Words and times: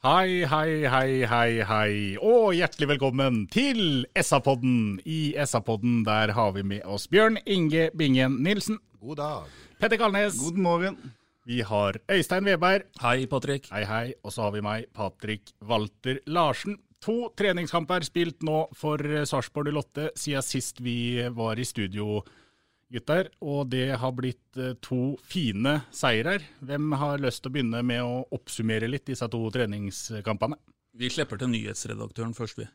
Hei, 0.00 0.46
hei, 0.48 0.86
hei, 0.88 1.26
hei, 1.28 1.56
hei, 1.68 1.96
og 2.24 2.54
hjertelig 2.56 2.86
velkommen 2.94 3.42
til 3.52 4.06
SA-podden. 4.16 4.94
I 5.04 5.34
SA-podden 5.44 5.98
der 6.06 6.32
har 6.32 6.54
vi 6.54 6.62
med 6.64 6.86
oss 6.88 7.04
Bjørn 7.12 7.36
Inge 7.44 7.90
Bingen 7.92 8.38
Nilsen. 8.40 8.78
God 8.96 9.18
dag. 9.20 9.50
Petter 9.76 10.00
Kalnes. 10.00 10.38
God 10.40 10.56
morgen. 10.56 10.96
Vi 11.44 11.60
har 11.60 11.98
Øystein 12.08 12.48
Weberg. 12.48 12.88
Hei, 13.02 13.26
Patrick. 13.28 13.68
Hei, 13.68 13.84
hei. 13.84 14.14
Og 14.24 14.32
så 14.32 14.46
har 14.46 14.56
vi 14.56 14.64
meg, 14.64 14.88
Patrik 14.96 15.52
Walter 15.68 16.22
Larsen. 16.24 16.80
To 17.04 17.28
treningskamper 17.36 18.00
spilt 18.08 18.40
nå 18.40 18.70
for 18.72 19.04
Sarpsborg 19.28 19.68
08 19.82 20.14
siden 20.16 20.48
sist 20.48 20.80
vi 20.80 21.28
var 21.28 21.60
i 21.60 21.68
studio, 21.68 22.22
gutter. 22.92 23.30
Og 23.44 23.68
det 23.72 23.88
har 24.00 24.14
blitt 24.16 24.58
eh, 24.58 24.74
to 24.82 25.16
fine 25.22 25.78
seirer. 25.94 26.44
Hvem 26.64 26.92
har 27.00 27.22
lyst 27.22 27.44
til 27.44 27.52
å 27.52 27.54
begynne 27.56 27.82
med 27.86 28.02
å 28.04 28.20
oppsummere 28.36 28.90
litt 28.90 29.08
disse 29.10 29.28
to 29.30 29.42
treningskampene? 29.54 30.58
Vi 31.00 31.10
slipper 31.12 31.40
til 31.40 31.52
nyhetsredaktøren 31.52 32.34
først, 32.36 32.60
vi. 32.60 32.66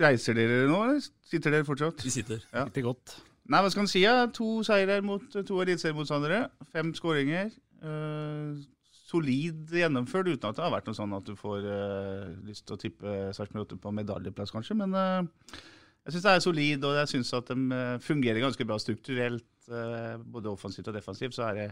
Reiser 0.00 0.38
dere 0.38 0.64
nå, 0.70 0.78
eller 0.86 1.02
sitter 1.28 1.52
dere 1.52 1.68
fortsatt? 1.68 2.00
Vi 2.06 2.12
sitter. 2.14 2.40
Ja. 2.54 2.64
Sitter 2.70 2.86
godt. 2.88 3.18
Nei, 3.50 3.60
hva 3.60 3.70
skal 3.72 3.84
en 3.84 3.90
si? 3.90 4.04
Ja? 4.04 4.24
To 4.36 4.60
seirer 4.64 5.04
mot 5.04 5.24
to 5.34 5.62
eliteseriemotstandere. 5.64 6.46
Fem 6.72 6.94
skåringer. 6.96 7.50
Uh, 7.84 8.56
solid 9.10 9.72
gjennomført, 9.74 10.30
uten 10.30 10.48
at 10.48 10.56
det 10.56 10.64
har 10.64 10.72
vært 10.72 10.88
noe 10.88 10.96
sånn 10.96 11.16
at 11.16 11.26
du 11.26 11.34
får 11.38 11.66
uh, 11.66 12.30
lyst 12.46 12.66
til 12.68 12.76
å 12.76 12.80
tippe 12.80 13.14
Sarpsborg 13.36 13.66
8 13.66 13.80
på 13.82 13.92
medaljeplass, 13.96 14.52
kanskje. 14.54 14.76
Men 14.78 14.94
eh, 14.96 15.60
jeg 16.06 16.14
syns 16.14 16.26
det 16.26 16.32
er 16.32 16.42
solid, 16.44 16.84
og 16.88 16.98
jeg 16.98 17.12
syns 17.14 17.32
at 17.36 17.52
de 17.52 17.76
eh, 17.76 17.94
fungerer 18.02 18.42
ganske 18.42 18.66
bra 18.66 18.78
strukturelt. 18.80 19.46
eh, 19.70 20.16
både 20.18 20.50
offensivt 20.50 20.88
og 20.88 20.94
defensivt. 20.96 21.34
Så 21.36 21.46
er 21.46 21.54
det 21.54 21.70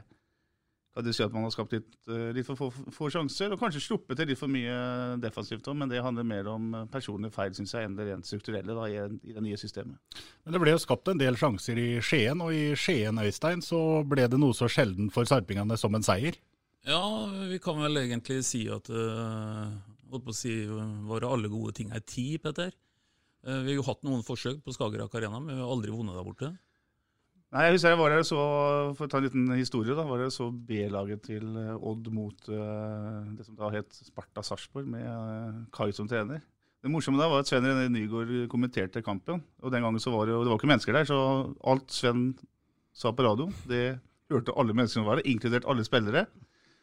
kan 0.95 1.05
du 1.05 1.13
si 1.15 1.23
at 1.23 1.33
man 1.33 1.45
har 1.47 1.53
skapt 1.55 1.75
litt, 1.77 1.93
eh, 2.11 2.31
litt 2.35 2.47
for 2.47 2.59
få, 2.59 2.69
få 2.91 3.09
sjanser, 3.13 3.53
og 3.53 3.61
kanskje 3.61 3.85
sluppet 3.85 4.19
til 4.19 4.27
litt 4.33 4.39
for 4.41 4.51
mye 4.51 5.19
defensivt 5.23 5.69
òg, 5.71 5.77
men 5.79 5.91
det 5.93 6.03
handler 6.03 6.27
mer 6.27 6.49
om 6.51 6.73
personlige 6.91 7.35
feil, 7.37 7.53
synes 7.55 7.75
jeg, 7.75 7.87
enn 7.87 7.95
det 7.95 8.09
rent 8.09 8.27
strukturelle 8.27 8.75
da, 8.75 8.87
i, 8.91 9.05
i 9.31 9.37
det 9.37 9.45
nye 9.45 9.59
systemet. 9.61 9.95
Men 10.43 10.57
det 10.57 10.63
ble 10.65 10.75
jo 10.75 10.81
skapt 10.83 11.13
en 11.13 11.21
del 11.21 11.39
sjanser 11.39 11.79
i 11.79 11.89
Skien, 12.03 12.43
og 12.43 12.51
i 12.51 12.75
Skien, 12.75 13.21
Øystein, 13.23 13.63
så 13.63 14.03
ble 14.11 14.27
det 14.27 14.41
noe 14.43 14.57
så 14.59 14.67
sjelden 14.73 15.13
for 15.15 15.29
sarpingene 15.29 15.79
som 15.79 15.95
en 15.95 16.07
seier. 16.07 16.41
Ja, 16.89 17.03
vi 17.47 17.61
kan 17.63 17.79
vel 17.79 18.03
egentlig 18.03 18.41
si 18.49 18.65
at 18.73 18.91
øh, 18.91 19.79
holdt 20.11 20.27
på 20.27 20.35
å 20.35 20.41
si, 20.41 20.55
våre 21.07 21.31
alle 21.31 21.51
gode 21.53 21.77
ting 21.79 21.95
er 21.95 22.03
ti, 22.03 22.33
Petter. 22.43 22.75
Eh, 23.47 23.61
vi 23.65 23.71
har 23.75 23.79
jo 23.79 23.87
hatt 23.87 24.03
noen 24.07 24.25
forsøk 24.27 24.63
på 24.65 24.75
Skagerrak 24.75 25.15
Arena, 25.15 25.39
men 25.41 25.55
vi 25.57 25.63
har 25.63 25.71
aldri 25.71 25.93
vunnet 25.95 26.17
der 26.19 26.27
borte. 26.27 26.51
Nei, 27.49 27.63
jeg 27.65 27.79
husker 27.79 27.95
jeg 27.95 27.99
var 28.03 28.13
her 28.13 28.25
så, 28.29 28.39
For 28.99 29.07
å 29.07 29.09
ta 29.09 29.21
en 29.21 29.25
liten 29.25 29.47
historie, 29.57 29.95
da, 29.97 30.03
var 30.05 30.21
jeg 30.21 30.35
så 30.35 30.51
B-laget 30.53 31.23
til 31.31 31.47
eh, 31.57 31.71
Odd 31.81 32.11
mot 32.13 32.49
eh, 32.53 33.31
det 33.39 33.47
som 33.47 33.57
da 33.57 33.71
het 33.73 33.89
Sparta 33.95 34.43
Sarpsborg, 34.45 34.89
med 34.91 35.63
Kai 35.73 35.89
som 35.97 36.11
trener. 36.11 36.43
Det 36.85 36.91
morsomme 36.93 37.19
da 37.19 37.27
var 37.33 37.41
at 37.43 37.49
Sven 37.51 37.65
René 37.67 37.89
Nygaard 37.91 38.35
kommenterte 38.53 39.01
kampen. 39.03 39.41
og 39.63 39.73
Den 39.73 39.83
gangen 39.83 39.99
så 40.03 40.13
var 40.15 40.27
det, 40.29 40.35
jo- 40.37 40.45
det 40.45 40.53
var 40.53 40.61
ikke 40.61 40.71
mennesker 40.75 40.93
der, 40.95 41.09
så 41.09 41.17
alt 41.67 41.91
Sven 41.91 42.29
sa 42.95 43.11
på 43.15 43.25
radio, 43.27 43.49
det 43.67 43.99
hørte 44.31 44.53
alle 44.59 44.75
menneskene 44.77 45.01
som 45.03 45.09
var 45.09 45.17
der, 45.23 45.31
inkludert 45.33 45.65
alle 45.67 45.87
spillere. 45.87 46.27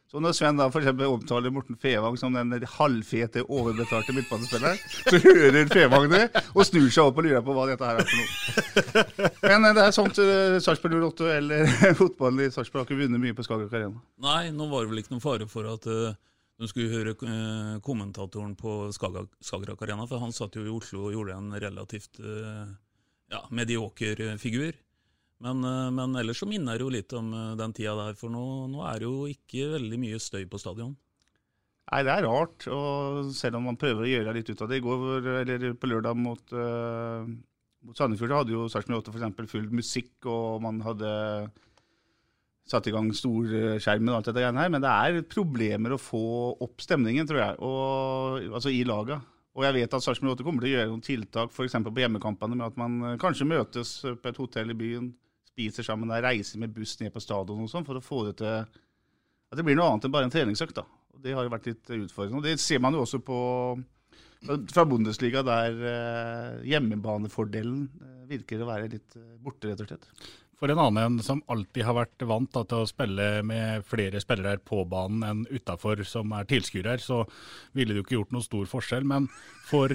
Så 0.06 0.22
når 0.22 0.36
Sven 0.38 0.60
da 0.60 0.68
eksempel 0.70 1.10
omtaler 1.10 1.54
Morten 1.54 1.78
Fevang 1.82 2.18
som 2.20 2.36
den 2.36 2.54
halvfete, 2.76 3.42
overbetalte 3.50 4.14
midtbanespilleren, 4.14 4.78
så 5.10 5.18
hører 5.24 5.72
Fevang 5.72 6.06
det 6.12 6.28
og 6.54 6.62
snur 6.68 6.92
seg 6.94 7.10
opp 7.10 7.18
og 7.18 7.26
lurer 7.26 7.42
på 7.46 7.56
hva 7.58 7.66
dette 7.72 7.90
her 7.90 8.02
er 8.02 8.12
for 8.12 8.22
noe. 8.22 9.32
Men 9.42 9.66
eh, 9.72 9.74
det 9.76 9.88
er 9.88 9.96
sånt 9.98 10.22
uh, 10.22 10.60
Sarpsborg 10.62 11.00
08 11.10 11.32
eller 11.40 11.74
fotballen 12.02 12.46
i 12.46 12.52
Sarpsborg 12.54 12.84
har 12.84 12.88
ikke 12.92 13.02
vunnet 13.02 13.24
mye 13.24 13.38
på 13.38 13.48
Skagerrak 13.48 13.74
Arena. 13.74 14.06
Nei, 14.22 14.54
nå 14.54 14.70
var 14.70 14.86
det 14.86 14.94
vel 14.94 15.02
ikke 15.02 15.16
noen 15.16 15.26
fare 15.26 15.50
for 15.50 15.74
at 15.74 15.90
uh, 15.90 16.14
skulle 16.70 16.94
høre 16.94 17.18
kommentatoren 17.84 18.54
på 18.62 18.78
Skagerrak 18.94 19.82
Arena, 19.88 20.06
for 20.08 20.22
han 20.22 20.36
satt 20.38 20.56
jo 20.56 20.68
i 20.68 20.72
Oslo 20.72 21.10
og 21.10 21.18
gjorde 21.18 21.42
en 21.42 21.50
relativt 21.66 22.22
ja, 22.22 23.42
medioker 23.50 24.22
figur. 24.40 24.78
Men, 25.44 25.63
uh, 25.68 25.90
men 25.91 26.16
ellers 26.19 26.40
så 26.40 26.47
minner 26.47 26.78
det 26.78 26.85
jo 26.85 26.94
litt 26.94 27.16
om 27.18 27.34
uh, 27.35 27.56
den 27.59 27.73
tida 27.75 27.96
der, 27.97 28.16
for 28.19 28.31
nå, 28.31 28.44
nå 28.72 28.85
er 28.88 29.01
det 29.01 29.09
jo 29.09 29.25
ikke 29.31 29.73
veldig 29.73 30.00
mye 30.00 30.22
støy 30.22 30.46
på 30.51 30.62
stadion. 30.62 30.96
Nei, 31.91 32.01
det 32.07 32.13
er 32.13 32.25
rart. 32.25 32.66
Og 32.72 33.34
selv 33.35 33.59
om 33.59 33.68
man 33.69 33.78
prøver 33.79 34.06
å 34.06 34.09
gjøre 34.09 34.34
litt 34.38 34.50
ut 34.50 34.63
av 34.63 34.72
det. 34.72 34.79
I 34.79 34.85
går, 34.85 35.28
eller 35.44 35.68
på 35.78 35.91
lørdag 35.91 36.18
mot, 36.18 36.56
uh, 36.56 37.28
mot 37.85 38.00
Sandefjord, 38.00 38.40
hadde 38.40 38.56
jo 38.56 38.66
Sarpsborg 38.72 39.03
8 39.03 39.13
f.eks. 39.13 39.51
full 39.51 39.69
musikk, 39.75 40.16
og 40.31 40.63
man 40.66 40.81
hadde 40.85 41.12
satt 42.66 42.88
i 42.90 42.94
gang 42.95 43.12
storskjermen 43.13 44.09
og 44.09 44.18
alt 44.18 44.31
dette 44.31 44.41
greiene 44.41 44.63
her. 44.63 44.72
Men 44.74 44.81
det 44.81 44.94
er 44.94 45.28
problemer 45.29 45.94
å 45.94 46.01
få 46.01 46.25
opp 46.66 46.81
stemningen, 46.81 47.28
tror 47.29 47.44
jeg, 47.44 47.59
og, 47.62 48.47
altså 48.56 48.74
i 48.74 48.81
laga. 48.88 49.19
Og 49.56 49.63
jeg 49.63 49.78
vet 49.78 49.94
at 49.94 50.03
Sarpsborg 50.03 50.34
8 50.40 50.47
kommer 50.47 50.66
til 50.66 50.74
å 50.74 50.79
gjøre 50.79 50.90
noen 50.90 51.06
tiltak 51.06 51.53
f.eks. 51.53 51.78
på 51.85 52.01
hjemmekampene, 52.01 52.57
med 52.57 52.66
at 52.66 52.81
man 52.81 52.97
eh, 53.12 53.19
kanskje 53.22 53.47
møtes 53.47 53.94
på 54.03 54.31
et 54.31 54.41
hotell 54.41 54.74
i 54.74 54.79
byen, 54.79 55.13
spiser 55.56 55.88
sammen 55.88 56.12
der, 56.12 56.26
reiser 56.28 56.62
med 56.62 56.76
buss 56.76 56.98
ned 57.00 57.16
på 57.16 57.24
stadion 57.24 57.64
og 57.64 57.72
sånn, 57.72 57.88
for 57.88 57.98
å 57.98 58.04
få 58.04 58.26
det 58.28 58.38
til 58.44 58.62
at 59.56 59.58
det 59.58 59.66
blir 59.66 59.78
noe 59.80 59.94
annet 59.94 60.08
enn 60.08 60.14
bare 60.14 60.28
en 60.28 60.34
treningsøkt. 60.34 60.84
Det 61.24 61.34
har 61.34 61.46
jo 61.48 61.54
vært 61.54 61.70
litt 61.72 61.92
utfordrende. 61.96 62.42
Og 62.42 62.46
Det 62.46 62.60
ser 62.60 62.82
man 62.84 62.96
jo 62.98 63.06
også 63.06 63.22
på 63.24 63.38
fra 64.46 64.86
Bundesliga, 64.86 65.42
der 65.46 65.78
eh, 65.90 66.66
hjemmebanefordelen 66.70 67.86
eh, 68.02 68.18
virker 68.30 68.62
å 68.62 68.68
være 68.70 68.90
litt 68.92 69.16
eh, 69.18 69.38
borte, 69.42 69.72
rett 69.72 69.82
og 69.82 69.90
slett. 69.90 70.10
For 70.56 70.72
en 70.72 70.80
annen 70.80 71.18
som 71.26 71.42
alltid 71.52 71.84
har 71.84 71.98
vært 71.98 72.26
vant 72.30 72.52
da, 72.54 72.62
til 72.64 72.84
å 72.84 72.90
spille 72.90 73.30
med 73.48 73.84
flere 73.90 74.22
spillere 74.24 74.62
på 74.63 74.84
banen 74.92 75.25
enn 75.28 75.42
utafor, 75.50 76.04
som 76.08 76.31
er 76.38 76.48
tilskuere, 76.48 76.96
så 77.01 77.24
ville 77.75 77.92
det 77.92 78.00
jo 78.00 78.06
ikke 78.06 78.18
gjort 78.19 78.36
noen 78.36 78.46
stor 78.46 78.69
forskjell. 78.72 79.08
Men 79.10 79.28
for, 79.68 79.92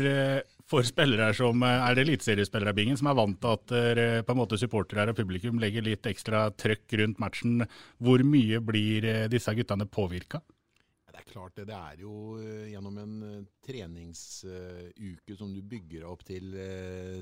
for 0.71 0.87
spillere 0.87 1.33
som 1.35 1.65
eh, 1.67 1.89
er 1.89 1.99
det 1.99 2.77
Bingen, 2.77 2.99
som 2.99 3.11
er 3.11 3.19
vant 3.19 3.41
til 3.43 3.57
at 3.57 3.75
eh, 3.75 4.23
på 4.23 4.57
supportere 4.57 5.11
og 5.11 5.19
publikum 5.19 5.59
legger 5.59 5.83
litt 5.83 6.07
ekstra 6.07 6.51
trøkk 6.55 6.95
rundt 7.01 7.19
matchen, 7.19 7.67
hvor 7.99 8.23
mye 8.23 8.61
blir 8.63 9.05
eh, 9.05 9.29
disse 9.29 9.55
guttene 9.55 9.87
påvirka? 9.87 10.41
Det 11.11 11.19
er 11.19 11.33
klart 11.33 11.57
det. 11.59 11.67
Det 11.69 11.77
er 11.77 11.97
jo 12.01 12.39
gjennom 12.71 12.97
en 13.03 13.17
treningsuke 13.67 15.35
som 15.37 15.51
du 15.53 15.59
bygger 15.61 16.07
opp 16.09 16.23
til, 16.25 16.55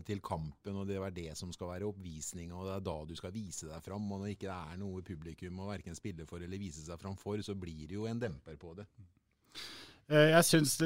til 0.06 0.20
kampen, 0.22 0.76
og 0.76 0.86
det 0.86 1.00
er 1.00 1.16
det 1.16 1.32
som 1.40 1.50
skal 1.56 1.72
være 1.72 1.88
oppvisninga, 1.88 2.54
og 2.54 2.68
det 2.68 2.76
er 2.76 2.84
da 2.86 2.96
du 3.08 3.16
skal 3.18 3.34
vise 3.34 3.66
deg 3.66 3.82
fram. 3.82 4.06
Og 4.12 4.22
når 4.22 4.36
ikke 4.36 4.46
det 4.46 4.54
er 4.54 4.78
noe 4.84 5.02
publikum 5.02 5.64
å 5.64 5.70
verken 5.72 5.98
spille 5.98 6.28
for 6.28 6.44
eller 6.44 6.62
vise 6.62 6.84
seg 6.84 7.00
fram 7.00 7.16
for, 7.18 7.40
så 7.42 7.56
blir 7.58 7.88
det 7.88 7.98
jo 7.98 8.06
en 8.06 8.22
demper 8.22 8.60
på 8.60 8.76
det. 8.78 8.86
Eh, 10.08 10.31
Jeg 10.32 10.44
syns 10.49 10.78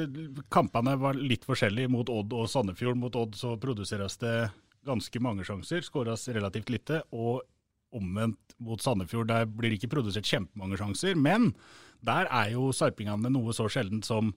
kampene 0.51 0.97
var 0.99 1.15
litt 1.15 1.45
forskjellige 1.47 1.91
mot 1.91 2.09
Odd 2.11 2.33
og 2.35 2.49
Sandefjord. 2.51 2.99
Mot 2.99 3.15
Odd 3.15 3.37
så 3.39 3.55
produseres 3.61 4.17
det 4.21 4.51
ganske 4.83 5.19
mange 5.23 5.45
sjanser, 5.47 5.83
skåres 5.85 6.27
relativt 6.35 6.71
lite. 6.73 7.01
Og 7.15 7.41
omvendt 7.93 8.55
mot 8.63 8.81
Sandefjord. 8.81 9.29
Der 9.29 9.45
blir 9.45 9.69
det 9.71 9.79
ikke 9.81 9.93
produsert 9.95 10.27
kjempemange 10.27 10.79
sjanser, 10.81 11.15
men 11.19 11.51
der 12.03 12.25
er 12.25 12.53
jo 12.55 12.71
sarpingene 12.75 13.29
noe 13.31 13.53
så 13.55 13.67
sjeldent 13.71 14.07
som 14.07 14.33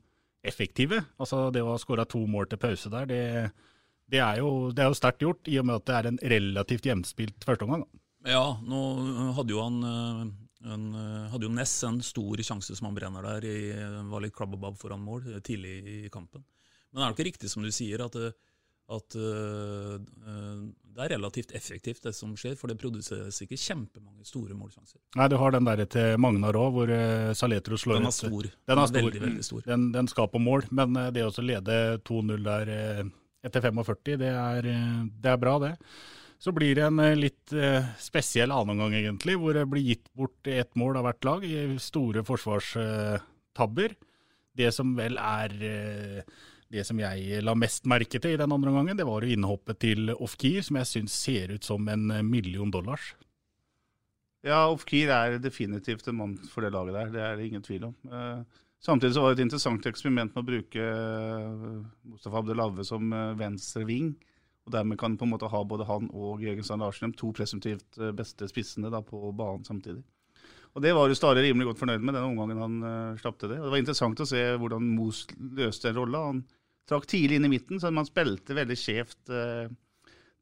effektive. 0.47 1.01
Altså 1.19 1.49
det 1.55 1.65
å 1.65 1.73
ha 1.73 1.79
skåra 1.81 2.05
to 2.07 2.21
mål 2.31 2.51
til 2.51 2.61
pause 2.63 2.93
der, 2.93 3.09
det, 3.11 3.23
det 4.13 4.21
er 4.23 4.43
jo, 4.43 4.71
jo 4.77 4.99
sterkt 4.99 5.25
gjort, 5.25 5.49
i 5.51 5.57
og 5.59 5.67
med 5.67 5.81
at 5.81 5.87
det 5.89 5.97
er 5.97 6.11
en 6.13 6.21
relativt 6.37 6.87
jevnspilt 6.87 7.49
førsteomgang. 7.49 7.87
Ja, 8.27 8.59
nå 8.63 8.83
hadde 9.39 9.55
jo 9.55 9.65
han 9.65 9.81
en, 10.75 10.91
hadde 11.33 11.47
jo 11.47 11.53
Ness 11.55 11.79
en 11.87 12.03
stor 12.05 12.43
sjanse 12.45 12.77
som 12.77 12.91
han 12.91 12.99
brenner 12.99 13.25
der, 13.27 13.47
i, 13.47 13.71
var 14.11 14.25
litt 14.25 14.35
klabb 14.37 14.57
og 14.57 14.63
babb 14.63 14.77
foran 14.81 15.05
mål 15.05 15.41
tidlig 15.47 15.79
i 15.87 15.97
kampen. 16.13 16.45
Men 16.91 17.01
det 17.01 17.07
er 17.07 17.11
jo 17.11 17.17
ikke 17.19 17.31
riktig 17.31 17.53
som 17.53 17.65
du 17.65 17.73
sier, 17.75 18.05
at 18.07 18.21
at 18.87 19.17
det 19.19 21.03
er 21.03 21.11
relativt 21.17 21.51
effektivt, 21.59 22.05
det 22.07 22.13
som 22.15 22.37
skjer. 22.39 22.55
For 22.59 22.71
det 22.71 22.79
produseres 22.79 23.41
ikke 23.43 23.59
kjempemange 23.59 24.25
store 24.29 24.55
målsjanser. 24.55 25.01
Nei, 25.19 25.27
du 25.33 25.37
har 25.41 25.55
den 25.57 25.67
der 25.67 25.83
til 25.91 26.21
Magnar 26.23 26.57
òg, 26.57 26.77
hvor 26.77 26.93
Saletro 27.37 27.79
slår 27.81 27.99
Den 27.99 28.11
er 28.11 28.15
stor. 28.15 28.47
Den 28.71 28.83
er 28.83 28.91
stor. 28.93 29.01
Veldig, 29.01 29.23
veldig 29.25 29.47
stor. 29.49 29.65
Den, 29.67 29.89
den, 29.97 30.11
skal 30.13 30.31
på 30.31 30.43
mål, 30.43 30.69
men 30.71 30.95
det 31.15 31.27
å 31.27 31.33
lede 31.45 31.81
2-0 32.07 32.47
der 32.47 32.73
etter 33.47 33.67
45, 33.67 34.17
det 34.23 34.31
er, 34.31 34.71
det 35.11 35.33
er, 35.35 35.41
bra, 35.41 35.59
det. 35.63 35.75
Så 36.39 36.53
blir 36.53 36.75
det 36.77 36.85
en 36.85 37.01
litt 37.17 37.53
spesiell 37.99 38.53
annenomgang, 38.53 38.93
egentlig, 38.99 39.39
hvor 39.41 39.57
det 39.57 39.65
blir 39.71 39.87
gitt 39.87 40.11
bort 40.13 40.51
ett 40.51 40.75
mål 40.77 40.99
av 41.01 41.07
hvert 41.09 41.25
lag 41.25 41.47
i 41.49 41.63
store 41.81 42.23
forsvarstabber. 42.29 43.95
Det 44.57 44.69
som 44.77 44.93
vel 44.99 45.17
er 45.17 45.57
det 46.73 46.83
som 46.87 46.99
jeg 46.99 47.43
la 47.47 47.55
mest 47.59 47.87
merke 47.89 48.19
til 48.19 48.35
i 48.35 48.41
den 48.41 48.53
andre 48.53 48.73
gangen, 48.75 48.99
det 48.99 49.07
var 49.07 49.23
jo 49.23 49.37
innhoppet 49.37 49.81
til 49.85 50.11
Ofkir, 50.17 50.63
som 50.67 50.81
jeg 50.81 50.91
syns 50.91 51.19
ser 51.27 51.55
ut 51.55 51.67
som 51.67 51.87
en 51.93 52.11
eh, 52.11 52.27
million 52.27 52.73
dollars. 52.73 53.15
Ja, 54.47 54.67
Ofkir 54.71 55.11
er 55.15 55.39
definitivt 55.43 56.07
en 56.11 56.19
mann 56.21 56.37
for 56.51 56.67
det 56.67 56.73
laget 56.75 56.99
der, 56.99 57.13
det 57.15 57.23
er 57.23 57.37
det 57.39 57.49
ingen 57.49 57.67
tvil 57.67 57.89
om. 57.91 57.95
Eh, 58.11 58.63
samtidig 58.83 59.15
så 59.15 59.23
var 59.23 59.35
det 59.35 59.41
et 59.41 59.47
interessant 59.47 59.87
eksperiment 59.91 60.35
med 60.35 60.43
å 60.43 60.51
bruke 60.51 60.89
eh, 60.91 61.69
Mustafa 62.11 62.43
Abdelave 62.43 62.87
som 62.87 63.15
venstre 63.39 63.87
ving. 63.87 64.15
Og 64.67 64.75
dermed 64.75 64.99
kan 64.99 65.15
på 65.19 65.25
en 65.27 65.31
måte 65.31 65.49
ha 65.51 65.63
både 65.63 65.87
han 65.87 66.11
og 66.11 66.43
Jørgen 66.43 66.67
Strand 66.67 66.83
Larsen, 66.83 67.15
to 67.15 67.31
presumptivt 67.35 68.01
beste 68.19 68.49
spissene 68.51 68.91
da, 68.91 69.01
på 69.07 69.31
banen 69.37 69.65
samtidig. 69.65 70.03
Og 70.77 70.83
Det 70.85 70.93
var 70.93 71.09
jo 71.09 71.17
Stare 71.17 71.41
rimelig 71.41 71.71
godt 71.71 71.81
fornøyd 71.81 72.03
med 72.05 72.15
den 72.19 72.27
omgangen 72.27 72.61
han 72.61 72.77
uh, 72.85 73.17
slapp 73.17 73.39
til 73.41 73.49
det. 73.49 73.57
Og 73.63 73.65
Det 73.65 73.73
var 73.73 73.81
interessant 73.81 74.21
å 74.21 74.29
se 74.29 74.43
hvordan 74.61 74.93
Moos 74.93 75.23
løste 75.57 75.89
den 75.89 75.97
rolla. 75.97 76.27
Han 76.29 76.43
trakk 76.87 77.09
tidlig 77.09 77.39
inn 77.39 77.49
i 77.49 77.53
midten, 77.55 77.81
så 77.81 77.89
man 77.95 78.09
spilte 78.09 78.57
veldig 78.59 78.77
skjevt 78.77 79.33
uh, 79.33 79.73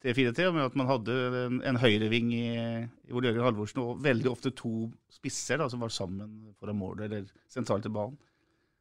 3-4-3. 0.03 0.49
Med 0.57 0.65
at 0.67 0.79
man 0.81 0.91
hadde 0.91 1.19
en, 1.45 1.61
en 1.71 1.79
høyreving 1.79 2.35
i, 2.35 2.49
i 2.83 3.15
Ole 3.15 3.31
Jørgen 3.31 3.47
Halvorsen 3.47 3.85
og 3.85 4.03
veldig 4.03 4.33
ofte 4.33 4.51
to 4.59 4.89
spisser 5.15 5.63
da, 5.63 5.71
som 5.71 5.87
var 5.87 5.95
sammen 5.95 6.51
foran 6.59 6.81
målet 6.83 7.07
eller 7.07 7.31
sentralt 7.47 7.87
i 7.87 7.95
banen. 7.95 8.19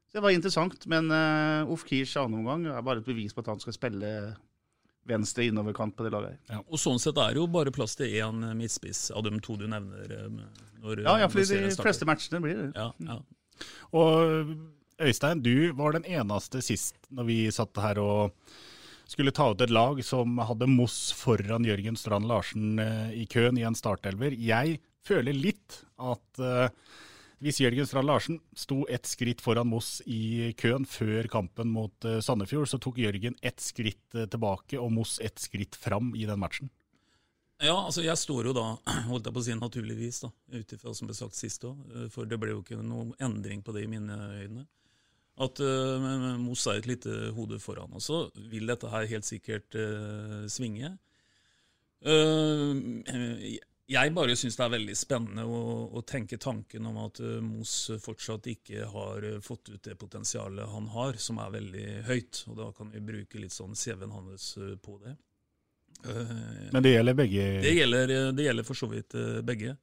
Så 0.09 0.17
Det 0.17 0.25
var 0.25 0.33
interessant, 0.33 0.89
men 0.89 1.13
uh, 1.13 1.69
Ofkirs 1.69 2.17
andre 2.17 2.41
omgang 2.41 2.65
er 2.73 2.81
bare 2.81 3.05
et 3.05 3.11
bevis 3.11 3.37
på 3.37 3.45
at 3.45 3.53
han 3.53 3.61
skal 3.61 3.77
spille 3.77 4.09
venstre 5.09 5.47
innoverkant 5.49 5.95
på 5.97 6.05
det 6.05 6.13
laget. 6.13 6.39
Ja, 6.51 6.61
og 6.63 6.79
Sånn 6.79 7.01
sett 7.01 7.19
er 7.19 7.35
det 7.35 7.41
jo 7.41 7.47
bare 7.51 7.73
plass 7.75 7.97
til 7.99 8.13
én 8.23 8.43
midtspiss 8.57 9.09
av 9.11 9.25
de 9.25 9.33
to 9.43 9.57
du 9.59 9.65
nevner. 9.67 10.13
Når, 10.83 11.03
ja, 11.05 11.17
ja, 11.23 11.31
for 11.31 11.43
de 11.43 11.71
fleste 11.79 12.07
matchene 12.07 12.43
blir 12.43 12.59
det. 12.59 12.69
Ja, 12.75 12.91
ja. 13.07 13.19
Og 13.95 14.53
Øystein, 15.03 15.41
du 15.43 15.73
var 15.77 15.95
den 15.95 16.05
eneste 16.05 16.61
sist 16.63 16.95
når 17.13 17.27
vi 17.29 17.37
satt 17.53 17.77
her 17.81 17.99
og 18.01 18.53
skulle 19.09 19.33
ta 19.35 19.49
ut 19.51 19.61
et 19.61 19.73
lag 19.73 19.99
som 20.05 20.39
hadde 20.41 20.69
Moss 20.71 21.11
foran 21.17 21.65
Jørgen 21.67 21.97
Strand 21.99 22.29
Larsen 22.29 22.79
eh, 22.79 23.09
i 23.23 23.25
køen 23.29 23.59
i 23.59 23.65
en 23.67 23.77
startelver. 23.77 24.35
Jeg 24.37 24.79
føler 25.03 25.35
litt 25.35 25.81
at 25.99 26.39
uh, 26.39 26.69
hvis 27.43 27.59
Jørgen 27.61 27.87
Strand 27.89 28.07
Larsen 28.09 28.39
sto 28.57 28.83
ett 28.91 29.07
skritt 29.09 29.43
foran 29.43 29.69
Moss 29.69 29.97
i 30.09 30.53
køen 30.59 30.87
før 30.89 31.27
kampen 31.31 31.71
mot 31.73 32.07
uh, 32.07 32.19
Sandefjord, 32.23 32.69
så 32.71 32.79
tok 32.81 33.01
Jørgen 33.03 33.35
ett 33.43 33.59
skritt 33.63 34.15
uh, 34.15 34.25
tilbake 34.25 34.79
og 34.79 34.93
Moss 34.95 35.19
ett 35.23 35.41
skritt 35.43 35.75
fram 35.79 36.13
i 36.15 36.27
den 36.29 36.39
matchen. 36.41 36.71
Ja, 37.63 37.75
altså 37.77 38.03
jeg 38.03 38.19
står 38.19 38.49
jo 38.49 38.55
da, 38.55 38.67
holdt 39.09 39.27
jeg 39.27 39.35
på 39.35 39.43
å 39.43 39.47
si 39.47 39.57
naturligvis, 39.59 40.23
da, 40.25 40.31
ut 40.55 40.77
ifra 40.77 40.95
som 40.95 41.11
ble 41.11 41.17
sagt 41.17 41.37
sist 41.37 41.67
òg, 41.67 41.83
for 42.11 42.27
det 42.27 42.39
ble 42.41 42.55
jo 42.55 42.63
ikke 42.63 42.79
noen 42.81 43.13
endring 43.23 43.63
på 43.63 43.75
det 43.75 43.85
i 43.85 43.91
mine 43.91 44.17
øyne 44.39 44.65
at 45.41 45.59
uh, 45.65 46.37
Moss 46.41 46.67
er 46.69 46.79
et 46.79 46.89
lite 46.89 47.31
hode 47.33 47.59
foran. 47.61 47.93
Og 47.93 48.03
så 48.05 48.27
vil 48.51 48.69
dette 48.69 48.89
her 48.91 49.09
helt 49.09 49.27
sikkert 49.27 49.77
uh, 49.77 50.43
svinge. 50.51 50.93
Uh, 52.05 52.77
jeg 53.91 54.13
bare 54.15 54.35
syns 54.39 54.55
det 54.59 54.63
er 54.65 54.73
veldig 54.75 54.95
spennende 54.95 55.43
å, 55.43 55.61
å, 55.91 56.03
tenke 56.07 56.39
tanken 56.41 56.87
om 56.87 57.01
at 57.03 57.19
uh, 57.23 57.37
Moss 57.43 57.91
fortsatt 58.03 58.47
ikke 58.53 58.87
har 58.91 59.27
fått 59.43 59.73
ut 59.73 59.83
det 59.83 59.97
potensialet 59.99 60.71
han 60.71 60.87
har, 60.93 61.19
som 61.19 61.41
er 61.43 61.55
veldig 61.57 61.87
høyt. 62.07 62.43
Og 62.47 62.59
da 62.61 62.71
kan 62.77 62.93
vi 62.93 63.03
bruke 63.03 63.41
litt 63.41 63.55
sånn 63.55 63.75
CV-en 63.75 64.15
hans 64.15 64.53
på 64.83 64.97
det. 65.03 65.17
Men 66.03 66.83
det 66.83 66.95
gjelder 66.95 67.15
begge? 67.15 67.43
Det 67.63 67.73
gjelder, 67.77 68.13
det 68.35 68.47
gjelder 68.47 68.65
for 68.67 68.75
så 68.75 68.89
vidt 68.91 69.15
begge. 69.45 69.75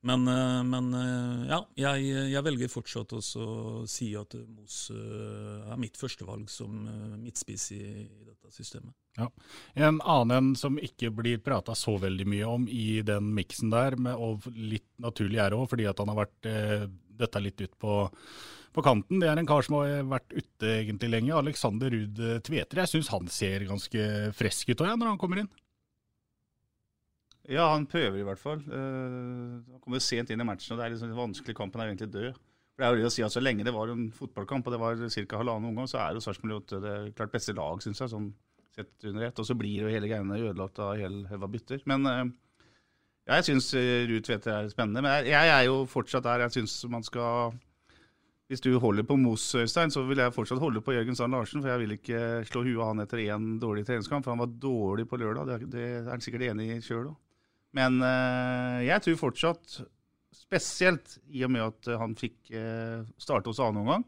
Men, 0.00 0.28
eh, 0.28 0.62
men 0.62 0.92
eh, 0.94 1.48
ja, 1.50 1.58
jeg, 1.74 2.04
jeg, 2.30 2.42
velger 2.46 2.70
fortsatt 2.70 3.16
også 3.18 3.42
å 3.42 3.86
si 3.90 4.12
at 4.18 4.36
Mos 4.46 4.84
eh, 4.94 5.72
er 5.72 5.80
mitt 5.80 5.98
førstevalg 5.98 6.46
som 6.52 6.84
midtspiss 7.18 7.72
i, 7.74 7.82
i 8.06 8.28
dette 8.28 8.52
systemet. 8.54 8.94
Ja. 9.18 9.26
En 9.88 9.98
annen 10.06 10.52
som 10.58 10.78
ikke 10.78 11.10
blir 11.10 11.42
prata 11.42 11.74
så 11.74 11.96
veldig 11.98 12.28
mye 12.30 12.46
om 12.46 12.68
i 12.70 13.00
den 13.02 13.32
miksen 13.34 13.74
der, 13.74 13.98
og 14.14 14.46
litt 14.54 14.86
naturlig 15.02 15.42
er 15.42 15.58
òg, 15.58 15.66
fordi 15.72 15.88
at 15.90 15.98
han 15.98 16.14
har 16.14 16.22
vært 16.22 16.50
eh, 16.52 16.86
dette 17.18 17.42
litt 17.42 17.66
ut 17.66 17.74
på, 17.82 18.00
på, 18.70 18.84
kanten. 18.86 19.18
Det 19.18 19.32
er 19.32 19.42
en 19.42 19.50
kar 19.50 19.66
som 19.66 19.80
har 19.80 20.06
vært 20.06 20.30
ute 20.30 20.76
egentlig 20.76 21.10
lenge. 21.10 21.34
Alexander 21.34 21.90
Ruud 21.90 22.22
Tveter. 22.46 22.84
Jeg 22.84 22.94
syns 22.94 23.10
han 23.10 23.26
ser 23.34 23.66
ganske 23.66 24.10
frisk 24.38 24.70
ut 24.70 24.86
òg, 24.86 24.94
når 24.94 25.16
han 25.16 25.18
kommer 25.18 25.42
inn. 25.42 25.50
Ja, 27.48 27.70
han 27.72 27.86
prøver 27.88 28.20
i 28.20 28.26
hvert 28.26 28.40
fall. 28.40 28.60
Uh, 28.68 29.60
han 29.72 29.80
kommer 29.80 30.02
sent 30.04 30.30
inn 30.30 30.42
i 30.42 30.46
matchen, 30.46 30.74
og 30.74 30.80
det 30.80 30.86
er 30.86 30.94
liksom 30.94 31.14
vanskelig. 31.16 31.56
Kampen 31.56 31.80
er 31.80 31.88
egentlig 31.88 32.10
død. 32.12 32.36
For 32.74 32.84
det 32.84 32.88
er 32.88 33.00
jo 33.00 33.08
å 33.08 33.12
si 33.14 33.24
at 33.24 33.34
Så 33.34 33.40
lenge 33.42 33.64
det 33.66 33.72
var 33.74 33.90
en 33.90 34.10
fotballkamp, 34.14 34.68
og 34.68 34.74
det 34.74 34.80
var 34.82 35.00
ca. 35.00 35.40
halvannen 35.40 35.70
omgang, 35.70 35.88
så 35.88 36.02
er 36.02 36.18
jo 36.18 36.22
Sarpsborg 36.22 36.60
8 36.60 36.82
det 36.84 36.96
klart 37.16 37.32
beste 37.32 37.56
lag, 37.56 37.80
syns 37.82 38.04
jeg. 38.04 38.12
sånn 38.12 38.28
sett 38.78 39.08
under 39.10 39.26
ett. 39.26 39.38
Og 39.38 39.46
så 39.48 39.56
blir 39.58 39.84
jo 39.84 39.92
hele 39.92 40.10
greiene 40.10 40.38
ødelagt 40.38 40.78
av 40.82 40.98
hel 41.00 41.24
haug 41.30 41.46
av 41.46 41.54
bytter. 41.54 41.80
Men 41.90 42.06
uh, 42.06 42.26
ja, 43.28 43.38
jeg 43.38 43.48
syns 43.50 43.72
eh, 43.76 44.04
Ruud 44.08 44.24
Tvedte 44.24 44.52
er 44.54 44.68
spennende. 44.72 45.02
Men 45.04 45.18
jeg, 45.18 45.32
jeg, 45.34 45.54
er 45.54 45.64
jo 45.68 45.80
fortsatt 45.90 46.26
der. 46.28 46.46
Jeg 46.46 46.60
syns 46.60 46.76
man 46.92 47.06
skal 47.06 47.56
hvis 48.48 48.62
du 48.64 48.70
holder 48.80 49.04
på 49.04 49.18
Mos, 49.20 49.42
Øystein, 49.60 49.90
så 49.92 50.06
vil 50.08 50.22
jeg 50.22 50.32
fortsatt 50.32 50.60
holde 50.62 50.80
på 50.80 50.94
Jørgen 50.94 51.16
Sand 51.16 51.34
Larsen. 51.36 51.60
For 51.60 51.68
jeg 51.68 51.82
vil 51.82 51.96
ikke 51.98 52.20
slå 52.48 52.62
huet 52.64 52.78
av 52.80 52.94
han 52.94 53.02
etter 53.04 53.20
én 53.26 53.56
dårlig 53.60 53.84
treningskamp. 53.84 54.24
For 54.24 54.32
han 54.32 54.40
var 54.40 54.54
dårlig 54.62 55.04
på 55.08 55.18
lørdag. 55.20 55.66
Det 55.68 55.82
er 55.84 56.08
han 56.08 56.24
sikkert 56.24 56.46
enig 56.48 56.70
i 56.72 56.84
sjøl 56.84 57.10
òg. 57.10 57.16
Men 57.76 58.00
uh, 58.02 58.80
jeg 58.84 59.04
tror 59.04 59.24
fortsatt, 59.28 59.80
spesielt 60.34 61.18
i 61.34 61.42
og 61.44 61.52
med 61.52 61.66
at 61.66 61.90
han 62.00 62.14
fikk 62.16 62.52
uh, 62.54 63.02
starte 63.20 63.50
hos 63.50 63.60
annen 63.60 63.82
omgang, 63.82 64.06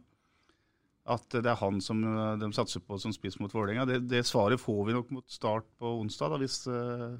at 1.10 1.32
det 1.32 1.48
er 1.48 1.58
han 1.58 1.80
som 1.82 2.02
de 2.38 2.48
satser 2.54 2.82
på 2.86 2.94
som 3.00 3.10
spiss 3.10 3.38
mot 3.40 3.50
Vålerenga. 3.50 3.86
Det, 3.88 3.96
det, 4.06 4.20
svaret 4.28 4.60
får 4.62 4.82
vi 4.86 4.94
nok 4.94 5.08
mot 5.16 5.24
start 5.32 5.64
på 5.80 5.94
onsdag. 5.98 6.30
Da. 6.30 6.38
Hvis 6.38 6.58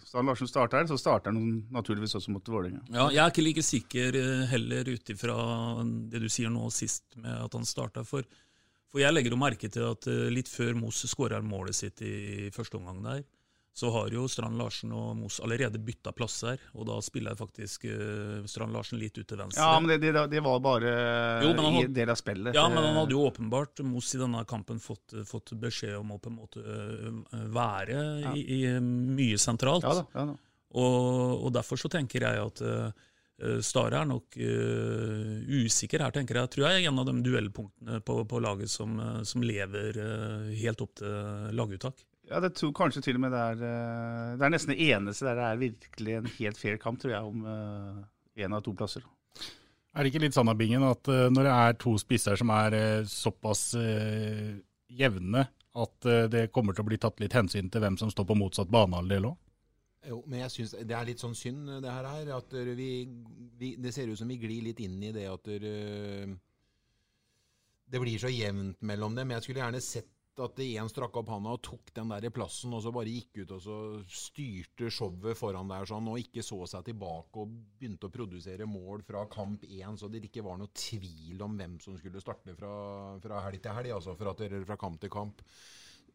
Stan 0.07 0.29
Larsen 0.29 0.47
starter 0.47 0.87
så 0.87 0.99
starter 1.01 1.33
han 1.33 1.65
naturligvis 1.75 2.15
også 2.21 2.31
mot 2.31 2.53
Vålerenga. 2.53 2.85
Ja, 2.93 3.09
jeg 3.09 3.23
er 3.25 3.33
ikke 3.33 3.47
like 3.49 3.65
sikker 3.67 4.21
heller 4.53 4.93
ut 4.93 5.11
ifra 5.11 5.39
det 6.13 6.23
du 6.23 6.29
sier 6.31 6.53
nå 6.55 6.69
sist 6.77 7.19
med 7.19 7.35
at 7.49 7.57
han 7.57 7.67
starta. 7.67 8.05
For, 8.07 8.29
for 8.93 9.03
jeg 9.03 9.17
legger 9.17 9.35
jo 9.35 9.41
merke 9.43 9.73
til 9.73 9.89
at 9.89 10.07
litt 10.37 10.53
før 10.53 10.77
Moss 10.79 11.03
skårer 11.11 11.43
målet 11.43 11.81
sitt 11.81 12.05
i 12.05 12.53
første 12.55 12.79
omgang 12.79 13.03
der, 13.09 13.25
så 13.73 13.91
har 13.91 14.11
jo 14.11 14.27
Strand 14.29 14.59
Larsen 14.59 14.93
og 14.93 15.15
Moss 15.17 15.39
allerede 15.41 15.79
bytta 15.83 16.13
plasser, 16.13 16.59
og 16.75 16.89
da 16.89 16.97
spiller 17.05 17.39
faktisk 17.39 17.87
uh, 17.87 18.43
Strand 18.51 18.75
Larsen 18.75 18.99
litt 18.99 19.17
ut 19.19 19.27
til 19.31 19.39
venstre. 19.39 19.63
Ja, 19.63 19.79
men 19.79 19.93
det, 19.93 20.01
det, 20.03 20.25
det 20.33 20.43
var 20.45 20.59
bare 20.65 20.95
jo, 21.45 21.53
i 21.79 21.85
del 21.87 22.11
av 22.11 22.19
spillet. 22.19 22.57
Ja, 22.57 22.67
men 22.69 22.83
han 22.83 22.99
hadde 22.99 23.15
jo 23.15 23.23
åpenbart 23.29 23.85
Moss 23.87 24.13
i 24.17 24.21
denne 24.21 24.43
kampen 24.49 24.83
fått, 24.83 25.15
fått 25.29 25.55
beskjed 25.63 25.97
om 26.01 26.17
å 26.17 26.19
på 26.21 26.33
en 26.33 26.41
måte 26.41 26.65
uh, 26.65 27.47
være 27.55 28.01
ja. 28.25 28.35
i, 28.35 28.45
i, 28.59 28.75
mye 28.81 29.39
sentralt. 29.41 29.87
Ja 29.87 30.01
da, 30.03 30.09
ja 30.19 30.27
da. 30.33 30.37
Og, 30.71 31.47
og, 31.47 31.49
derfor 31.55 31.81
så 31.81 31.91
tenker 31.91 32.27
jeg 32.27 32.43
at 32.43 32.61
uh, 32.63 33.07
Stare 33.65 34.03
er 34.03 34.05
nok 34.05 34.37
uh, 34.37 35.41
usikker 35.63 36.03
her, 36.05 36.13
tenker 36.13 36.43
jeg. 36.43 36.53
Tror 36.53 36.67
jeg 36.69 36.83
er 36.83 36.91
en 36.91 37.01
av 37.01 37.09
de 37.09 37.17
duellpunktene 37.25 38.03
på, 38.05 38.19
på 38.29 38.43
laget 38.45 38.69
som, 38.69 38.99
som 39.25 39.47
lever 39.47 39.97
helt 40.61 40.85
opp 40.85 40.99
til 41.01 41.57
laguttak. 41.57 42.05
Ja, 42.31 42.39
det 42.39 42.53
tror 42.55 42.71
kanskje 42.77 43.03
til 43.03 43.19
og 43.19 43.25
med 43.25 43.33
det 43.35 43.41
er 43.43 43.63
eh, 43.67 44.35
Det 44.39 44.47
er 44.47 44.53
nesten 44.55 44.75
det 44.75 44.91
eneste 44.95 45.27
der 45.27 45.39
det 45.39 45.47
er 45.49 45.63
virkelig 45.65 46.17
en 46.17 46.29
helt 46.37 46.61
fair 46.61 46.77
kamp, 46.79 47.01
tror 47.03 47.15
jeg, 47.17 47.23
om 47.27 47.43
én 48.39 48.53
uh, 48.53 48.57
av 48.57 48.63
to 48.63 48.75
plasser. 48.79 49.07
Er 49.91 50.07
det 50.07 50.13
ikke 50.13 50.23
litt 50.23 50.37
sånn 50.37 50.51
av 50.51 50.59
Bingen 50.59 50.87
at 50.87 51.11
uh, 51.11 51.27
når 51.33 51.49
det 51.49 51.55
er 51.55 51.79
to 51.83 51.97
spisser 51.99 52.39
som 52.39 52.53
er 52.55 52.77
såpass 53.11 53.73
jevne, 54.91 55.49
at 55.81 56.07
det 56.31 56.49
kommer 56.55 56.75
til 56.75 56.83
å 56.83 56.89
bli 56.89 56.99
tatt 56.99 57.21
litt 57.23 57.35
hensyn 57.35 57.69
til 57.71 57.83
hvem 57.83 57.97
som 57.99 58.11
står 58.11 58.27
på 58.27 58.37
motsatt 58.39 58.71
banehalvdel 58.75 59.29
òg? 59.29 59.37
Jo, 60.11 60.23
men 60.27 60.41
jeg 60.41 60.55
synes 60.55 60.73
det 60.89 60.97
er 60.97 61.07
litt 61.07 61.23
sånn 61.23 61.37
synd, 61.39 61.69
det 61.85 61.93
her. 61.93 62.07
her 62.11 62.31
at 62.39 62.55
vi, 62.79 62.89
vi, 63.59 63.75
det 63.79 63.93
ser 63.95 64.11
ut 64.11 64.19
som 64.19 64.31
vi 64.31 64.39
glir 64.41 64.65
litt 64.67 64.81
inn 64.83 64.97
i 65.03 65.13
det 65.15 65.27
at 65.31 65.51
det, 65.63 65.75
det 67.91 68.03
blir 68.03 68.23
så 68.23 68.33
jevnt 68.33 68.81
mellom 68.87 69.15
dem. 69.19 69.35
Jeg 69.37 69.47
skulle 69.47 69.63
gjerne 69.63 69.83
sett 69.85 70.11
at 70.39 70.61
én 70.63 70.89
strakk 70.89 71.17
opp 71.21 71.31
handa 71.33 71.55
og 71.57 71.63
tok 71.67 71.91
den 71.97 72.13
der 72.13 72.27
i 72.29 72.33
plassen, 72.33 72.73
og 72.77 72.83
så 72.85 72.93
bare 72.95 73.11
gikk 73.11 73.43
ut 73.43 73.55
og 73.57 73.63
så 73.65 73.79
styrte 74.07 74.91
showet 74.93 75.39
foran 75.39 75.71
der 75.73 75.89
sånn, 75.89 76.09
og 76.13 76.21
ikke 76.23 76.45
så 76.47 76.61
seg 76.71 76.87
tilbake 76.87 77.43
og 77.43 77.57
begynte 77.81 78.07
å 78.07 78.15
produsere 78.15 78.69
mål 78.69 79.03
fra 79.07 79.25
kamp 79.33 79.65
én, 79.67 79.99
så 79.99 80.09
det 80.09 80.23
ikke 80.29 80.45
var 80.47 80.61
noe 80.61 80.71
tvil 80.77 81.43
om 81.45 81.57
hvem 81.59 81.81
som 81.83 81.99
skulle 81.99 82.23
starte 82.23 82.55
fra, 82.59 82.75
fra 83.23 83.43
helg 83.49 83.65
til 83.65 83.77
helg, 83.81 83.97
altså 83.97 84.15
fra, 84.21 84.37
fra 84.37 84.79
kamp 84.81 85.01
til 85.03 85.13
kamp. 85.13 85.43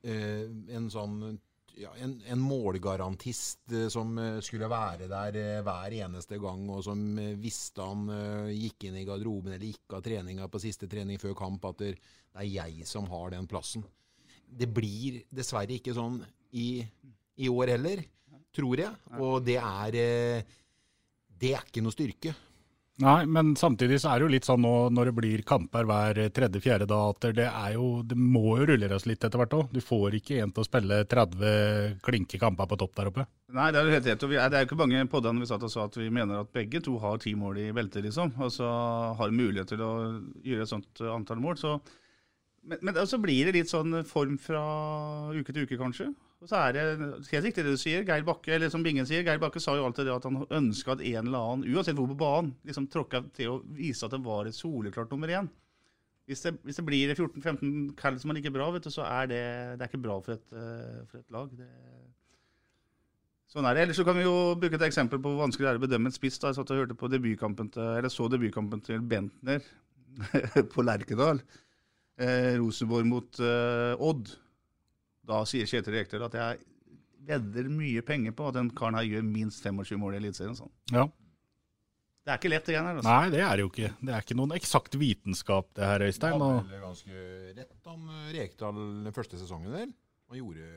Eh, 0.05 0.47
en 0.77 0.89
sånn 0.93 1.19
ja, 1.75 1.91
en, 1.99 2.21
en, 2.27 2.39
målgarantist 2.39 3.71
eh, 3.71 3.87
som 3.91 4.15
eh, 4.21 4.39
skulle 4.43 4.69
være 4.71 5.09
der 5.11 5.39
eh, 5.39 5.63
hver 5.65 5.95
eneste 5.97 6.39
gang, 6.41 6.63
og 6.71 6.83
som 6.87 7.01
visste 7.41 7.83
han 7.83 8.07
gikk 8.53 8.87
inn 8.87 8.99
i 9.01 9.05
garderoben 9.07 9.55
eller 9.55 9.73
gikk 9.73 9.97
av 9.97 10.05
treninga 10.05 10.47
på 10.51 10.61
siste 10.63 10.89
trening 10.91 11.19
før 11.21 11.35
kamp, 11.37 11.67
at 11.67 11.83
det, 11.83 11.93
det 12.31 12.45
er 12.45 12.51
jeg 12.53 12.89
som 12.89 13.09
har 13.11 13.35
den 13.35 13.49
plassen 13.51 13.85
det 14.47 14.69
blir 14.71 15.21
dessverre 15.33 15.77
ikke 15.77 15.95
sånn 15.95 16.19
i, 16.55 16.79
i, 17.35 17.49
år 17.51 17.75
heller, 17.75 18.03
tror 18.55 18.81
jeg. 18.85 18.93
Og 19.19 19.41
det 19.45 19.59
er 19.59 20.01
eh, 20.01 20.57
Det 21.35 21.55
er 21.55 21.65
ikke 21.67 21.83
noe 21.83 21.95
styrke. 21.95 22.35
Nei, 23.03 23.25
men 23.27 23.57
samtidig 23.59 23.97
så 23.99 24.13
er 24.13 24.21
det 24.21 24.23
jo 24.23 24.31
litt 24.31 24.45
sånn 24.47 24.61
nå 24.63 24.71
når 24.95 25.09
det 25.09 25.13
blir 25.17 25.41
kamper 25.47 25.83
hver 25.89 26.19
tredje-fjerde 26.31 26.85
da, 26.87 26.99
at 27.11 27.25
det 27.35 27.47
er 27.49 27.73
jo 27.73 27.89
Det 28.07 28.15
må 28.15 28.53
jo 28.61 28.69
rulleres 28.69 29.03
litt 29.09 29.19
etter 29.19 29.41
hvert 29.41 29.55
òg. 29.57 29.73
Du 29.75 29.81
får 29.83 30.15
ikke 30.21 30.37
en 30.39 30.53
til 30.55 30.63
å 30.63 30.67
spille 30.67 31.01
30 31.11 31.97
klinke 32.05 32.39
kamper 32.39 32.69
på 32.71 32.77
topp 32.79 32.95
der 32.95 33.09
oppe. 33.11 33.25
Nei, 33.51 33.67
det 33.75 33.81
er 33.81 33.89
jo 33.89 33.95
helt 33.97 34.07
rett. 34.07 34.23
og 34.23 34.31
Det 34.31 34.39
er 34.45 34.63
jo 34.63 34.69
ikke 34.69 34.79
mange 34.79 35.03
poddene 35.11 35.43
vi 35.43 35.49
satt 35.49 35.67
og 35.67 35.73
sa 35.73 35.89
at 35.89 35.99
vi 35.99 36.07
mener 36.07 36.45
at 36.45 36.55
begge 36.55 36.79
to 36.87 36.95
har 37.03 37.19
ti 37.19 37.35
mål 37.35 37.59
i 37.65 37.67
beltet, 37.75 38.07
liksom. 38.07 38.31
Og 38.39 38.55
så 38.55 38.71
har 39.19 39.35
mulighet 39.43 39.75
til 39.75 39.83
å 39.83 39.93
gjøre 40.47 40.63
et 40.63 40.71
sånt 40.71 41.03
antall 41.11 41.43
mål. 41.43 41.59
så 41.59 41.75
men, 42.65 42.81
men 42.81 42.97
så 43.07 43.19
blir 43.21 43.47
det 43.47 43.55
litt 43.59 43.71
sånn 43.71 44.01
form 44.09 44.37
fra 44.41 44.61
uke 45.35 45.53
til 45.53 45.65
uke, 45.65 45.77
kanskje. 45.79 46.09
Og 46.43 46.49
så 46.49 46.59
er 46.59 46.75
det 46.75 46.81
helt 47.31 47.47
riktig 47.47 47.63
det 47.65 47.73
du 47.73 47.79
sier. 47.81 48.05
Geir 48.05 48.25
Bakke 48.25 48.53
eller 48.53 48.69
som 48.69 48.83
Bingen 48.85 49.07
sier, 49.07 49.23
Geir 49.25 49.41
Bakke 49.41 49.61
sa 49.63 49.73
jo 49.77 49.85
alltid 49.87 50.09
det 50.09 50.15
at 50.15 50.25
han 50.27 50.43
ønska 50.43 50.93
at 50.93 51.03
en 51.05 51.29
eller 51.29 51.39
annen, 51.39 51.67
uansett 51.73 51.97
hvor 51.97 52.09
på 52.11 52.17
banen, 52.19 52.51
liksom 52.67 52.89
tråkka 52.91 53.23
til 53.35 53.53
å 53.53 53.61
vise 53.77 54.05
at 54.05 54.13
det 54.13 54.21
var 54.25 54.49
et 54.49 54.57
soleklart 54.57 55.13
nummer 55.13 55.31
én. 55.31 55.49
Hvis 56.29 56.41
det, 56.41 56.55
hvis 56.65 56.77
det 56.81 56.85
blir 56.85 57.13
14-15 57.13 57.95
kall 57.97 58.17
som 58.21 58.33
er 58.33 58.39
like 58.39 58.53
bra, 58.53 58.71
vet 58.73 58.85
du, 58.85 58.91
så 58.93 59.05
er 59.05 59.29
det, 59.29 59.41
det 59.77 59.85
er 59.85 59.91
ikke 59.91 60.05
bra 60.05 60.19
for 60.25 60.35
et, 60.37 60.45
uh, 60.53 61.01
for 61.09 61.21
et 61.21 61.33
lag. 61.33 61.51
Det, 61.57 61.69
sånn 63.53 63.65
er 63.69 63.77
det. 63.77 63.85
Ellers 63.85 64.01
så 64.01 64.05
kan 64.07 64.17
vi 64.17 64.25
jo 64.25 64.37
bruke 64.57 64.79
et 64.79 64.87
eksempel 64.89 65.21
på 65.21 65.33
hvor 65.33 65.45
vanskelig 65.45 65.67
det 65.67 65.73
er 65.75 65.81
å 65.81 65.85
bedømme 65.85 66.09
en 66.09 66.17
spiss. 66.17 66.41
Da. 66.41 66.49
Jeg 66.49 66.59
satt 66.59 66.73
og 66.73 66.81
hørte 66.81 66.97
på 66.97 67.09
debutkampen 67.13 67.69
til, 67.73 67.91
eller 67.99 68.13
så 68.13 68.25
debutkampen 68.33 68.81
til 68.85 69.05
Bentner 69.05 69.65
på 70.73 70.85
Lerkedal 70.85 71.41
eh, 72.21 72.55
Rosenborg 72.61 73.09
mot 73.09 73.39
eh, 73.43 74.05
Odd. 74.07 74.31
Da 75.25 75.41
sier 75.49 75.67
Kjetil 75.69 75.97
Rekdal 75.97 76.25
at 76.27 76.39
jeg 76.39 76.63
vedder 77.25 77.69
mye 77.73 78.03
penger 78.05 78.35
på 78.37 78.49
at 78.49 78.57
den 78.59 78.69
karen 78.77 78.99
her 78.99 79.07
gjør 79.07 79.23
minst 79.25 79.63
25 79.65 80.01
mål 80.01 80.17
i 80.17 80.19
Eliteserien. 80.21 80.57
Sånn. 80.57 80.73
Ja. 80.93 81.07
Det 82.25 82.33
er 82.33 82.39
ikke 82.39 82.49
lett, 82.49 82.65
det 82.65 82.73
greiene 82.73 82.89
her. 82.89 82.99
Altså. 82.99 83.11
Nei, 83.11 83.33
det 83.33 83.41
er 83.45 83.51
det 83.53 83.65
jo 83.65 83.69
ikke. 83.69 83.89
Det 84.01 84.13
er 84.13 84.23
ikke 84.25 84.37
noen 84.37 84.53
eksakt 84.57 84.95
vitenskap, 84.97 85.67
det 85.77 85.85
her, 85.85 86.05
Øystein. 86.07 86.37
Han 86.41 86.59
hadde 86.59 86.79
ganske 86.81 87.25
rett, 87.59 87.75
om 87.91 88.07
eh, 88.09 88.29
Rekdal 88.37 88.79
den 89.05 89.17
første 89.17 89.41
sesongen 89.41 89.75
der. 89.75 89.91
Han 90.31 90.39
gjorde 90.41 90.69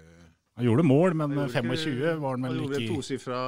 Han 0.58 0.66
gjorde 0.66 0.84
mål, 0.84 1.14
men 1.16 1.36
25 1.48 2.18
var 2.20 2.36
han 2.36 2.48
vel 2.48 2.58
ikke 2.58 2.74
Han 2.74 2.82
gjorde 2.82 2.88
tosifra 2.90 3.40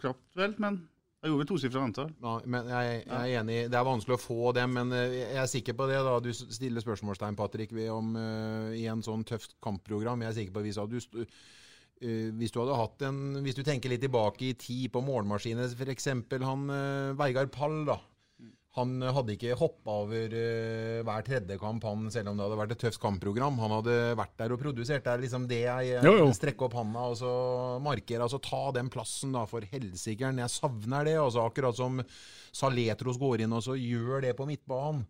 knapt, 0.00 0.26
vel, 0.40 0.56
men 0.62 0.80
jeg 1.20 1.34
gjorde 1.34 1.48
tosifra 1.50 1.82
antall. 1.84 2.12
Ja, 2.24 2.34
men 2.48 2.68
jeg, 2.72 3.00
jeg, 3.04 3.12
er 3.18 3.40
enig. 3.42 3.56
Det 3.68 3.76
er 3.76 3.84
vanskelig 3.84 4.16
å 4.16 4.22
få 4.22 4.52
dem, 4.56 4.72
men 4.78 4.92
eh, 4.96 5.18
jeg 5.18 5.40
er 5.42 5.50
sikker 5.52 5.76
på 5.76 5.88
det. 5.90 5.98
da 6.06 6.14
Du 6.24 6.30
stiller 6.32 6.80
spørsmålstegn, 6.80 7.36
Patrick, 7.36 7.74
om 7.92 8.14
uh, 8.16 8.70
i 8.72 8.86
en 8.88 9.04
sånn 9.04 9.26
tøft 9.28 9.58
kampprogram. 9.60 10.24
Jeg 10.24 10.30
er 10.30 10.38
sikker 10.38 10.54
på 10.56 10.62
hvis 10.64 11.10
du, 11.12 11.20
uh, 11.20 12.30
hvis 12.40 12.54
du 12.54 12.62
hadde 12.62 12.78
hatt 12.80 13.04
en 13.10 13.20
Hvis 13.44 13.58
du 13.58 13.60
tenker 13.66 13.92
litt 13.92 14.00
tilbake 14.06 14.48
i 14.48 14.56
tid 14.56 14.88
på 14.94 15.04
målmaskinen, 15.04 15.68
f.eks. 15.76 16.08
han 16.40 16.64
uh, 16.72 17.12
Veigard 17.20 17.52
Pall, 17.52 17.82
da. 17.90 18.00
Han 18.78 19.02
hadde 19.02 19.34
ikke 19.34 19.56
hoppa 19.58 19.96
over 20.04 20.30
uh, 20.30 21.00
hver 21.06 21.24
tredje 21.26 21.56
kamp, 21.58 21.82
han, 21.88 22.04
selv 22.14 22.30
om 22.30 22.38
det 22.38 22.44
hadde 22.46 22.58
vært 22.60 22.74
et 22.76 22.82
tøft 22.84 23.00
kampprogram. 23.02 23.58
Han 23.58 23.74
hadde 23.80 23.96
vært 24.20 24.36
der 24.38 24.54
og 24.54 24.60
produsert. 24.62 25.02
Det 25.06 25.10
er 25.10 25.24
liksom 25.24 25.48
det 25.50 25.62
jeg 25.64 26.04
jo, 26.06 26.12
jo. 26.20 26.28
strekker 26.36 26.68
opp 26.68 26.76
handa 26.78 27.08
og 27.10 27.16
så 27.18 27.32
markerer. 27.82 28.22
Altså 28.28 28.38
ta 28.44 28.62
den 28.78 28.90
plassen, 28.92 29.34
da, 29.34 29.42
for 29.50 29.66
helsikeren. 29.72 30.38
Jeg 30.44 30.54
savner 30.54 31.08
det. 31.08 31.16
Altså, 31.18 31.48
akkurat 31.50 31.78
som 31.78 31.98
Saletros 32.54 33.18
går 33.18 33.42
inn 33.46 33.58
og 33.58 33.66
så 33.66 33.74
gjør 33.78 34.22
det 34.28 34.36
på 34.38 34.46
midtbanen. 34.46 35.02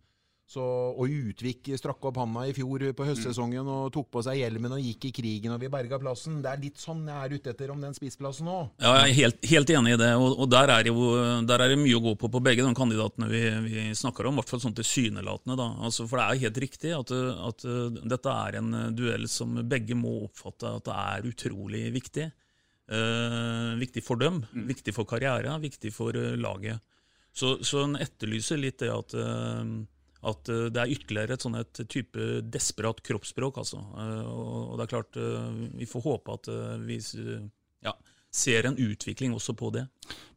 Så, 0.51 0.63
og 0.99 1.07
Utvik 1.07 1.69
strakk 1.79 2.09
opp 2.09 2.17
handa 2.19 2.43
i 2.49 2.55
fjor 2.57 2.83
på 2.99 3.05
høstsesongen 3.07 3.69
og 3.71 3.93
tok 3.95 4.09
på 4.17 4.23
seg 4.27 4.41
hjelmen 4.41 4.73
og 4.75 4.81
gikk 4.83 5.05
i 5.07 5.11
krigen 5.15 5.53
og 5.55 5.61
vi 5.63 5.69
berga 5.71 6.01
plassen. 6.03 6.41
Det 6.43 6.51
er 6.51 6.63
litt 6.65 6.81
sånn 6.83 7.05
jeg 7.07 7.15
er 7.15 7.35
ute 7.37 7.53
etter 7.53 7.71
om 7.71 7.85
den 7.85 7.95
spissplassen 7.95 8.49
nå. 8.51 8.57
Ja, 8.83 8.97
jeg 8.99 9.13
er 9.13 9.19
helt, 9.21 9.47
helt 9.47 9.71
enig 9.77 9.93
i 9.95 10.01
det. 10.01 10.09
Og, 10.19 10.35
og 10.43 10.49
der, 10.51 10.73
er 10.75 10.91
jo, 10.91 11.05
der, 11.47 11.63
er 11.63 11.71
det 11.71 11.77
mye 11.79 12.01
å 12.01 12.03
gå 12.09 12.17
på 12.19 12.33
på 12.35 12.41
begge 12.43 12.65
de 12.67 12.73
kandidatene 12.75 13.29
vi, 13.31 13.45
vi 13.69 13.85
snakker 14.01 14.27
om. 14.27 14.35
I 14.35 14.43
hvert 14.43 14.51
fall 14.51 14.65
sånn 14.65 14.75
tilsynelatende. 14.81 15.69
Altså, 15.87 16.09
for 16.11 16.19
det 16.19 16.27
er 16.27 16.43
helt 16.49 16.61
riktig 16.67 16.93
at, 16.99 17.15
at, 17.47 17.69
dette 18.17 18.35
er 18.49 18.59
en 18.59 18.75
duell 18.99 19.31
som 19.31 19.55
begge 19.71 19.95
må 19.99 20.17
oppfatte 20.25 20.75
at 20.81 20.91
det 20.91 20.99
er 21.05 21.31
utrolig 21.31 21.85
viktig. 21.95 22.27
Uh, 22.91 23.79
viktig 23.79 24.03
for 24.03 24.19
dem, 24.19 24.43
mm. 24.51 24.67
viktig 24.67 24.97
for 24.97 25.07
karrieren, 25.07 25.63
viktig 25.63 25.95
for 25.95 26.17
uh, 26.19 26.35
laget. 26.35 26.83
Så, 27.31 27.61
så 27.63 27.85
en 27.87 27.95
etterlyser 28.03 28.59
litt 28.59 28.81
det 28.83 28.91
at 28.91 29.15
uh, 29.15 29.63
at 30.21 30.51
eh, 30.53 30.69
det 30.73 30.83
er 30.83 30.95
ytterligere 30.95 31.37
et 31.37 31.45
sånn 31.47 31.59
et 31.61 31.83
type 31.89 32.29
desperat 32.53 33.01
kroppsspråk. 33.07 33.61
Altså. 33.63 33.81
Eh, 33.81 34.25
og 34.29 34.79
det 34.79 34.87
er 34.87 34.95
klart, 34.95 35.21
eh, 35.21 35.51
vi 35.81 35.89
får 35.89 36.07
håpe 36.07 36.39
at 36.39 36.51
vi 36.85 36.99
ja, 37.87 37.95
ser 38.31 38.69
en 38.69 38.79
utvikling 38.79 39.35
også 39.35 39.55
på 39.59 39.73
det. 39.75 39.87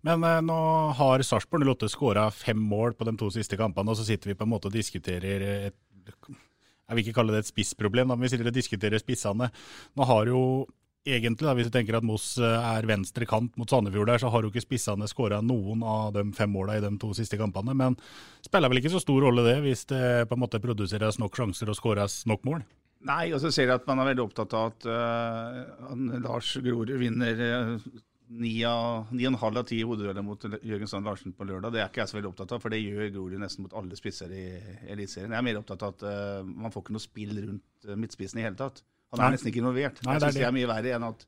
Men 0.05 0.23
eh, 0.27 0.41
nå 0.45 0.59
har 0.97 1.23
Sarpsborg 1.25 1.67
08 1.75 1.91
skåra 1.93 2.27
fem 2.33 2.59
mål 2.59 2.97
på 2.97 3.07
de 3.07 3.15
to 3.19 3.29
siste 3.33 3.59
kampene, 3.59 3.93
og 3.93 3.99
så 3.99 4.07
sitter 4.07 4.31
vi 4.31 4.37
på 4.39 4.47
en 4.47 4.53
måte 4.55 4.71
og 4.71 4.77
diskuterer 4.77 5.47
et 5.69 5.79
Jeg 6.03 6.95
vil 6.95 7.05
ikke 7.05 7.15
kalle 7.15 7.31
det 7.31 7.45
et 7.45 7.51
spissproblem, 7.53 8.09
men 8.11 8.19
vi 8.19 8.29
sitter 8.29 8.49
og 8.49 8.55
diskuterer 8.55 8.99
spissene. 8.99 9.47
Nå 9.95 10.07
har 10.09 10.27
jo 10.27 10.41
egentlig, 11.05 11.47
da, 11.47 11.53
hvis 11.57 11.67
du 11.69 11.73
tenker 11.73 11.97
at 11.97 12.05
Moss 12.07 12.37
eh, 12.39 12.67
er 12.77 12.87
venstre 12.87 13.27
kant 13.29 13.55
mot 13.59 13.69
Sandefjord 13.69 14.09
der, 14.11 14.21
så 14.21 14.31
har 14.33 14.45
jo 14.45 14.51
ikke 14.51 14.63
spissene 14.63 15.09
skåra 15.11 15.41
noen 15.43 15.83
av 15.87 16.13
de 16.15 16.25
fem 16.35 16.51
måla 16.51 16.77
i 16.77 16.83
de 16.83 16.93
to 17.01 17.11
siste 17.17 17.39
kampene. 17.39 17.75
Men 17.77 17.97
spiller 18.45 18.71
vel 18.71 18.81
ikke 18.81 18.93
så 18.93 19.03
stor 19.03 19.25
rolle 19.27 19.45
det, 19.47 19.57
hvis 19.65 19.85
det 19.91 20.05
på 20.29 20.37
en 20.37 20.43
måte 20.45 20.63
produseres 20.63 21.19
nok 21.21 21.35
sjanser 21.37 21.71
og 21.71 21.79
skåres 21.79 22.23
nok 22.29 22.47
mål? 22.47 22.63
Nei, 23.03 23.27
og 23.35 23.41
så 23.43 23.51
ser 23.51 23.67
jeg 23.67 23.81
at 23.81 23.87
man 23.89 23.99
er 23.99 24.13
veldig 24.13 24.23
opptatt 24.23 24.53
av 24.55 24.69
at 24.71 24.85
uh, 24.87 26.19
Lars 26.23 26.53
Grorud 26.63 26.93
vinner 27.01 27.41
uh, 27.43 27.87
ni 28.33 28.53
en 28.63 29.35
halv 29.41 29.59
av 29.59 29.67
ti 29.67 29.81
hodedueller 29.83 30.23
mot 30.23 30.39
Jørgen 30.39 30.87
Sand 30.87 31.09
Larsen 31.09 31.35
på 31.35 31.43
lørdag. 31.49 31.75
Det 31.75 31.81
er 31.83 31.91
ikke 31.91 32.05
jeg 32.05 32.13
så 32.13 32.17
veldig 32.17 32.31
opptatt 32.31 32.55
av, 32.55 32.63
for 32.63 32.71
det 32.71 32.79
gjør 32.79 33.11
Grorud 33.17 33.43
nesten 33.43 33.67
mot 33.67 33.75
alle 33.75 33.99
spisser 33.99 34.31
i 34.31 34.45
Eliteserien. 34.87 35.35
Jeg 35.35 35.41
er 35.41 35.47
mer 35.49 35.59
opptatt 35.59 35.83
av 35.83 35.97
at 35.97 36.07
uh, 36.07 36.47
man 36.47 36.71
får 36.71 36.85
ikke 36.85 36.95
noe 36.95 37.03
spill 37.03 37.35
rundt 37.41 37.91
midtspissen 37.99 38.39
i 38.39 38.47
hele 38.47 38.59
tatt. 38.63 38.85
Han 39.13 39.21
er 39.21 39.29
Nei. 39.29 39.35
nesten 39.35 39.51
ikke 39.51 39.61
involvert. 39.61 40.01
Nei, 40.03 40.17
jeg 40.17 40.25
syns 40.25 40.39
det 40.39 40.47
er 40.47 40.55
mye 40.55 40.69
verre 40.71 40.93
enn 40.97 41.05
at 41.05 41.25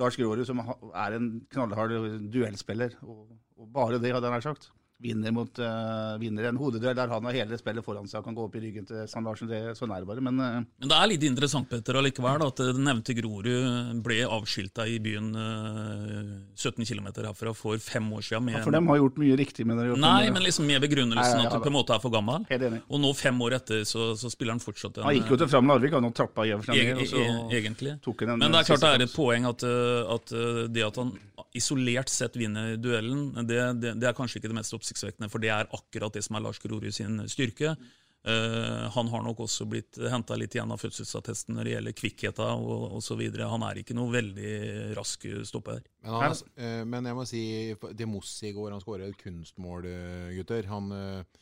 Lars 0.00 0.16
Grårud, 0.16 0.44
som 0.48 0.62
er 0.64 1.16
en 1.18 1.26
knallhard 1.52 1.92
duellspiller, 2.32 2.94
og, 3.04 3.26
og 3.58 3.70
bare 3.74 3.98
det, 4.00 4.14
hadde 4.14 4.30
jeg 4.30 4.36
nær 4.38 4.44
sagt, 4.46 4.70
vinner, 4.98 5.30
mot, 5.30 5.58
uh, 5.62 6.18
vinner 6.18 6.48
en 6.48 6.56
hodeduell 6.58 6.96
der 6.98 7.10
han 7.12 7.26
har 7.28 7.36
hele 7.36 7.58
spillet 7.58 7.86
foran 7.86 8.08
seg 8.10 8.18
og 8.18 8.26
kan 8.26 8.34
gå 8.34 8.46
opp 8.48 8.56
i 8.58 8.62
ryggen 8.64 8.86
til 8.88 9.04
Sand 9.10 9.28
Larsen. 9.28 9.50
Det, 9.50 9.60
sånn 9.78 9.92
er 9.94 10.02
det 10.02 10.08
bare. 10.10 10.24
Men, 10.24 10.40
uh, 10.42 10.56
men 10.66 10.90
det 10.90 10.96
er 10.96 11.10
litt 11.12 11.26
interessant 11.28 11.68
Petter, 11.70 12.00
allikevel, 12.00 12.42
at 12.48 12.62
det 12.64 12.82
nevnte 12.82 13.14
Grorud 13.18 14.02
ble 14.02 14.18
avskilta 14.26 14.88
i 14.90 14.98
byen 15.02 15.30
uh, 15.38 16.34
17 16.58 16.82
km 16.82 17.12
herfra 17.28 17.54
for 17.54 17.78
fem 17.82 18.10
år 18.16 18.26
siden. 18.26 18.50
Ja, 18.56 18.64
for 18.66 18.74
de 18.74 18.82
har 18.90 19.00
gjort 19.02 19.22
mye 19.22 19.38
riktig 19.38 19.68
med 19.70 19.78
det? 19.78 19.92
Nei, 20.02 20.32
men 20.34 20.42
liksom 20.42 20.66
med 20.66 20.82
begrunnelsen 20.82 21.46
at 21.46 21.54
du 21.54 21.62
på 21.62 21.70
en 21.70 21.78
måte 21.78 21.94
er 21.94 22.02
for 22.02 22.14
gammel. 22.14 22.48
Og 22.88 23.02
nå, 23.02 23.14
fem 23.18 23.38
år 23.46 23.60
etter, 23.60 23.86
så, 23.88 24.10
så 24.18 24.32
spiller 24.32 24.56
han 24.56 24.64
fortsatt 24.64 24.98
en 24.98 25.08
Han 25.08 25.18
gikk 25.20 25.34
jo 25.34 25.42
til 25.44 25.52
Fram 25.52 25.70
Larvik, 25.70 25.94
han 25.94 26.10
trappa 26.16 26.46
jævlig 26.48 26.74
ned. 26.74 27.04
tok 27.06 27.18
e 27.22 27.60
egentlig. 27.60 27.94
men 28.34 28.50
det 28.50 28.64
er 28.64 28.70
klart 28.72 28.82
det 28.82 28.94
er 28.96 29.06
et 29.06 29.14
poeng 29.14 29.46
at, 29.46 29.62
at 30.18 30.34
det 30.74 30.86
at 30.90 30.98
han 30.98 31.14
isolert 31.56 32.10
sett 32.12 32.36
vinner 32.36 32.76
duellen, 32.76 33.30
det, 33.46 33.60
det, 33.80 33.94
det 34.00 34.10
er 34.10 34.16
kanskje 34.16 34.40
ikke 34.40 34.50
det 34.52 34.58
mest 34.58 34.74
oppsiktsvekkende, 34.76 35.30
for 35.32 35.42
det 35.42 35.52
er 35.54 35.70
akkurat 35.74 36.14
det 36.14 36.24
som 36.26 36.36
er 36.36 36.44
Lars 36.44 36.60
Grorud 36.62 36.92
sin 36.94 37.22
styrke. 37.30 37.76
Uh, 38.28 38.90
han 38.92 39.08
har 39.08 39.22
nok 39.24 39.44
også 39.44 39.64
blitt 39.70 39.96
henta 40.10 40.36
litt 40.36 40.52
igjen 40.56 40.72
av 40.74 40.80
fødselsattesten 40.82 41.54
når 41.54 41.64
det 41.64 41.74
gjelder 41.76 41.94
kvikkheta 41.96 42.48
osv. 42.98 43.22
Han 43.38 43.64
er 43.64 43.80
ikke 43.80 43.96
noe 43.96 44.12
veldig 44.12 44.54
rask 44.98 45.24
stopper. 45.48 45.84
Men, 46.02 46.16
han, 46.26 46.34
uh, 46.58 46.82
men 46.84 47.08
jeg 47.08 47.16
må 47.16 47.26
si 47.30 47.44
til 47.78 48.10
Moss 48.10 48.34
i 48.44 48.52
går, 48.56 48.74
han 48.74 48.82
skåret 48.84 49.06
et 49.08 49.22
kunstmål, 49.22 49.86
uh, 49.86 50.32
gutter. 50.34 50.68
Han 50.68 50.92
uh, 50.92 51.38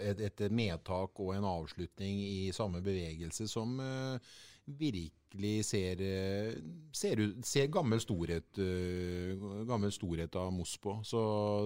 et, 0.00 0.20
et 0.20 0.52
medtak 0.52 1.20
og 1.20 1.34
en 1.34 1.46
avslutning 1.48 2.20
i 2.20 2.52
samme 2.52 2.82
bevegelse 2.84 3.48
som 3.48 3.78
eh, 3.80 4.34
virkelig 4.78 5.64
ser, 5.64 6.00
eh, 6.02 6.54
ser, 6.92 7.20
ut, 7.20 7.44
ser 7.46 7.68
gammel, 7.72 8.00
storhet, 8.02 8.58
eh, 8.58 9.34
gammel 9.68 9.92
storhet 9.94 10.36
av 10.36 10.52
Moss 10.52 10.76
på. 10.82 10.98
Så 11.04 11.20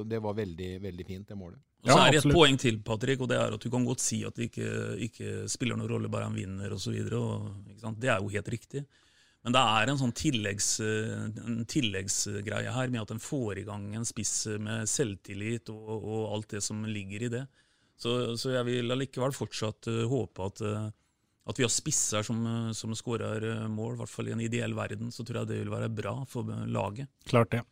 det 0.08 0.20
var 0.22 0.36
veldig, 0.38 0.76
veldig 0.82 1.06
fint, 1.06 1.28
det 1.28 1.38
målet. 1.38 1.62
Og 1.84 1.90
så 1.92 2.00
er 2.00 2.14
det 2.14 2.20
et 2.22 2.32
poeng 2.32 2.56
til, 2.60 2.78
Patrick, 2.80 3.20
og 3.20 3.28
det 3.28 3.36
er 3.36 3.54
at 3.54 3.60
du 3.60 3.68
kan 3.72 3.84
godt 3.84 4.00
si 4.00 4.22
at 4.24 4.36
det 4.38 4.48
ikke, 4.48 4.68
ikke 5.04 5.32
spiller 5.52 5.76
noen 5.76 5.90
rolle 5.90 6.08
bare 6.12 6.30
han 6.30 6.36
vinner 6.36 6.72
osv. 6.72 6.94
Det 7.04 8.08
er 8.08 8.22
jo 8.22 8.32
helt 8.32 8.52
riktig. 8.54 8.86
Men 9.44 9.52
det 9.52 9.60
er 9.60 9.90
en 9.92 10.00
sånn 10.00 10.14
tilleggs, 10.16 10.68
eh, 10.80 11.26
en 11.44 11.60
tilleggsgreie 11.68 12.72
her 12.72 12.88
med 12.88 13.02
at 13.02 13.12
en 13.12 13.20
får 13.20 13.60
i 13.60 13.66
gang 13.68 13.90
en 13.92 14.08
spiss 14.08 14.46
med 14.56 14.88
selvtillit 14.88 15.68
og, 15.74 15.92
og 16.00 16.22
alt 16.32 16.56
det 16.56 16.64
som 16.64 16.80
ligger 16.88 17.26
i 17.26 17.32
det. 17.36 17.44
Så, 18.00 18.34
så 18.40 18.56
jeg 18.56 18.66
vil 18.66 18.90
allikevel 18.90 19.36
fortsatt 19.36 19.86
håpe 20.10 20.48
at, 20.48 20.62
at 21.44 21.58
vi 21.60 21.66
har 21.66 21.72
spisser 21.72 22.24
som, 22.24 22.44
eh, 22.46 22.72
som 22.72 22.94
skårer 22.96 23.48
eh, 23.50 23.64
mål. 23.68 23.94
I 23.94 24.02
hvert 24.02 24.14
fall 24.14 24.28
i 24.30 24.36
en 24.36 24.44
ideell 24.44 24.76
verden 24.76 25.12
så 25.12 25.24
tror 25.24 25.42
jeg 25.42 25.52
det 25.52 25.62
vil 25.62 25.74
være 25.74 25.90
bra 25.92 26.14
for 26.28 26.48
laget. 26.66 27.10
Klart 27.28 27.52
det. 27.56 27.64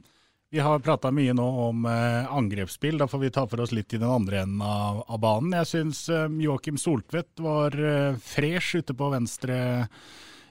Vi 0.53 0.61
har 0.61 0.83
prata 0.85 1.09
mye 1.11 1.33
nå 1.33 1.45
om 1.63 1.87
eh, 1.89 2.27
angrepsspill. 2.29 2.99
Da 3.01 3.07
får 3.09 3.23
vi 3.23 3.31
ta 3.33 3.47
for 3.49 3.63
oss 3.65 3.73
litt 3.73 3.95
i 3.95 4.01
den 4.03 4.11
andre 4.11 4.43
enden 4.45 4.61
av, 4.61 4.99
av 5.09 5.21
banen. 5.23 5.55
Jeg 5.63 5.71
syns 5.71 6.03
eh, 6.13 6.29
Joakim 6.45 6.77
Soltvedt 6.77 7.41
var 7.41 7.73
eh, 7.73 8.19
fresh 8.21 8.77
ute 8.83 8.93
på 8.93 9.09
venstre 9.15 9.57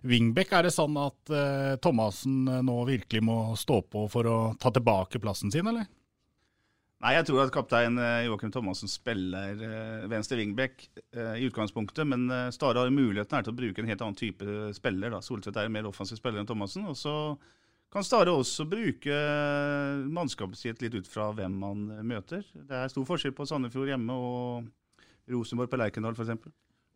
wingback. 0.01 0.55
Er 0.57 0.65
det 0.65 0.73
sånn 0.73 0.97
at 0.97 1.29
eh, 1.29 1.75
Thomassen 1.85 2.47
eh, 2.49 2.63
nå 2.65 2.79
virkelig 2.89 3.21
må 3.29 3.37
stå 3.53 3.83
på 3.93 4.07
for 4.09 4.25
å 4.25 4.39
ta 4.57 4.73
tilbake 4.73 5.21
plassen 5.21 5.53
sin, 5.53 5.69
eller? 5.69 5.85
Nei, 7.01 7.15
jeg 7.15 7.25
tror 7.25 7.39
at 7.41 7.53
kaptein 7.53 7.95
eh, 7.97 8.27
Joakim 8.27 8.51
Thomassen 8.53 8.89
spiller 8.91 9.57
eh, 9.65 10.03
venstre 10.09 10.37
wingback 10.37 10.83
eh, 11.17 11.39
i 11.41 11.47
utgangspunktet, 11.47 12.05
men 12.05 12.27
Stare 12.53 12.83
har 12.83 12.93
muligheten 12.93 13.39
her 13.39 13.47
til 13.47 13.55
å 13.55 13.57
bruke 13.57 13.81
en 13.81 13.89
helt 13.89 14.03
annen 14.05 14.19
type 14.19 14.45
spiller. 14.77 15.09
da. 15.09 15.21
Soltvedt 15.25 15.57
er 15.57 15.69
en 15.69 15.73
mer 15.73 15.89
offensiv 15.89 16.19
spiller 16.21 16.43
enn 16.43 16.49
Thomassen. 16.49 16.85
Og 16.91 16.99
så 16.99 17.15
kan 17.91 18.05
Stare 18.05 18.35
også 18.37 18.67
bruke 18.69 19.17
mannskapet 20.13 20.61
sitt 20.61 20.85
litt 20.85 20.99
ut 20.99 21.09
fra 21.09 21.31
hvem 21.33 21.57
man 21.63 21.87
møter. 22.05 22.45
Det 22.53 22.83
er 22.83 22.93
stor 22.93 23.09
forskjell 23.09 23.33
på 23.33 23.49
Sandefjord 23.49 23.89
hjemme 23.95 24.21
og 24.21 24.69
Rosenborg 25.33 25.73
på 25.73 25.81
Lerkendal 25.81 26.13
f.eks. 26.13 26.37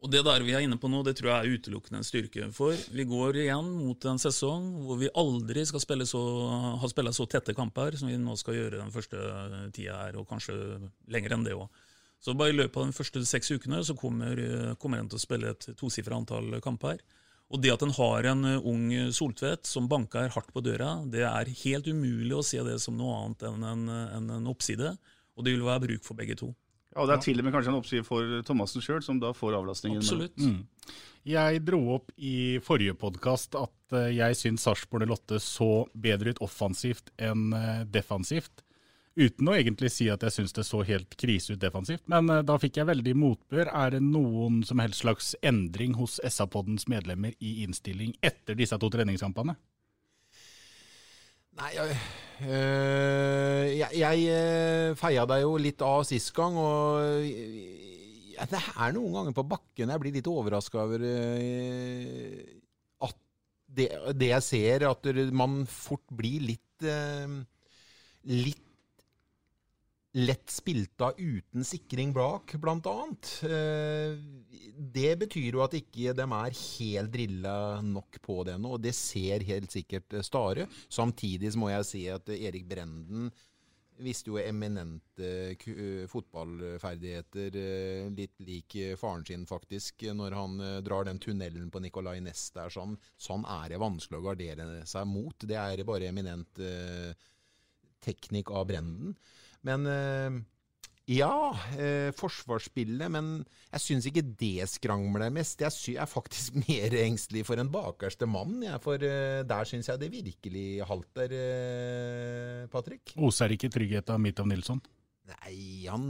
Og 0.05 0.11
det 0.13 0.21
der 0.21 0.43
vi 0.45 0.53
er 0.53 0.61
inne 0.61 0.77
på 0.77 0.85
nå, 0.91 0.99
det 1.01 1.15
tror 1.17 1.31
jeg 1.31 1.47
er 1.47 1.57
utelukkende 1.57 1.97
en 1.97 2.05
styrke. 2.05 2.45
For 2.53 2.77
vi 2.93 3.07
går 3.09 3.39
igjen 3.41 3.71
mot 3.73 4.05
en 4.05 4.19
sesong 4.21 4.67
hvor 4.85 4.99
vi 5.01 5.09
aldri 5.17 5.63
skal 5.65 5.81
spille 5.81 6.05
så, 6.05 6.21
ha 6.77 6.89
spilt 6.91 7.17
så 7.17 7.25
tette 7.25 7.55
kamper 7.57 7.97
som 7.97 8.11
vi 8.11 8.19
nå 8.21 8.35
skal 8.37 8.59
gjøre 8.59 8.83
den 8.83 8.93
første 8.93 9.23
tida 9.73 9.97
her, 10.03 10.19
og 10.21 10.27
kanskje 10.29 10.53
lenger 11.09 11.33
enn 11.33 11.47
det 11.47 11.55
òg. 11.57 11.65
Så 12.21 12.35
bare 12.37 12.53
i 12.53 12.57
løpet 12.57 12.77
av 12.77 12.91
de 12.91 12.97
første 12.97 13.23
seks 13.25 13.49
ukene 13.57 13.81
så 13.85 13.95
kommer, 13.97 14.37
kommer 14.81 15.01
en 15.01 15.09
til 15.09 15.17
å 15.17 15.23
spille 15.25 15.55
et 15.55 15.67
tosifra 15.79 16.19
antall 16.21 16.59
kamper. 16.61 17.01
Og 17.53 17.61
det 17.61 17.73
at 17.73 17.85
en 17.85 17.93
har 17.97 18.29
en 18.29 18.45
ung 18.57 18.85
Soltvedt 19.13 19.65
som 19.69 19.89
banker 19.89 20.29
hardt 20.33 20.53
på 20.53 20.63
døra, 20.65 20.99
det 21.09 21.25
er 21.25 21.51
helt 21.63 21.89
umulig 21.89 22.37
å 22.37 22.45
se 22.45 22.61
det 22.65 22.77
som 22.81 22.97
noe 22.97 23.17
annet 23.23 23.45
enn 23.49 23.65
en, 23.73 23.89
enn 23.89 24.31
en 24.37 24.53
oppside. 24.53 24.93
Og 25.33 25.45
det 25.45 25.57
vil 25.57 25.65
være 25.65 25.87
bruk 25.89 26.05
for 26.05 26.17
begge 26.17 26.37
to. 26.37 26.53
Ja, 26.95 27.03
og 27.03 27.09
Det 27.09 27.15
er 27.17 27.23
til 27.25 27.41
og 27.41 27.43
med 27.43 27.51
kanskje 27.51 27.73
en 27.73 27.77
oppskrift 27.81 28.07
for 28.07 28.37
Thomassen 28.47 28.83
sjøl, 28.83 29.01
som 29.03 29.19
da 29.19 29.33
får 29.35 29.57
avlastningen. 29.57 29.99
Absolutt. 29.99 30.39
Mm. 30.39 30.61
Jeg 31.27 31.63
dro 31.65 31.79
opp 31.97 32.13
i 32.15 32.61
forrige 32.63 32.95
podkast 33.01 33.57
at 33.59 33.95
eh, 33.97 34.13
jeg 34.15 34.37
syns 34.39 34.63
Sarpsborg 34.63 35.09
Lotte 35.09 35.41
så 35.43 35.87
bedre 35.91 36.31
ut 36.31 36.39
offensivt 36.45 37.11
enn 37.19 37.49
eh, 37.57 37.81
defensivt. 37.89 38.63
Uten 39.15 39.47
å 39.47 39.55
egentlig 39.55 39.89
si 39.95 40.07
at 40.11 40.23
jeg 40.23 40.35
syns 40.35 40.55
det 40.55 40.65
så 40.67 40.81
helt 40.87 41.15
krise 41.19 41.55
ut 41.55 41.59
defensivt. 41.59 42.05
Men 42.11 42.31
eh, 42.31 42.43
da 42.47 42.55
fikk 42.61 42.79
jeg 42.79 42.87
veldig 42.87 43.15
motbør. 43.19 43.73
Er 43.73 43.95
det 43.97 44.03
noen 44.05 44.61
som 44.67 44.79
helst 44.83 45.03
slags 45.03 45.33
endring 45.43 45.97
hos 45.99 46.21
SA-poddens 46.23 46.87
medlemmer 46.91 47.35
i 47.43 47.57
innstilling 47.65 48.15
etter 48.23 48.55
disse 48.55 48.79
to 48.79 48.91
treningskampene? 48.93 49.57
Nei, 51.55 51.73
jeg, 51.75 51.99
jeg, 52.43 53.91
jeg 53.95 54.25
øh, 54.35 54.95
feia 54.99 55.23
deg 55.29 55.43
jo 55.45 55.55
litt 55.61 55.83
av 55.85 56.03
sist 56.07 56.33
gang, 56.35 56.57
og 56.59 56.99
øh, 56.99 57.29
ja, 58.35 58.47
det 58.51 58.59
er 58.59 58.95
noen 58.95 59.15
ganger 59.15 59.37
på 59.37 59.47
bakken 59.55 59.93
jeg 59.93 60.03
blir 60.03 60.15
litt 60.17 60.27
overraska 60.27 60.81
over 60.83 61.05
at 63.07 63.17
det, 63.77 63.87
det 64.19 64.29
jeg 64.33 64.43
ser, 64.43 64.87
at 64.89 65.09
man 65.31 65.63
fort 65.69 66.03
blir 66.11 66.43
litt 66.51 66.85
litt 68.25 68.64
lett 70.15 70.49
spilt 70.49 71.01
av 71.03 71.17
uten 71.19 71.65
sikring 71.67 72.13
bak, 72.15 72.55
annet. 72.55 73.31
Eh, 73.43 74.17
Det 74.75 75.15
betyr 75.19 75.55
jo 75.55 75.63
at 75.63 75.75
ikke 75.75 76.13
de 76.15 76.23
er 76.23 76.55
helt 76.59 77.11
drilla 77.11 77.81
nok 77.81 78.19
på 78.23 78.43
det 78.47 78.55
nå, 78.59 78.75
og 78.75 78.81
det 78.83 78.95
ser 78.95 79.43
helt 79.43 79.71
sikkert 79.71 80.13
eh, 80.13 80.23
Stare. 80.23 80.67
Samtidig 80.89 81.51
så 81.51 81.59
må 81.59 81.69
jeg 81.71 81.89
si 81.89 82.05
at 82.11 82.29
Erik 82.29 82.67
Brenden 82.67 83.29
visste 83.99 84.31
jo 84.31 84.39
eminente 84.39 85.29
eh, 85.51 86.07
fotballferdigheter, 86.11 87.59
litt 88.15 88.39
lik 88.39 88.75
faren 88.99 89.23
sin 89.27 89.45
faktisk, 89.47 90.07
når 90.15 90.35
han 90.35 90.59
drar 90.83 91.07
den 91.07 91.19
tunnelen 91.19 91.71
på 91.71 91.83
Nicolay 91.83 92.23
Næss 92.23 92.49
der. 92.55 92.71
Sånn, 92.71 92.95
sånn 93.17 93.47
er 93.47 93.71
det 93.75 93.83
vanskelig 93.83 94.19
å 94.19 94.27
gardere 94.29 94.83
seg 94.87 95.07
mot. 95.11 95.35
Det 95.43 95.59
er 95.59 95.87
bare 95.87 96.11
eminent 96.11 96.63
teknikk 98.05 98.51
av 98.51 98.67
Brenden. 98.71 99.15
Men 99.65 99.89
eh, 99.89 100.43
ja, 101.05 101.53
eh, 101.77 102.09
forsvarsspillet, 102.17 103.11
men 103.13 103.27
jeg 103.69 103.83
syns 103.83 104.07
ikke 104.09 104.23
det 104.39 104.65
skrangler 104.71 105.29
mest. 105.33 105.61
Jeg 105.61 105.99
er 106.01 106.09
faktisk 106.09 106.57
mer 106.65 106.95
engstelig 107.03 107.45
for 107.45 107.61
en 107.61 107.69
bakerste 107.73 108.25
mann, 108.29 108.57
jeg, 108.65 108.81
for 108.81 109.01
eh, 109.05 109.43
der 109.45 109.69
syns 109.69 109.91
jeg 109.91 110.01
det 110.01 110.09
virkelig 110.13 110.67
halter, 110.89 111.35
eh, 111.37 112.65
Patrick. 112.73 113.13
Oser 113.21 113.53
ikke 113.53 113.69
trygghet 113.73 114.09
av 114.13 114.21
Mitov 114.21 114.49
Nilsson? 114.49 114.81
Nei, 115.25 115.85
han 115.89 116.03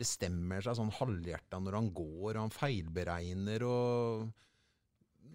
bestemmer 0.00 0.64
seg 0.64 0.76
sånn 0.78 0.92
halvhjerta 0.96 1.58
når 1.60 1.76
han 1.76 1.90
går, 1.92 2.38
han 2.40 2.52
feilberegner 2.52 3.64
og 3.68 4.30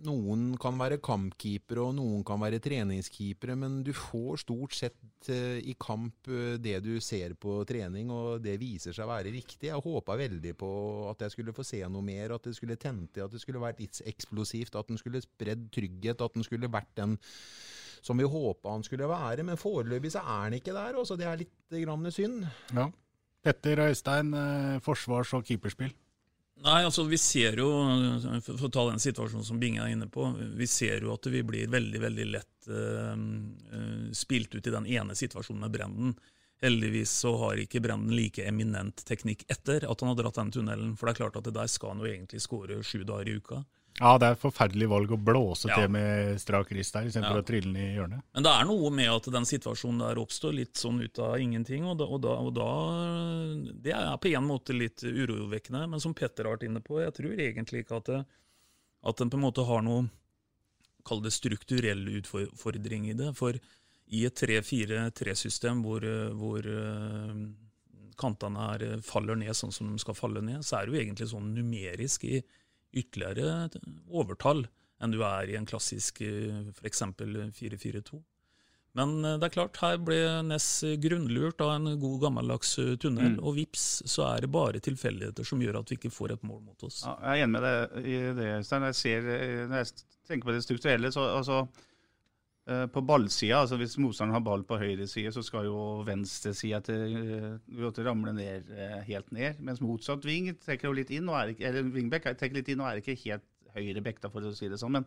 Noen 0.03 0.58
kan 0.60 0.75
være 0.77 0.99
kampkeepere, 1.03 1.86
og 1.88 1.95
noen 1.97 2.23
kan 2.27 2.41
være 2.41 2.60
treningskeepere, 2.63 3.55
men 3.58 3.77
du 3.86 3.93
får 3.95 4.41
stort 4.43 4.75
sett 4.75 5.29
eh, 5.31 5.62
i 5.63 5.75
kamp 5.79 6.27
eh, 6.27 6.58
det 6.62 6.81
du 6.84 6.97
ser 7.03 7.38
på 7.39 7.62
trening, 7.69 8.12
og 8.12 8.43
det 8.43 8.58
viser 8.62 8.93
seg 8.95 9.08
å 9.08 9.13
være 9.13 9.31
riktig. 9.34 9.69
Jeg 9.69 9.86
håpa 9.86 10.17
veldig 10.19 10.53
på 10.60 10.69
at 11.13 11.25
jeg 11.25 11.38
skulle 11.38 11.55
få 11.55 11.65
se 11.65 11.79
noe 11.88 12.05
mer, 12.05 12.36
at 12.36 12.49
det 12.49 12.58
skulle 12.58 12.77
tente, 12.81 13.23
at 13.23 13.34
det 13.34 13.41
skulle 13.41 13.63
vært 13.63 13.79
litt 13.81 14.01
eksplosivt, 14.05 14.75
at 14.75 14.91
den 14.91 15.01
skulle 15.01 15.23
spredd 15.23 15.69
trygghet, 15.73 16.21
at 16.21 16.38
den 16.38 16.45
skulle 16.45 16.71
vært 16.71 16.91
den 16.99 17.17
som 18.05 18.19
vi 18.19 18.27
håpa 18.29 18.75
han 18.75 18.86
skulle 18.86 19.10
være. 19.10 19.47
Men 19.47 19.58
foreløpig 19.58 20.13
så 20.13 20.21
er 20.21 20.43
han 20.43 20.60
ikke 20.60 20.75
der, 20.75 20.99
og 20.99 21.08
så 21.08 21.17
det 21.17 21.29
er 21.29 21.41
litt 21.41 21.79
grann 21.81 22.12
synd. 22.13 22.45
Ja. 22.75 22.89
Petter 23.45 23.88
Øystein, 23.88 24.34
eh, 24.34 24.79
forsvars- 24.81 25.34
og 25.38 25.45
keeperspill. 25.45 25.93
Nei, 26.63 26.85
altså 26.87 27.03
vi 27.03 27.17
ser 27.19 27.59
jo, 27.59 27.67
for 28.45 28.67
å 28.67 28.71
ta 28.71 28.85
den 28.87 29.01
situasjonen 29.03 29.43
som 29.43 29.59
Binge 29.59 29.83
er 29.83 29.91
inne 29.91 30.07
på, 30.07 30.29
vi 30.55 30.67
ser 30.71 31.03
jo 31.03 31.11
at 31.13 31.27
vi 31.27 31.41
blir 31.43 31.67
veldig 31.71 31.99
veldig 31.99 32.27
lett 32.31 32.69
eh, 32.71 34.13
spilt 34.15 34.55
ut 34.55 34.63
i 34.63 34.73
den 34.73 34.87
ene 34.87 35.17
situasjonen 35.19 35.65
med 35.65 35.75
Brenden. 35.75 36.15
Heldigvis 36.63 37.11
så 37.11 37.33
har 37.41 37.59
ikke 37.59 37.81
Brenden 37.83 38.15
like 38.15 38.45
eminent 38.47 39.03
teknikk 39.07 39.43
etter 39.51 39.83
at 39.83 40.01
han 40.01 40.13
har 40.13 40.21
dratt 40.21 40.39
den 40.39 40.53
tunnelen, 40.55 40.95
for 40.95 41.09
det 41.09 41.15
er 41.15 41.23
klart 41.25 41.41
at 41.41 41.49
det 41.49 41.57
der 41.57 41.67
skal 41.71 41.91
han 41.91 42.05
jo 42.05 42.07
egentlig 42.13 42.39
skåre 42.45 42.79
sju 42.87 43.03
dager 43.03 43.29
i 43.29 43.35
uka. 43.35 43.59
Ja, 43.95 44.17
det 44.19 44.27
er 44.27 44.34
et 44.36 44.41
forferdelig 44.41 44.89
valg 44.91 45.12
å 45.15 45.17
blåse 45.23 45.69
Ja. 45.69 45.75
til 45.79 45.89
med 45.93 46.36
strak 46.41 46.71
rist 46.75 46.93
der, 46.93 47.05
istedenfor 47.08 47.38
Ja. 47.38 47.41
å 47.41 47.45
trille 47.47 47.71
den 47.71 47.77
i 47.77 47.95
hjørnet. 47.95 48.23
Men 48.34 48.43
det 48.43 48.51
er 48.51 48.65
noe 48.65 48.89
med 48.91 49.08
at 49.10 49.23
den 49.31 49.45
situasjonen 49.47 49.99
der 49.99 50.19
oppstår 50.19 50.53
litt 50.53 50.73
sånn 50.75 51.01
ut 51.01 51.17
av 51.19 51.38
ingenting, 51.39 51.86
og 51.86 51.97
da, 51.97 52.03
og 52.03 52.21
da, 52.21 52.36
og 52.36 52.53
da 52.53 53.71
Det 53.71 53.93
er 53.93 54.17
på 54.17 54.34
en 54.36 54.43
måte 54.47 54.77
litt 54.77 54.97
urovekkende, 55.01 55.88
men 55.89 55.99
som 56.01 56.13
Petter 56.13 56.43
har 56.43 56.58
vært 56.58 56.67
inne 56.67 56.81
på, 56.84 56.99
jeg 56.99 57.13
tror 57.13 57.38
egentlig 57.39 57.86
ikke 57.86 57.97
at 57.97 58.05
det, 58.05 58.25
at 59.05 59.15
den 59.17 59.29
på 59.29 59.36
en 59.38 59.45
måte 59.51 59.65
har 59.65 59.81
noe 59.81 60.10
Kall 61.05 61.21
det 61.21 61.31
strukturell 61.34 62.01
utfordring 62.19 63.12
i 63.12 63.13
det. 63.13 63.36
For 63.38 63.53
i 63.53 64.25
et 64.25 64.34
3-4-3-system 64.36 65.84
hvor, 65.84 66.01
hvor 66.34 66.65
eh, 66.65 67.36
kantene 68.17 68.73
er, 68.73 68.86
faller 69.05 69.36
ned 69.38 69.53
sånn 69.53 69.71
som 69.71 69.91
de 69.91 69.99
skal 70.01 70.15
falle 70.17 70.41
ned, 70.41 70.63
så 70.65 70.79
er 70.79 70.88
det 70.88 70.95
jo 70.95 71.01
egentlig 71.03 71.27
sånn 71.29 71.53
numerisk 71.53 72.23
i 72.25 72.41
ytterligere 72.95 73.69
overtall 74.10 74.65
enn 75.03 75.12
du 75.12 75.19
er 75.27 75.49
i 75.51 75.58
en 75.60 75.67
klassisk 75.67 76.21
f.eks. 76.23 77.01
4-4-2. 77.03 78.21
Men 78.95 79.25
eh, 79.25 79.36
det 79.41 79.49
er 79.49 79.53
klart, 79.58 79.79
her 79.84 79.97
ble 79.99 80.17
Ness 80.47 80.67
grunnlurt 81.03 81.60
av 81.65 81.73
en 81.75 81.89
god 81.99 82.21
gammeldags 82.23 82.77
eh, 82.79 82.93
tunnel, 83.01 83.34
Mm. 83.36 83.41
og 83.43 83.58
vips, 83.58 83.86
så 84.08 84.23
er 84.29 84.45
det 84.45 84.51
bare 84.55 84.79
tilfeldigheter 84.79 85.43
som 85.47 85.60
gjør 85.60 85.81
at 85.81 85.91
vi 85.91 85.97
ikke 85.99 86.13
får 86.15 86.31
et 86.38 86.43
mål 86.47 86.62
mot 86.63 86.84
oss. 86.88 87.01
Ja, 87.03 87.17
jeg 87.34 87.41
er 87.41 87.43
enig 87.43 87.51
med 87.58 87.65
deg 87.67 88.08
i 88.08 88.15
det, 88.39 88.47
Øystein. 88.62 88.88
Eh, 88.88 89.65
når 89.67 89.81
jeg 89.81 90.05
tenker 90.29 90.47
på 90.47 90.55
det 90.55 90.63
strukturelle, 90.63 91.12
så 91.12 91.27
altså, 91.41 91.65
Eh, 91.65 91.93
På 92.65 93.01
ballsida, 93.06 93.60
altså 93.62 93.78
hvis 93.78 93.93
motstanderen 94.01 94.39
har 94.39 94.41
ball 94.41 94.63
på 94.65 94.80
høyre 94.82 95.06
side, 95.06 95.30
så 95.30 95.43
skal 95.45 95.67
jo 95.67 95.82
venstresida 96.08 96.80
til 96.82 97.13
uh, 97.78 97.99
ramle 98.08 98.32
ned, 98.34 98.71
eh, 98.73 98.95
helt 99.06 99.30
ned. 99.36 99.60
Mens 99.62 99.84
motsatt 99.86 100.25
ving 100.25 100.49
trekker 100.58 100.89
jo 100.89 100.95
litt 100.97 101.12
inn, 101.13 101.30
og 101.30 101.38
er 101.38 101.51
ikke, 101.54 101.67
eller 101.69 101.91
wingback 101.93 102.25
trekker 102.25 102.58
litt 102.58 102.71
inn 102.73 102.82
og 102.82 102.89
er 102.89 103.04
ikke 103.04 103.17
helt 103.21 103.45
høyre 103.75 104.01
bekta, 104.01 104.32
for 104.34 104.41
å 104.41 104.54
si 104.58 104.71
det 104.71 104.80
sånn. 104.82 104.97
Men, 104.97 105.06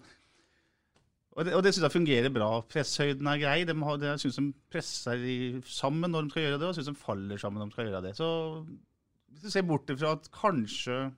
og 1.35 1.49
det, 1.49 1.57
og 1.59 1.64
det 1.66 1.73
syns 1.75 1.88
jeg 1.88 1.97
fungerer 1.97 2.35
bra. 2.35 2.53
Presshøyden 2.71 3.33
er 3.33 3.42
grei. 3.42 3.59
De 3.66 3.75
har, 3.88 4.07
jeg 4.07 4.23
syns 4.23 4.38
de 4.38 4.47
presser 4.71 5.27
sammen 5.66 6.14
når 6.14 6.29
de 6.29 6.35
skal 6.37 6.47
gjøre 6.47 6.61
det, 6.62 6.71
og 6.71 6.79
syns 6.79 6.92
de 6.92 6.97
faller 7.03 7.42
sammen 7.42 7.64
når 7.64 7.73
de 7.73 7.77
skal 7.77 7.90
gjøre 7.90 8.05
det. 8.07 8.14
Så 8.18 8.31
hvis 9.33 9.49
du 9.49 9.51
ser 9.57 9.66
bort 9.66 9.90
ifra 9.90 10.14
at 10.14 10.31
kanskje 10.35 11.09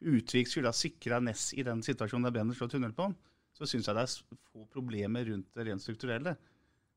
Utvik 0.00 0.48
skulle 0.48 0.70
ha 0.70 0.76
sikra 0.76 1.18
Ness 1.20 1.50
i 1.52 1.64
den 1.64 1.82
situasjonen 1.84 2.28
der 2.28 2.32
Brenner 2.36 2.56
slår 2.56 2.70
tunnel 2.72 2.94
på 2.96 3.08
han, 3.08 3.16
så 3.60 3.68
syns 3.68 3.90
jeg 3.90 3.96
det 3.98 4.06
er 4.06 4.38
få 4.50 4.64
problemer 4.72 5.28
rundt 5.28 5.50
det 5.56 5.66
rent 5.68 5.84
strukturelle. 5.84 6.34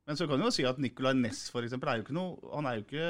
Men 0.08 0.20
så 0.20 0.28
kan 0.28 0.40
du 0.40 0.46
jo 0.48 0.52
si 0.52 0.66
at 0.68 0.80
Nicolay 0.84 1.16
Næss 1.16 1.46
for 1.52 1.64
eksempel, 1.64 1.90
er 1.90 2.00
jo 2.00 2.06
ikke 2.06 2.16
noe, 2.16 2.36
han 2.52 2.68
er 2.68 2.78
jo 2.80 2.84
ikke 2.84 3.08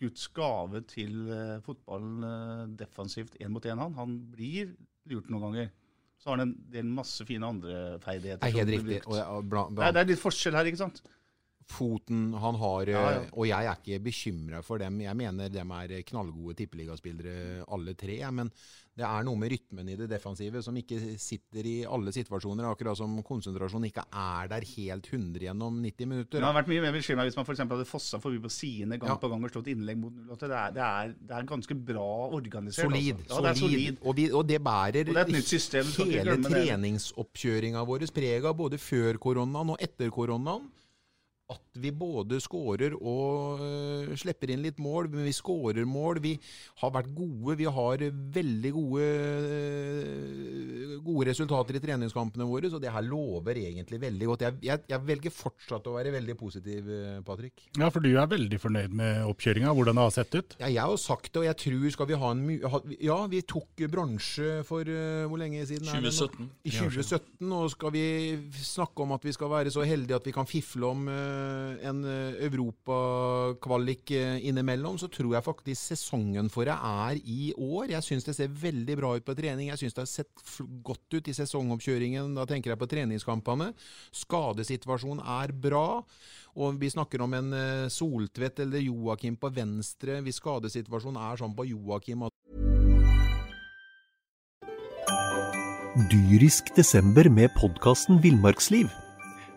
Guds 0.00 0.26
gave 0.34 0.82
til 0.90 1.14
uh, 1.28 1.60
fotballen 1.66 2.26
uh, 2.26 2.64
defensivt 2.78 3.36
én 3.38 3.52
mot 3.54 3.66
én. 3.66 3.78
Han. 3.78 3.94
han 3.98 4.16
blir 4.32 4.72
lurt 5.10 5.30
noen 5.30 5.48
ganger. 5.48 5.68
Så 6.18 6.30
har 6.30 6.38
han 6.38 6.48
en 6.48 6.56
del 6.72 6.88
masse 6.90 7.26
fine 7.28 7.46
andre 7.46 8.00
ferdigheter. 8.02 8.42
Det 8.42 8.50
er 8.50 8.58
helt 8.62 8.74
riktig. 8.74 9.00
Og 9.06 9.18
og 9.20 9.78
er, 9.78 9.94
det 9.94 10.02
er 10.02 10.10
litt 10.10 10.22
forskjell 10.22 10.58
her, 10.58 10.70
ikke 10.70 10.82
sant? 10.82 11.02
Foten 11.70 12.32
han 12.36 12.54
har, 12.60 12.86
Ja, 12.92 13.00
ja. 13.10 13.20
eh, 13.22 13.28
og 13.32 13.46
jeg 13.48 13.64
er 13.66 13.76
ikke 13.80 14.02
bekymra 14.04 14.62
for 14.62 14.78
dem. 14.78 15.00
Jeg 15.00 15.16
mener 15.16 15.48
dem 15.48 15.70
er 15.72 16.02
knallgode 16.04 16.54
tippeligaspillere 16.58 17.64
alle 17.72 17.94
tre. 17.94 18.18
Men 18.30 18.50
det 18.94 19.02
er 19.02 19.24
noe 19.26 19.34
med 19.36 19.50
rytmen 19.50 19.88
i 19.90 19.96
det 19.98 20.06
defensive 20.08 20.60
som 20.62 20.76
ikke 20.78 21.00
sitter 21.18 21.66
i 21.66 21.72
alle 21.84 22.12
situasjoner. 22.14 22.68
Akkurat 22.70 22.96
som 23.00 23.16
konsentrasjonen 23.26 23.88
ikke 23.88 24.04
er 24.12 24.46
der 24.52 24.66
helt 24.76 25.08
100 25.10 25.40
gjennom 25.48 25.80
90 25.82 26.06
minutter. 26.06 26.38
Det 26.38 26.44
hadde 26.46 26.58
vært 26.60 26.70
mye 26.70 26.84
mer 26.84 26.92
bekymra 26.94 27.24
hvis 27.26 27.36
man 27.40 27.48
eksempel 27.48 27.80
hadde 27.80 27.88
fossa 27.90 28.20
forbi 28.22 28.38
på 28.44 28.52
sidene 28.54 28.98
gang 29.00 29.10
Ja. 29.10 29.16
på 29.16 29.28
gang 29.32 29.42
og 29.42 29.50
slått 29.50 29.72
innlegg 29.72 29.98
mot 29.98 30.12
08. 30.30 30.46
Det 30.46 30.74
det 30.76 31.16
det 31.26 31.36
er 31.40 31.42
ganske 31.48 31.74
bra 31.74 32.06
organisert. 32.30 32.86
Solid. 32.86 33.16
altså. 33.24 33.34
Ja, 33.34 33.40
det 33.40 33.50
er 33.50 33.60
solid. 33.64 33.98
Og, 34.04 34.16
vi, 34.16 34.30
og 34.30 34.46
det 34.46 34.60
bærer 34.62 35.08
Og 35.10 35.32
det 35.32 35.44
system, 35.44 35.84
hele 36.06 36.36
treningsoppkjøringa 36.44 37.82
vår 37.88 38.06
preg 38.14 38.44
av 38.46 38.56
både 38.56 38.78
før 38.78 39.18
koronaen 39.18 39.70
og 39.74 39.80
etter 39.82 40.10
koronaen. 40.14 40.70
At 41.52 41.76
vi 41.76 41.90
både 41.92 42.38
skårer 42.40 42.94
og 42.96 43.60
uh, 43.60 44.12
slipper 44.16 44.54
inn 44.54 44.62
litt 44.64 44.78
mål. 44.80 45.10
Men 45.12 45.26
vi 45.26 45.32
skårer 45.36 45.84
mål. 45.84 46.22
Vi 46.24 46.38
har 46.80 46.92
vært 46.94 47.10
gode. 47.12 47.56
Vi 47.60 47.66
har 47.68 48.04
veldig 48.38 48.70
gode, 48.72 49.08
uh, 49.44 50.94
gode 51.04 51.26
resultater 51.28 51.76
i 51.76 51.82
treningskampene 51.84 52.46
våre. 52.48 52.70
Så 52.72 52.80
det 52.80 52.92
her 52.94 53.04
lover 53.04 53.60
egentlig 53.60 54.00
veldig 54.00 54.30
godt. 54.30 54.46
Jeg, 54.46 54.58
jeg, 54.70 54.84
jeg 54.94 55.06
velger 55.10 55.34
fortsatt 55.34 55.90
å 55.90 55.96
være 55.98 56.14
veldig 56.14 56.36
positiv, 56.38 56.88
øh, 56.88 57.20
Patrick. 57.26 57.66
Ja, 57.76 57.90
for 57.92 58.00
du 58.04 58.14
er 58.14 58.30
veldig 58.30 58.60
fornøyd 58.62 58.96
med 58.96 59.20
oppkjøringa, 59.28 59.74
hvordan 59.76 60.00
det 60.00 60.06
har 60.06 60.14
sett 60.16 60.38
ut? 60.38 60.56
Ja, 60.62 60.70
jeg 60.72 60.80
har 60.80 60.96
sagt 61.02 61.28
det, 61.34 61.42
og 61.42 61.48
jeg 61.50 61.60
tror 61.60 61.86
skal 61.98 62.08
vi 62.08 62.20
ha 62.24 62.32
en 62.32 62.42
mye... 62.48 62.72
ha, 62.72 62.80
Ja, 63.04 63.18
vi 63.28 63.42
tok 63.44 63.84
bronse 63.92 64.62
for 64.68 64.88
uh, 64.88 65.26
hvor 65.28 65.40
lenge 65.42 65.66
siden? 65.68 65.92
er 65.92 66.00
det 66.00 66.08
nå? 66.08 66.16
2017. 66.24 66.50
I 66.64 66.74
2017. 66.78 67.52
Og 67.60 67.70
skal 67.74 67.94
vi 67.94 68.06
snakke 68.64 69.04
om 69.04 69.14
at 69.18 69.28
vi 69.28 69.36
skal 69.36 69.52
være 69.52 69.74
så 69.74 69.84
heldige 69.84 70.16
at 70.16 70.26
vi 70.28 70.34
kan 70.34 70.48
fifle 70.48 70.88
om 70.88 71.08
eh, 71.12 71.33
en 71.88 72.04
eh, 72.08 72.44
europakvalik 72.46 74.10
eh, 74.16 74.46
innimellom, 74.48 74.98
så 75.00 75.08
tror 75.12 75.34
jeg 75.36 75.46
faktisk 75.46 75.92
sesongen 75.92 76.50
for 76.52 76.68
det 76.68 76.76
er 76.76 77.20
i 77.20 77.52
år. 77.56 77.90
Jeg 77.94 78.06
syns 78.06 78.28
det 78.28 78.36
ser 78.38 78.54
veldig 78.62 78.96
bra 79.00 79.14
ut 79.16 79.26
på 79.26 79.36
trening. 79.38 79.70
Jeg 79.70 79.82
syns 79.82 79.96
det 79.96 80.04
har 80.04 80.10
sett 80.10 80.44
godt 80.86 81.18
ut 81.18 81.28
i 81.30 81.36
sesongoppkjøringen. 81.36 82.34
Da 82.38 82.46
tenker 82.48 82.72
jeg 82.72 82.80
på 82.80 82.90
treningskampene. 82.90 83.72
Skadesituasjonen 84.24 85.24
er 85.40 85.54
bra. 85.54 85.86
Og 86.54 86.78
vi 86.78 86.90
snakker 86.92 87.24
om 87.24 87.34
en 87.34 87.52
eh, 87.58 87.92
Soltvedt 87.92 88.62
eller 88.64 88.84
Joakim 88.84 89.36
på 89.40 89.50
venstre. 89.54 90.20
Hvis 90.24 90.40
skadesituasjonen 90.42 91.20
er 91.20 91.40
sånn 91.42 91.56
på 91.56 91.66
Joakim 91.72 92.28
Dyrisk 96.10 96.72
desember 96.74 97.28
med 97.30 97.52
podkasten 97.54 98.18
Villmarksliv. 98.22 98.90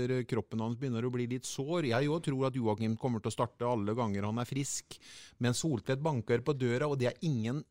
Eh, 0.00 0.24
kroppen 0.28 0.62
hans 0.64 0.78
begynner 0.80 1.06
å 1.06 1.12
bli 1.14 1.26
litt 1.30 1.46
sår. 1.48 1.90
Jeg 1.90 2.10
òg 2.10 2.24
tror 2.26 2.48
at 2.48 2.58
Joakim 2.58 2.96
kommer 3.00 3.22
til 3.22 3.32
å 3.32 3.36
starte 3.36 3.68
alle 3.68 3.94
ganger 3.96 4.26
han 4.28 4.40
er 4.42 4.48
frisk. 4.48 4.98
Men 5.44 5.56
Soltvedt 5.56 6.02
banker 6.04 6.44
på 6.44 6.56
døra, 6.58 6.88
og 6.88 6.98
det 7.00 7.10
er 7.10 7.26
ingen, 7.26 7.62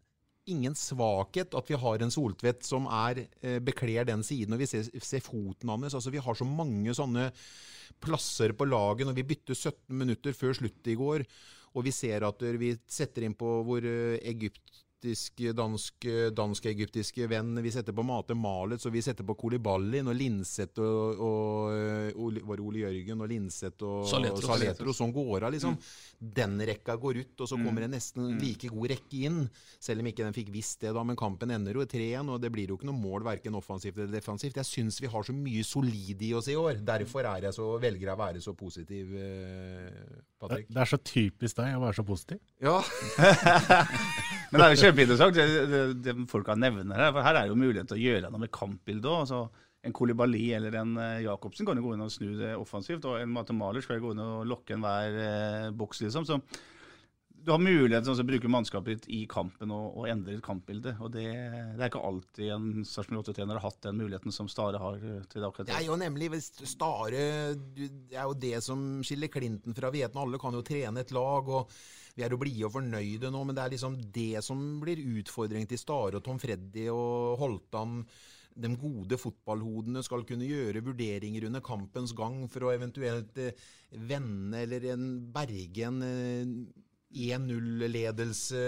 ingen 0.50 0.78
svakhet 0.78 1.56
at 1.58 1.72
vi 1.72 1.80
har 1.80 2.04
en 2.04 2.14
Soltvedt 2.14 2.68
som 2.68 2.88
er, 2.88 3.26
eh, 3.42 3.60
bekler 3.64 4.08
den 4.10 4.24
siden. 4.26 4.56
Og 4.56 4.64
vi 4.64 4.70
ser, 4.70 4.90
ser 5.00 5.26
foten 5.26 5.74
hans. 5.74 5.94
Altså, 5.94 6.14
vi 6.14 6.24
har 6.24 6.40
så 6.40 6.48
mange 6.48 6.96
sånne 6.96 7.30
plasser 8.04 8.56
på 8.58 8.68
laget 8.68 9.08
når 9.08 9.20
vi 9.20 9.28
bytter 9.34 9.58
17 9.58 10.00
minutter 10.00 10.36
før 10.38 10.58
slutt 10.58 10.90
i 10.92 10.98
går. 11.00 11.28
Og 11.74 11.88
vi 11.88 11.94
ser 11.96 12.26
at 12.28 12.42
vi 12.62 12.76
setter 12.88 13.26
inn 13.26 13.38
på 13.38 13.60
hvor 13.66 13.86
eh, 13.86 14.22
egyptiske, 15.04 15.52
dansk, 15.56 16.06
dansk-egyptiske 16.36 17.28
venn. 17.28 17.56
Vi 17.64 17.72
setter 17.72 17.94
på 17.96 18.04
Mate 18.06 18.36
Malet, 18.36 18.82
så 18.82 18.90
vi 18.92 19.02
setter 19.04 19.26
på 19.28 19.36
Koliballin 19.36 20.08
og 20.08 20.16
Linseth 20.16 20.80
og, 20.80 21.20
og 21.20 22.14
og, 22.14 22.38
var 22.48 22.58
det 22.60 22.64
Ole 22.64 22.84
Jørgen 22.84 23.22
og 23.24 23.30
Linseth 23.32 23.84
og 23.84 24.08
Saletro? 24.10 24.48
Saletro 24.48 24.94
Sånn 24.94 25.14
går 25.16 25.44
av, 25.48 25.54
liksom. 25.56 25.76
Den 26.20 26.58
rekka 26.62 26.96
går 27.02 27.20
ut, 27.24 27.42
og 27.42 27.48
så 27.50 27.58
Mm. 27.58 27.66
kommer 27.66 27.82
det 27.82 27.92
nesten 27.92 28.40
like 28.40 28.68
god 28.70 28.90
rekke 28.90 29.20
inn. 29.26 29.50
Selv 29.80 30.00
om 30.02 30.08
ikke 30.08 30.24
den 30.24 30.34
fikk 30.34 30.52
visst 30.52 30.80
det, 30.82 30.94
da. 30.94 31.04
Men 31.04 31.16
kampen 31.16 31.52
ender 31.52 31.74
jo 31.74 31.86
3-1, 31.86 32.30
og 32.30 32.42
det 32.42 32.52
blir 32.52 32.68
jo 32.68 32.78
ikke 32.78 32.86
noe 32.90 33.00
mål 33.00 33.24
verken 33.24 33.56
offensivt 33.56 33.98
eller 33.98 34.12
defensivt. 34.20 34.56
Jeg 34.56 34.66
syns 34.66 35.00
vi 35.02 35.08
har 35.08 35.24
så 35.24 35.34
mye 35.34 35.64
solid 35.64 36.22
i 36.22 36.34
oss 36.34 36.48
i 36.48 36.56
år. 36.56 36.84
Derfor 36.84 37.22
er 37.26 37.42
jeg 37.48 37.54
så, 37.54 37.80
velger 37.80 38.08
jeg 38.08 38.16
å 38.16 38.20
være 38.20 38.42
så 38.42 38.54
positiv, 38.56 39.14
eh, 39.16 40.22
Patrick. 40.44 40.70
det 40.70 40.84
er 40.84 40.92
så 40.92 41.00
typisk 41.00 41.58
deg 41.60 41.78
å 41.78 41.84
være 41.84 41.98
så 41.98 42.06
positiv. 42.08 42.40
Ja. 42.64 42.78
Men 44.54 44.60
det 44.60 44.66
er 44.66 44.76
jo 44.76 44.82
kjempeinteressant 44.84 45.38
det, 45.38 45.46
det, 45.72 45.84
det 46.06 46.16
folka 46.30 46.56
nevner 46.60 47.00
her. 47.00 47.14
For 47.16 47.26
her 47.26 47.40
er 47.40 47.50
jo 47.50 47.58
mulighet 47.58 47.90
til 47.90 47.98
å 47.98 48.04
gjøre 48.04 48.30
noe 48.30 48.44
med 48.44 48.54
kampbildet 48.54 49.10
òg. 49.10 49.24
Altså, 49.24 49.40
en 49.84 49.96
Kolibali 49.96 50.46
eller 50.56 50.78
en 50.80 50.94
eh, 51.02 51.24
Jacobsen 51.26 51.68
kan 51.68 51.80
jo 51.80 51.88
gå 51.88 51.96
inn 51.96 52.06
og 52.06 52.12
snu 52.14 52.30
det 52.40 52.54
offensivt. 52.56 53.08
Og 53.10 53.20
en 53.20 53.34
Matemaler 53.34 53.84
skal 53.84 54.00
jo 54.00 54.06
gå 54.06 54.14
inn 54.16 54.22
og 54.24 54.46
lokke 54.48 54.78
enhver 54.78 55.18
eh, 55.24 55.72
boks, 55.76 56.04
liksom. 56.06 56.28
Så 56.30 56.40
du 57.44 57.52
har 57.52 57.60
mulighet 57.60 58.06
til 58.08 58.16
å 58.16 58.26
bruke 58.28 58.52
mannskapet 58.52 59.02
ditt 59.02 59.08
i 59.12 59.20
kampen 59.30 59.72
og, 59.76 59.98
og 60.00 60.08
endre 60.08 60.38
kampbildet. 60.44 61.00
Og 61.04 61.12
det, 61.12 61.26
det 61.76 61.82
er 61.82 61.90
ikke 61.90 62.04
alltid 62.08 62.52
en 62.56 62.86
Sarpsborg 62.88 63.26
8-trener 63.26 63.60
har 63.60 63.66
hatt 63.68 63.82
den 63.84 64.00
muligheten 64.00 64.32
som 64.36 64.48
Stare 64.52 64.80
har 64.80 65.02
til 65.02 65.42
det 65.42 65.50
akkurat 65.50 65.68
Det 65.68 65.76
er 65.76 65.88
jo 65.90 65.98
nemlig 66.00 66.30
Stare 66.40 67.26
Det 67.76 68.16
er 68.16 68.30
jo 68.30 68.38
det 68.40 68.56
som 68.64 68.86
skiller 69.04 69.32
Clinton 69.34 69.76
fra 69.76 69.92
Vietnam. 69.94 70.24
Alle 70.28 70.40
kan 70.40 70.56
jo 70.56 70.64
trene 70.66 71.04
et 71.04 71.12
lag, 71.16 71.50
og 71.52 71.74
vi 72.16 72.24
er 72.24 72.32
jo 72.32 72.40
blide 72.40 72.70
og 72.70 72.78
fornøyde 72.78 73.34
nå, 73.34 73.42
men 73.44 73.58
det 73.58 73.66
er 73.66 73.76
liksom 73.76 73.98
det 74.16 74.46
som 74.46 74.64
blir 74.84 75.02
utfordringen 75.18 75.68
til 75.68 75.82
Stare 75.82 76.22
og 76.22 76.24
Tom 76.24 76.40
Freddy 76.40 76.88
og 76.94 77.36
Holtan. 77.42 78.06
De 78.54 78.70
gode 78.78 79.18
fotballhodene 79.18 80.04
skal 80.06 80.24
kunne 80.30 80.48
gjøre 80.48 80.84
vurderinger 80.86 81.50
under 81.50 81.64
kampens 81.66 82.14
gang 82.16 82.44
for 82.54 82.68
å 82.68 82.74
eventuelt 82.76 83.40
eh, 83.42 83.68
vende 84.08 84.62
eller 84.62 84.94
berge 85.34 85.88
en 85.90 86.04
eh, 86.06 86.58
1-0-ledelse 87.14 88.62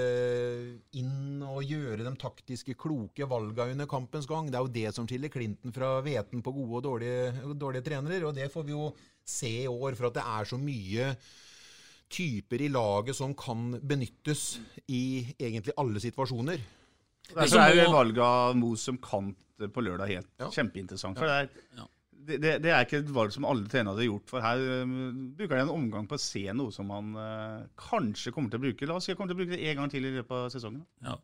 inn 1.00 1.42
og 1.46 1.66
gjøre 1.66 2.06
de 2.06 2.14
taktiske, 2.22 2.76
kloke 2.80 3.28
valga 3.30 3.68
under 3.72 3.90
kampens 3.90 4.28
gang. 4.30 4.52
Det 4.52 4.60
er 4.60 4.68
jo 4.68 4.76
det 4.76 4.94
som 4.96 5.08
skiller 5.10 5.34
Clinton 5.34 5.74
fra 5.76 5.98
Veten 6.06 6.44
på 6.46 6.54
gode 6.56 6.78
og 6.80 6.86
dårlige, 6.86 7.34
dårlige 7.58 7.88
trenere. 7.90 8.22
Og 8.30 8.36
det 8.38 8.52
får 8.54 8.68
vi 8.68 8.76
jo 8.76 8.92
se 9.26 9.52
i 9.64 9.72
år, 9.72 9.98
for 9.98 10.10
at 10.12 10.20
det 10.20 10.26
er 10.36 10.50
så 10.52 10.62
mye 10.62 11.10
typer 12.16 12.62
i 12.62 12.70
laget 12.70 13.18
som 13.18 13.34
kan 13.38 13.74
benyttes 13.82 14.60
i 14.94 15.26
egentlig 15.40 15.74
alle 15.82 16.02
situasjoner. 16.04 16.62
Det 17.34 17.50
er 17.58 17.80
jo 17.80 17.90
valget 17.96 18.22
av 18.22 18.56
Mo 18.58 18.76
som 18.78 19.00
kant 19.02 19.40
på 19.58 19.82
lørdag 19.82 20.12
helt 20.12 20.48
kjempeinteressant. 20.54 21.18
For 21.18 21.26
det 21.26 21.36
er, 21.48 21.88
det, 22.26 22.38
det, 22.42 22.54
det 22.64 22.72
er 22.74 22.86
ikke 22.86 23.00
et 23.04 23.12
valg 23.14 23.34
som 23.34 23.46
alle 23.48 23.68
trenere 23.70 23.94
hadde 23.94 24.08
gjort. 24.08 24.26
For 24.32 24.44
her 24.44 24.62
um, 24.84 24.96
bruker 25.38 25.56
de 25.56 25.64
en 25.66 25.74
omgang 25.74 26.08
på 26.10 26.18
å 26.18 26.22
se 26.22 26.44
noe 26.58 26.74
som 26.74 26.90
man 26.90 27.14
uh, 27.18 27.66
kanskje 27.80 28.34
kommer 28.36 28.52
til 28.52 28.62
å 28.62 28.66
bruke. 28.66 28.90
La 28.90 28.98
oss 28.98 29.08
si 29.08 29.14
jeg 29.14 29.20
kommer 29.20 29.34
til 29.34 29.38
å 29.38 29.42
bruke 29.44 29.56
det 29.56 29.70
en 29.70 29.80
gang 29.82 29.94
til 29.94 30.08
i 30.08 30.14
løpet 30.18 30.36
av 30.38 30.50
sesongen. 30.54 30.84
Ja. 31.06 31.16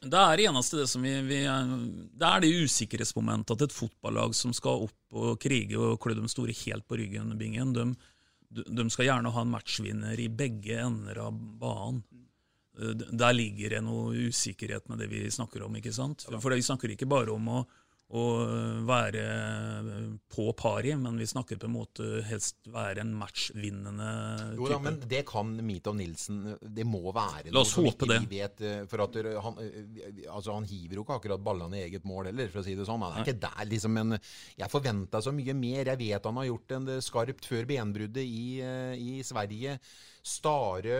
Det 0.00 0.22
er 0.22 0.40
det 0.40 0.48
eneste 0.48 0.80
det 0.80 0.88
som 0.90 1.04
vi, 1.04 1.14
vi 1.28 1.42
er, 1.50 1.76
Det 2.14 2.30
er 2.30 2.44
det 2.44 2.52
usikkerhetsmomentet 2.64 3.54
at 3.56 3.68
et 3.68 3.76
fotballag 3.76 4.34
som 4.38 4.54
skal 4.56 4.88
opp 4.88 5.18
og 5.24 5.38
krige 5.42 5.78
og 5.78 6.00
klø 6.02 6.16
de 6.18 6.26
store 6.32 6.56
helt 6.64 6.88
på 6.88 6.98
ryggen, 6.98 7.36
Bingen, 7.38 7.74
de, 7.76 7.86
de 8.64 8.88
skal 8.92 9.10
gjerne 9.10 9.32
ha 9.34 9.44
en 9.44 9.54
matchvinner 9.54 10.20
i 10.20 10.30
begge 10.32 10.80
ender 10.82 11.20
av 11.26 11.38
banen. 11.60 12.02
eh, 12.80 12.94
der 12.94 13.36
ligger 13.36 13.76
det 13.76 13.84
noe 13.86 14.28
usikkerhet 14.28 14.88
med 14.90 15.02
det 15.02 15.10
vi 15.12 15.24
snakker 15.30 15.66
om. 15.66 15.76
ikke 15.76 15.94
sant? 15.94 16.26
For 16.30 16.54
vi 16.54 16.64
snakker 16.64 16.94
ikke 16.94 17.10
bare 17.10 17.34
om 17.34 17.50
å, 17.60 17.64
å 18.14 18.22
være 18.86 19.22
på 20.28 20.44
pari, 20.58 20.92
men 21.00 21.16
vi 21.18 21.26
snakker 21.26 21.56
på 21.58 21.66
en 21.66 21.72
måte 21.74 22.08
helst 22.28 22.68
være 22.70 23.00
en 23.02 23.14
matchvinnende 23.16 24.08
type. 24.52 24.58
Jo 24.60 24.68
da, 24.70 24.78
men 24.84 24.98
det 25.10 25.22
kan 25.26 25.54
Mitov 25.64 25.96
Nilsen 25.98 26.42
Det 26.60 26.84
må 26.86 27.00
være 27.16 27.50
La 27.54 27.62
oss 27.64 27.72
som 27.74 27.86
håpe 27.86 28.04
ikke 28.04 28.10
det. 28.12 28.20
vi 28.28 28.40
vet. 28.42 28.60
eh, 28.60 28.84
For 28.90 29.04
at 29.06 29.16
eh, 29.22 29.30
han, 29.46 29.58
eh, 29.64 30.22
altså 30.28 30.54
han 30.58 30.68
hiver 30.68 31.00
jo 31.00 31.06
ikke 31.06 31.18
akkurat 31.18 31.42
ballene 31.44 31.80
i 31.80 31.84
eget 31.88 32.04
mål 32.04 32.28
heller, 32.30 32.48
for 32.52 32.60
å 32.60 32.66
si 32.68 32.76
det 32.78 32.86
sånn. 32.86 33.02
Han 33.02 33.12
er 33.16 33.22
Nei. 33.22 33.26
ikke 33.26 33.40
der, 33.48 33.68
liksom. 33.72 33.96
Men 33.96 34.18
jeg 34.60 34.70
forventa 34.72 35.22
så 35.24 35.32
mye 35.34 35.54
mer. 35.58 35.84
Jeg 35.94 36.02
vet 36.04 36.28
han 36.30 36.42
har 36.42 36.50
gjort 36.52 36.76
en 36.78 36.90
skarpt 37.02 37.48
før 37.50 37.66
benbruddet 37.72 38.24
i, 38.26 38.60
eh, 38.60 38.94
i 39.00 39.22
Sverige. 39.26 39.78
Stare 40.24 40.94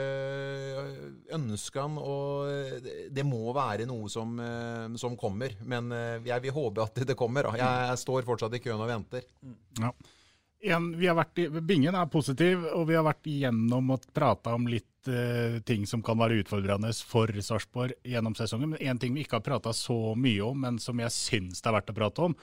ønskene, 1.32 1.96
og 2.00 2.82
det- 2.84 3.08
det 3.14 3.24
må 3.24 3.52
være 3.54 3.86
noe 3.86 4.08
som, 4.08 4.38
eh, 4.38 4.88
som 4.96 5.16
kommer. 5.16 5.54
Men 5.64 5.90
eh, 5.92 6.20
jeg 6.24 6.42
vil 6.42 6.52
håpe 6.52 6.82
at 6.82 6.94
det 7.06 7.16
kommer. 7.16 7.44
Jeg, 7.56 7.98
står 7.98 8.22
fortsatt 8.22 8.54
i 8.54 8.60
køen 8.60 8.80
og 8.80 8.88
venter. 8.88 9.22
Ja. 9.80 9.92
En, 10.64 10.92
i, 11.38 11.48
Bingen 11.60 11.94
er 11.94 12.06
positiv, 12.06 12.64
og 12.72 12.86
vi 12.88 12.94
har 12.94 13.04
vært 13.04 13.26
igjennom 13.28 13.90
og 13.90 14.06
prata 14.14 14.54
om 14.54 14.66
litt 14.66 15.08
eh, 15.08 15.58
ting 15.60 15.84
som 15.86 16.02
kan 16.02 16.16
være 16.16 16.42
utfordrende 16.42 16.92
for 17.04 17.26
Sarpsborg 17.26 17.92
gjennom 18.04 18.34
sesongen. 18.34 18.70
Men 18.70 18.78
én 18.78 19.00
ting 19.00 19.14
vi 19.14 19.24
ikke 19.24 19.36
har 19.40 19.44
prata 19.44 19.72
så 19.76 20.14
mye 20.16 20.40
om, 20.44 20.60
men 20.60 20.78
som 20.78 20.96
jeg 20.98 21.12
syns 21.12 21.60
det 21.60 21.68
er 21.68 21.76
verdt 21.80 21.92
å 21.92 21.98
prate 21.98 22.18
om, 22.30 22.36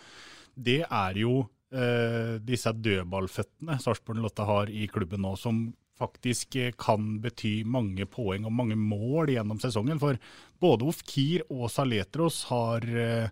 det 0.55 0.81
er 0.85 1.13
jo 1.17 1.47
eh, 1.73 2.37
disse 2.43 2.73
dødballføttene 2.73 3.79
Sarpsborg 3.81 4.21
Lotte 4.21 4.45
har 4.45 4.69
i 4.69 4.85
klubben 4.91 5.21
nå, 5.21 5.35
som 5.39 5.73
faktisk 6.01 6.55
eh, 6.55 6.73
kan 6.77 7.19
bety 7.21 7.61
mange 7.67 8.07
poeng 8.09 8.47
og 8.47 8.55
mange 8.55 8.77
mål 8.79 9.31
gjennom 9.35 9.61
sesongen. 9.61 10.01
For 10.01 10.19
både 10.61 10.87
Ofkir 10.91 11.45
og 11.49 11.69
Saletros 11.73 12.43
har 12.49 12.85
eh, 12.89 13.29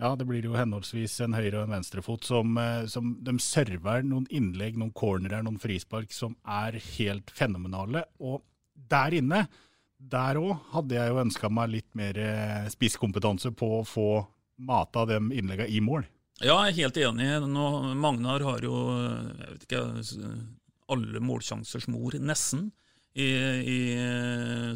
ja, 0.00 0.10
det 0.18 0.26
blir 0.26 0.44
jo 0.44 0.56
henholdsvis 0.58 1.20
en 1.24 1.36
høyre 1.36 1.60
og 1.60 1.68
en 1.68 1.76
venstrefot 1.76 2.26
som, 2.26 2.56
eh, 2.60 2.84
som 2.90 3.14
de 3.24 3.36
server 3.42 4.04
noen 4.06 4.26
innlegg, 4.30 4.78
noen 4.80 4.94
cornerer, 4.96 5.44
noen 5.46 5.60
frispark 5.62 6.12
som 6.14 6.36
er 6.44 6.80
helt 6.96 7.32
fenomenale. 7.34 8.06
Og 8.20 8.42
der 8.90 9.20
inne, 9.20 9.46
der 9.98 10.40
òg, 10.40 10.58
hadde 10.74 10.98
jeg 10.98 11.12
jo 11.12 11.22
ønska 11.22 11.50
meg 11.52 11.70
litt 11.78 11.90
mer 11.96 12.18
spisskompetanse 12.72 13.54
på 13.56 13.70
å 13.78 13.86
få 13.88 14.08
mata 14.60 15.06
de 15.08 15.16
innleggene 15.32 15.70
i 15.70 15.80
mål. 15.82 16.04
Ja, 16.42 16.58
jeg 16.66 16.72
er 16.72 16.78
helt 16.82 16.98
enig. 16.98 17.28
Nå, 17.46 17.64
Magnar 17.94 18.42
har 18.42 18.64
jo 18.66 18.74
jeg 18.90 19.54
vet 19.54 19.66
ikke, 19.68 19.82
alle 20.92 21.20
målsjansers 21.24 21.86
mor, 21.92 22.16
nesten, 22.20 22.70
i, 23.14 23.26
i, 23.70 23.78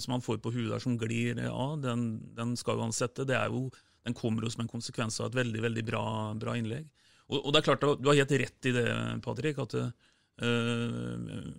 som 0.00 0.14
han 0.14 0.22
får 0.22 0.38
på 0.42 0.52
huet 0.54 0.70
der 0.70 0.82
som 0.82 0.98
glir 0.98 1.40
av. 1.50 1.80
Den, 1.82 2.08
den 2.36 2.54
skal 2.58 2.78
jo 2.78 2.86
han 2.86 2.94
sette. 2.94 3.26
Det 3.26 3.34
er 3.34 3.50
jo, 3.50 3.66
den 4.06 4.14
kommer 4.16 4.46
jo 4.46 4.52
som 4.54 4.62
en 4.64 4.70
konsekvens 4.70 5.18
av 5.20 5.30
et 5.30 5.40
veldig 5.40 5.64
veldig 5.64 5.84
bra, 5.88 6.04
bra 6.38 6.54
innlegg. 6.58 6.86
Og, 7.28 7.40
og 7.40 7.50
det 7.52 7.60
er 7.60 7.66
klart, 7.66 7.88
Du 7.98 8.08
har 8.08 8.20
helt 8.20 8.36
rett 8.44 8.68
i 8.70 8.74
det, 8.76 8.86
Patrick. 9.24 9.58
at 9.58 9.74
uh, 9.74 9.90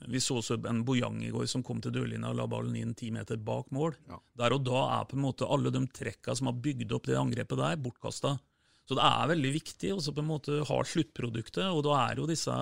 Vi 0.10 0.22
så 0.24 0.40
også 0.40 0.58
en 0.72 0.86
Bojang 0.88 1.20
i 1.28 1.34
går 1.36 1.50
som 1.52 1.66
kom 1.68 1.82
til 1.84 1.94
dørlinja 1.94 2.32
og 2.32 2.40
la 2.40 2.48
ballen 2.50 2.78
inn 2.80 2.96
ti 2.98 3.12
meter 3.12 3.38
bak 3.38 3.74
mål. 3.76 3.98
Der 4.40 4.56
og 4.56 4.64
da 4.66 4.86
er 5.02 5.10
på 5.10 5.20
en 5.20 5.26
måte 5.28 5.50
alle 5.52 5.74
de 5.76 5.84
trekka 5.94 6.38
som 6.38 6.48
har 6.50 6.62
bygd 6.64 6.96
opp 6.96 7.12
det 7.12 7.20
angrepet 7.20 7.60
der, 7.60 7.82
bortkasta. 7.84 8.38
Så 8.88 8.96
det 8.98 9.04
er 9.06 9.28
veldig 9.30 9.52
viktig 9.54 9.92
å 9.94 10.00
på 10.02 10.24
en 10.24 10.32
måte 10.32 10.64
ha 10.66 10.80
sluttproduktet, 10.82 11.68
og 11.68 11.84
da 11.86 12.00
er 12.08 12.24
jo 12.24 12.32
disse 12.32 12.56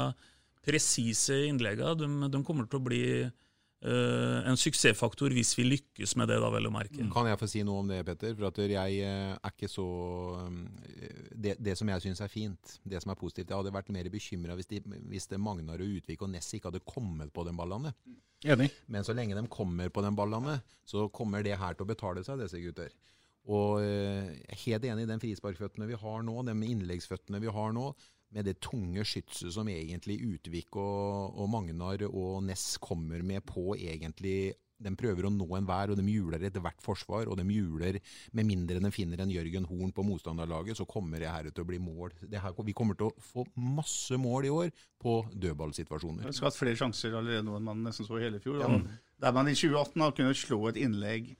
presise 0.67 1.37
innleggene 1.47 1.95
de, 1.97 2.31
de 2.35 2.43
kommer 2.45 2.67
til 2.67 2.81
å 2.81 2.83
bli 2.85 3.01
uh, 3.23 4.39
en 4.49 4.57
suksessfaktor 4.59 5.31
hvis 5.35 5.53
vi 5.57 5.65
lykkes 5.67 6.15
med 6.19 6.27
det, 6.31 6.37
da 6.43 6.49
vel 6.53 6.67
å 6.69 6.73
merke. 6.73 6.99
Kan 7.13 7.29
jeg 7.29 7.39
få 7.39 7.47
si 7.49 7.63
noe 7.67 7.83
om 7.83 7.91
det, 7.91 8.01
Petter? 8.07 8.35
For 8.37 8.49
at 8.49 8.59
jeg 8.63 8.99
eh, 9.05 9.33
er 9.37 9.53
ikke 9.53 9.69
så 9.71 9.85
eh, 10.43 11.25
Det, 11.37 11.55
det 11.61 11.75
som 11.79 11.89
jeg 11.93 12.03
syns 12.07 12.21
er 12.25 12.31
fint, 12.33 12.77
det 12.83 13.01
som 13.03 13.13
er 13.13 13.19
positivt 13.19 13.51
Jeg 13.53 13.59
hadde 13.61 13.73
vært 13.75 13.91
mer 13.93 14.09
bekymra 14.13 14.55
hvis, 14.57 14.69
de- 14.71 14.83
hvis 15.11 15.29
det 15.31 15.39
Magnar 15.41 15.79
og 15.83 15.97
Utvik 15.99 16.23
og 16.25 16.31
Ness 16.33 16.49
ikke 16.57 16.71
hadde 16.71 16.83
kommet 16.89 17.31
på 17.33 17.45
den 17.47 17.57
ballene. 17.59 17.93
Enig. 18.45 18.69
Men 18.91 19.05
så 19.05 19.15
lenge 19.17 19.37
de 19.37 19.47
kommer 19.49 19.89
på 19.89 20.03
den 20.05 20.17
ballene, 20.17 20.59
så 20.85 21.07
kommer 21.13 21.41
det 21.45 21.55
her 21.57 21.73
til 21.77 21.87
å 21.87 21.89
betale 21.89 22.21
seg, 22.25 22.37
disse 22.43 22.59
gutter. 22.61 22.91
Og 23.47 23.79
jeg 23.79 24.41
er 24.51 24.59
helt 24.65 24.85
enig 24.89 25.05
i 25.05 25.09
den 25.09 25.21
frisparkføttene 25.23 25.87
vi 25.87 25.95
har 26.01 26.25
nå, 26.27 26.33
de 26.45 26.53
innleggsføttene 26.67 27.39
vi 27.39 27.47
har 27.55 27.71
nå, 27.73 27.85
med 28.35 28.47
det 28.47 28.57
tunge 28.63 29.05
skytset 29.07 29.53
som 29.55 29.69
egentlig 29.71 30.19
Utvik 30.25 30.75
og, 30.75 31.37
og 31.39 31.51
Magnar 31.51 32.03
og 32.09 32.41
Ness 32.47 32.75
kommer 32.83 33.23
med 33.25 33.45
på 33.47 33.71
egentlig 33.77 34.55
de 34.77 34.93
prøver 34.97 35.25
å 35.25 35.31
nå 35.33 35.47
enhver, 35.57 35.91
og 35.91 35.97
de 35.97 36.05
hjuler 36.05 36.43
etter 36.47 36.61
hvert 36.63 36.83
forsvar. 36.85 37.29
Og 37.31 37.39
de 37.39 37.45
hjuler, 37.49 37.99
med 38.37 38.47
mindre 38.49 38.81
de 38.83 38.91
finner 38.93 39.23
en 39.23 39.33
Jørgen 39.33 39.65
Horn 39.69 39.93
på 39.95 40.05
motstanderlaget, 40.05 40.77
så 40.77 40.85
kommer 40.89 41.21
det 41.23 41.31
her 41.31 41.49
til 41.49 41.65
å 41.65 41.69
bli 41.69 41.79
mål. 41.81 42.13
Det 42.21 42.41
her, 42.43 42.53
vi 42.67 42.75
kommer 42.77 42.97
til 42.99 43.09
å 43.09 43.25
få 43.31 43.47
masse 43.57 44.17
mål 44.21 44.47
i 44.47 44.53
år 44.53 44.71
på 45.01 45.17
dødballsituasjoner. 45.33 46.27
Vi 46.27 46.37
har 46.37 46.49
hatt 46.49 46.59
flere 46.59 46.77
sjanser 46.79 47.17
allerede 47.17 47.47
nå 47.47 47.57
enn 47.57 47.67
man 47.67 47.83
nesten 47.87 48.07
så 48.07 48.19
i 48.19 48.27
hele 48.27 48.41
fjor. 48.43 48.61
Ja. 48.61 48.71
Der 49.23 49.33
man 49.35 49.49
i 49.49 49.57
2018 49.57 50.05
har 50.05 50.15
kunnet 50.17 50.37
slå 50.37 50.61
et 50.69 50.77
innlegg 50.81 51.31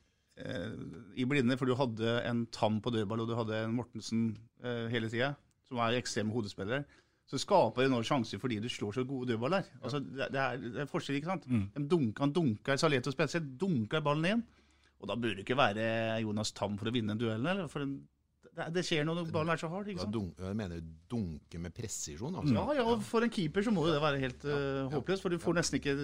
eh, 0.41 0.71
i 1.13 1.27
blinde, 1.29 1.59
for 1.59 1.69
du 1.69 1.77
hadde 1.77 2.19
en 2.25 2.47
Tam 2.53 2.81
på 2.81 2.93
dødball 2.95 3.21
og 3.21 3.29
du 3.29 3.37
hadde 3.37 3.65
en 3.67 3.77
Mortensen 3.77 4.31
eh, 4.63 4.87
hele 4.93 5.11
tida, 5.13 5.35
som 5.69 5.81
er 5.83 5.97
ekstreme 5.99 6.33
hodespillere. 6.33 6.83
Så 7.27 7.39
skaper 7.43 7.83
du 7.83 7.91
nå 7.91 7.97
sjanser 8.07 8.39
fordi 8.39 8.61
du 8.63 8.69
slår 8.71 8.93
så 8.95 9.03
gode 9.07 9.33
dødballer. 9.33 9.65
Altså, 9.83 9.99
det, 9.99 10.29
det, 10.31 10.39
er, 10.43 10.61
det 10.63 10.83
er 10.85 10.91
forskjell, 10.91 11.17
ikke 11.19 11.31
sant? 11.33 11.47
Mm. 11.51 11.65
De 11.75 11.87
dunker, 11.91 12.23
han 12.23 12.31
dunker, 12.35 12.79
Saleto 12.79 13.11
spesielt, 13.11 13.49
dunker 13.59 14.03
ballen 14.05 14.29
inn. 14.29 14.43
Og 15.01 15.09
da 15.11 15.17
burde 15.19 15.35
det 15.37 15.43
ikke 15.43 15.57
være 15.59 15.87
Jonas 16.23 16.53
Tam 16.57 16.77
for 16.79 16.89
å 16.89 16.93
vinne 16.95 17.17
duellen, 17.19 17.45
eller? 17.51 17.67
For 17.69 17.83
en, 17.83 17.97
det, 18.57 18.69
det 18.73 18.85
skjer 18.87 19.03
noe 19.05 19.19
når 19.19 19.27
ballen 19.35 19.51
er 19.53 19.59
så 19.61 19.67
hard, 19.69 19.91
ikke 19.91 19.99
Ja, 19.99 20.05
sant? 20.07 20.15
dun, 20.15 20.31
jeg 20.39 20.57
mener 20.57 20.79
dunke 21.11 21.59
med 21.61 21.75
presisjon, 21.75 22.39
altså. 22.39 22.55
Ja, 22.55 22.63
ja, 22.79 22.95
for 23.11 23.27
en 23.27 23.33
keeper 23.35 23.67
så 23.67 23.75
må 23.75 23.83
jo 23.89 23.93
det 23.93 24.01
være 24.01 24.23
helt 24.23 24.47
uh, 24.47 24.87
håpløst, 24.95 25.21
for 25.27 25.35
du 25.35 25.43
får 25.43 25.59
nesten 25.59 25.81
ikke 25.81 25.97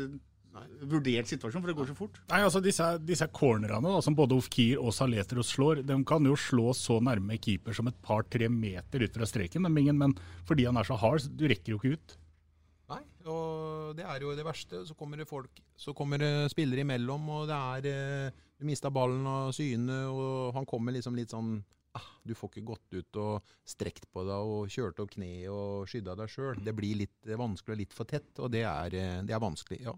vurdert 0.89 1.29
situasjonen, 1.29 1.63
for 1.63 1.71
det 1.71 1.77
går 1.77 1.89
så 1.89 1.95
fort. 1.97 2.19
Nei, 2.29 2.41
altså 2.45 2.61
Disse, 2.63 2.87
disse 3.03 3.27
cornerne 3.33 3.81
da, 3.83 4.01
som 4.05 4.17
både 4.17 4.37
Ofkir 4.37 4.81
og 4.81 4.93
Saletros 4.95 5.53
slår, 5.55 5.83
de 5.87 5.97
kan 6.07 6.25
jo 6.27 6.35
slå 6.39 6.73
så 6.77 6.99
nærme 7.03 7.39
keeper 7.41 7.75
som 7.77 7.89
et 7.89 8.01
par-tre 8.05 8.49
meter 8.51 9.05
ut 9.05 9.17
fra 9.17 9.29
streken, 9.29 9.65
dem 9.65 9.97
men 9.97 10.13
fordi 10.47 10.67
han 10.69 10.77
er 10.77 10.87
så 10.87 10.97
hard, 10.99 11.23
så 11.23 11.31
du 11.33 11.47
rekker 11.49 11.73
jo 11.73 11.81
ikke 11.81 11.97
ut. 11.97 12.17
Nei, 12.93 13.01
og 13.31 13.93
det 13.97 14.05
er 14.05 14.21
jo 14.21 14.33
det 14.35 14.45
verste. 14.45 14.83
Så 14.85 14.95
kommer 14.99 15.17
det 15.17 15.29
folk, 15.29 15.61
så 15.79 15.93
kommer 15.97 16.19
det 16.21 16.51
spillere 16.51 16.83
imellom, 16.83 17.29
og 17.31 17.47
det 17.49 17.59
er 17.59 17.91
eh, 17.91 18.41
Du 18.59 18.67
mista 18.67 18.91
ballen 18.93 19.25
av 19.27 19.51
syne, 19.55 20.03
og 20.11 20.53
han 20.55 20.67
kommer 20.69 20.93
liksom 20.95 21.15
litt 21.17 21.33
sånn 21.33 21.57
ah, 21.99 22.07
Du 22.23 22.33
får 22.37 22.49
ikke 22.51 22.65
gått 22.71 22.97
ut 22.97 23.19
og 23.21 23.53
strekt 23.67 24.07
på 24.13 24.23
deg 24.27 24.53
og 24.55 24.71
kjørt 24.73 24.99
opp 25.03 25.13
kneet 25.15 25.49
og 25.51 25.87
skydda 25.91 26.15
deg 26.19 26.31
sjøl. 26.33 26.59
Det 26.63 26.73
blir 26.77 26.99
litt 27.03 27.33
vanskelig 27.39 27.75
og 27.77 27.81
litt 27.83 27.93
for 27.97 28.09
tett, 28.09 28.31
og 28.39 28.51
det 28.53 28.63
er, 28.67 28.95
eh, 28.99 29.21
det 29.27 29.35
er 29.35 29.43
vanskelig, 29.43 29.81
ja. 29.85 29.95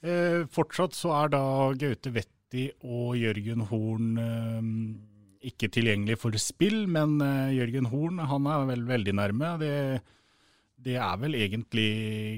Eh, 0.00 0.44
fortsatt 0.54 0.94
så 0.94 1.14
er 1.24 1.32
da 1.34 1.44
Gaute 1.74 2.12
Wetti 2.14 2.68
og 2.86 3.16
Jørgen 3.18 3.64
Horn 3.70 4.12
eh, 4.22 5.48
ikke 5.50 5.68
tilgjengelig 5.74 6.18
for 6.22 6.34
spill, 6.42 6.84
men 6.90 7.18
eh, 7.24 7.56
Jørgen 7.58 7.90
Horn 7.90 8.22
han 8.30 8.46
er 8.50 8.64
vel 8.70 8.86
veldig 8.88 9.14
nærme. 9.18 9.50
Det, 9.62 9.72
det 10.86 10.96
er 11.02 11.16
vel 11.18 11.34
egentlig 11.38 11.88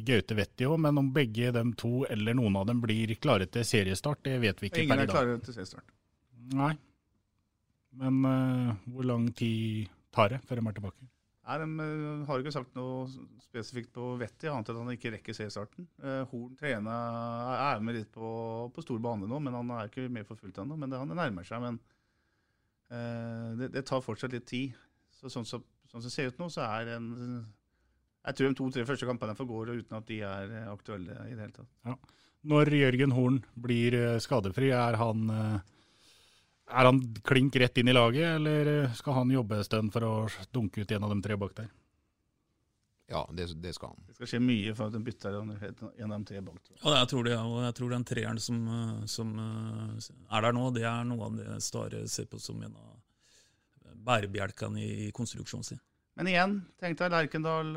Gaute 0.08 0.36
Wetti 0.38 0.68
òg, 0.68 0.78
men 0.86 1.00
om 1.00 1.10
begge 1.12 1.52
dem 1.56 1.74
to 1.80 2.06
eller 2.08 2.36
noen 2.38 2.56
av 2.60 2.68
dem 2.70 2.80
blir 2.80 3.12
klare 3.20 3.48
til 3.52 3.64
seriestart, 3.68 4.24
det 4.24 4.38
vet 4.42 4.62
vi 4.62 4.70
ikke 4.72 4.86
Ingen 4.86 4.96
per 4.96 5.04
er 5.04 5.04
i 5.04 5.10
dag. 5.10 5.18
klare 5.18 5.40
til 5.44 5.58
seriestart. 5.58 5.92
Nei. 6.56 6.72
Men 7.98 8.20
uh, 8.22 8.74
hvor 8.92 9.08
lang 9.08 9.30
tid 9.36 9.90
tar 10.14 10.34
det 10.34 10.42
før 10.46 10.60
de 10.60 10.68
er 10.70 10.76
tilbake? 10.76 11.08
Nei, 11.50 11.56
De 11.58 11.66
eh, 11.82 12.26
har 12.28 12.42
ikke 12.42 12.52
sagt 12.54 12.76
noe 12.78 13.08
spesifikt 13.42 13.90
på 13.96 14.12
Vetti, 14.20 14.46
annet 14.46 14.68
enn 14.70 14.76
at 14.76 14.84
han 14.84 14.94
ikke 14.94 15.10
rekker 15.16 15.34
seriestarten. 15.34 15.88
Uh, 15.98 16.22
Horn 16.30 16.52
trener, 16.58 17.56
er 17.56 17.82
med 17.82 17.96
litt 17.98 18.12
på, 18.14 18.28
på 18.70 18.84
stor 18.84 19.00
bane 19.02 19.26
nå, 19.26 19.40
men 19.42 19.56
han 19.58 19.72
er 19.74 19.90
ikke 19.90 20.06
med 20.12 20.28
for 20.28 20.38
fullt 20.38 20.60
ennå. 20.62 20.78
Men 20.78 20.92
det, 20.92 21.00
han 21.00 21.10
nærmer 21.10 21.48
seg. 21.48 21.64
Men 21.64 21.80
eh, 22.94 23.50
det, 23.58 23.72
det 23.74 23.86
tar 23.88 24.04
fortsatt 24.04 24.36
litt 24.36 24.46
tid. 24.50 24.78
Så 25.16 25.32
sånn 25.32 25.48
som 25.48 25.66
sånn 25.90 26.04
som 26.04 26.06
det 26.06 26.14
ser 26.14 26.30
ut 26.30 26.38
nå, 26.40 26.46
så 26.52 26.66
er 26.68 26.94
en 26.96 27.10
Jeg 28.20 28.36
tror 28.36 28.50
de 28.50 28.56
to-tre 28.58 28.86
første 28.86 29.08
kampene 29.08 29.34
forgår 29.34 29.72
uten 29.80 29.96
at 29.96 30.06
de 30.06 30.20
er 30.28 30.50
eh, 30.52 30.70
aktuelle 30.70 31.14
i 31.24 31.34
det 31.34 31.40
hele 31.40 31.54
tatt. 31.56 31.70
Ja. 31.88 31.94
Når 32.52 32.70
Jørgen 32.76 33.14
Horn 33.16 33.38
blir 33.56 33.96
eh, 33.96 34.18
skadefri, 34.20 34.70
er 34.76 34.98
han, 35.00 35.22
eh, 35.32 35.78
er 36.70 36.88
han 36.88 37.00
klink 37.26 37.56
rett 37.60 37.78
inn 37.80 37.90
i 37.90 37.94
laget, 37.94 38.36
eller 38.36 38.70
eh, 38.72 38.96
skal 38.96 39.20
han 39.20 39.34
jobbe 39.34 39.58
en 39.58 39.66
stund 39.66 39.92
for 39.94 40.06
å 40.06 40.14
dunke 40.54 40.82
ut 40.82 40.94
en 40.96 41.06
av 41.06 41.14
de 41.14 41.20
tre 41.24 41.36
bak 41.40 41.54
der? 41.58 41.68
Ja, 43.10 43.24
det, 43.34 43.48
det 43.58 43.72
skal 43.74 43.90
han. 43.90 44.04
Det 44.06 44.14
skal 44.14 44.30
skje 44.30 44.42
mye 44.44 44.74
for 44.78 44.86
at 44.86 44.94
de 44.94 45.02
bytter 45.02 45.40
en 45.40 45.50
en 45.50 46.12
av 46.12 46.14
de 46.14 46.28
tre 46.28 46.40
bak. 46.46 46.60
tror 46.62 46.76
jeg. 46.76 46.82
Ja, 46.84 46.94
jeg 47.00 47.10
tror 47.10 47.26
det, 47.26 47.36
og 47.42 47.58
jeg 47.64 47.76
tror 47.80 47.94
den 47.96 48.06
treeren 48.06 48.42
som, 48.42 48.64
eh, 48.78 48.96
som 49.10 49.36
eh, 49.44 50.10
er 50.30 50.46
der 50.46 50.56
nå, 50.56 50.64
det 50.76 50.86
er 50.86 51.06
noe 51.08 51.28
av 51.28 51.38
det 51.38 51.60
Stare 51.66 52.06
ser 52.08 52.30
på 52.30 52.38
som 52.38 52.62
en 52.62 52.76
av 52.78 52.98
bærebjelkene 54.00 54.80
i, 54.80 55.08
konstruksjonen 55.16 55.66
sin. 55.66 55.80
Men 56.18 56.28
igjen, 56.30 56.54
tenk 56.80 56.98
deg 56.98 57.12
Lerkendal, 57.12 57.68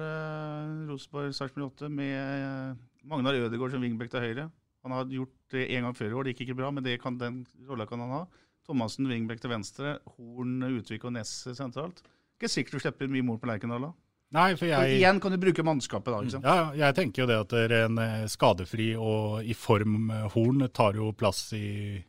Rosenborg, 0.89 1.33
Sarpsborg 1.35 1.67
8 1.69 1.89
med 1.91 2.79
Magnar 3.07 3.37
Ødegaard 3.37 3.75
som 3.75 3.83
wingback 3.83 4.11
til 4.11 4.23
høyre. 4.23 4.45
Han 4.83 4.91
har 4.95 5.11
gjort 5.11 5.35
det 5.53 5.67
en 5.77 5.85
gang 5.87 5.95
før 5.95 6.09
i 6.09 6.15
år, 6.17 6.25
det 6.25 6.33
gikk 6.33 6.47
ikke 6.47 6.57
bra, 6.59 6.71
men 6.75 6.83
det 6.83 6.97
kan, 6.99 7.17
den 7.19 7.43
rolla 7.67 7.85
kan 7.87 8.03
han 8.03 8.15
ha. 8.17 8.23
Thomassen 8.67 9.09
Wingbekk 9.09 9.43
til 9.43 9.51
venstre, 9.51 9.97
Horn, 10.15 10.57
Utvik 10.79 11.03
og 11.07 11.15
Ness 11.17 11.43
sentralt. 11.57 12.01
Ikke 12.37 12.51
sikkert 12.51 12.77
du 12.77 12.83
slipper 12.85 13.11
mye 13.11 13.25
mål 13.25 13.41
på 13.41 13.49
Lerkendal 13.49 13.89
da. 13.89 13.91
Nei, 14.33 14.47
for 14.57 14.65
jeg... 14.65 14.79
Og 14.81 14.95
igjen 14.97 15.19
kan 15.21 15.33
du 15.33 15.37
bruke 15.41 15.65
mannskapet 15.65 16.09
da. 16.09 16.21
ikke 16.23 16.35
sant? 16.37 16.47
Ja, 16.47 16.69
jeg 16.87 16.97
tenker 16.97 17.23
jo 17.23 17.29
det 17.29 17.37
at 17.43 17.53
det 17.53 17.63
er 17.67 17.85
en 17.85 17.99
eh, 18.01 18.23
skadefri 18.31 18.89
og 18.97 19.45
i 19.45 19.53
form 19.57 20.09
eh, 20.09 20.25
Horn 20.33 20.65
tar 20.73 20.97
jo 20.97 21.11
plass 21.13 21.51
i 21.53 22.01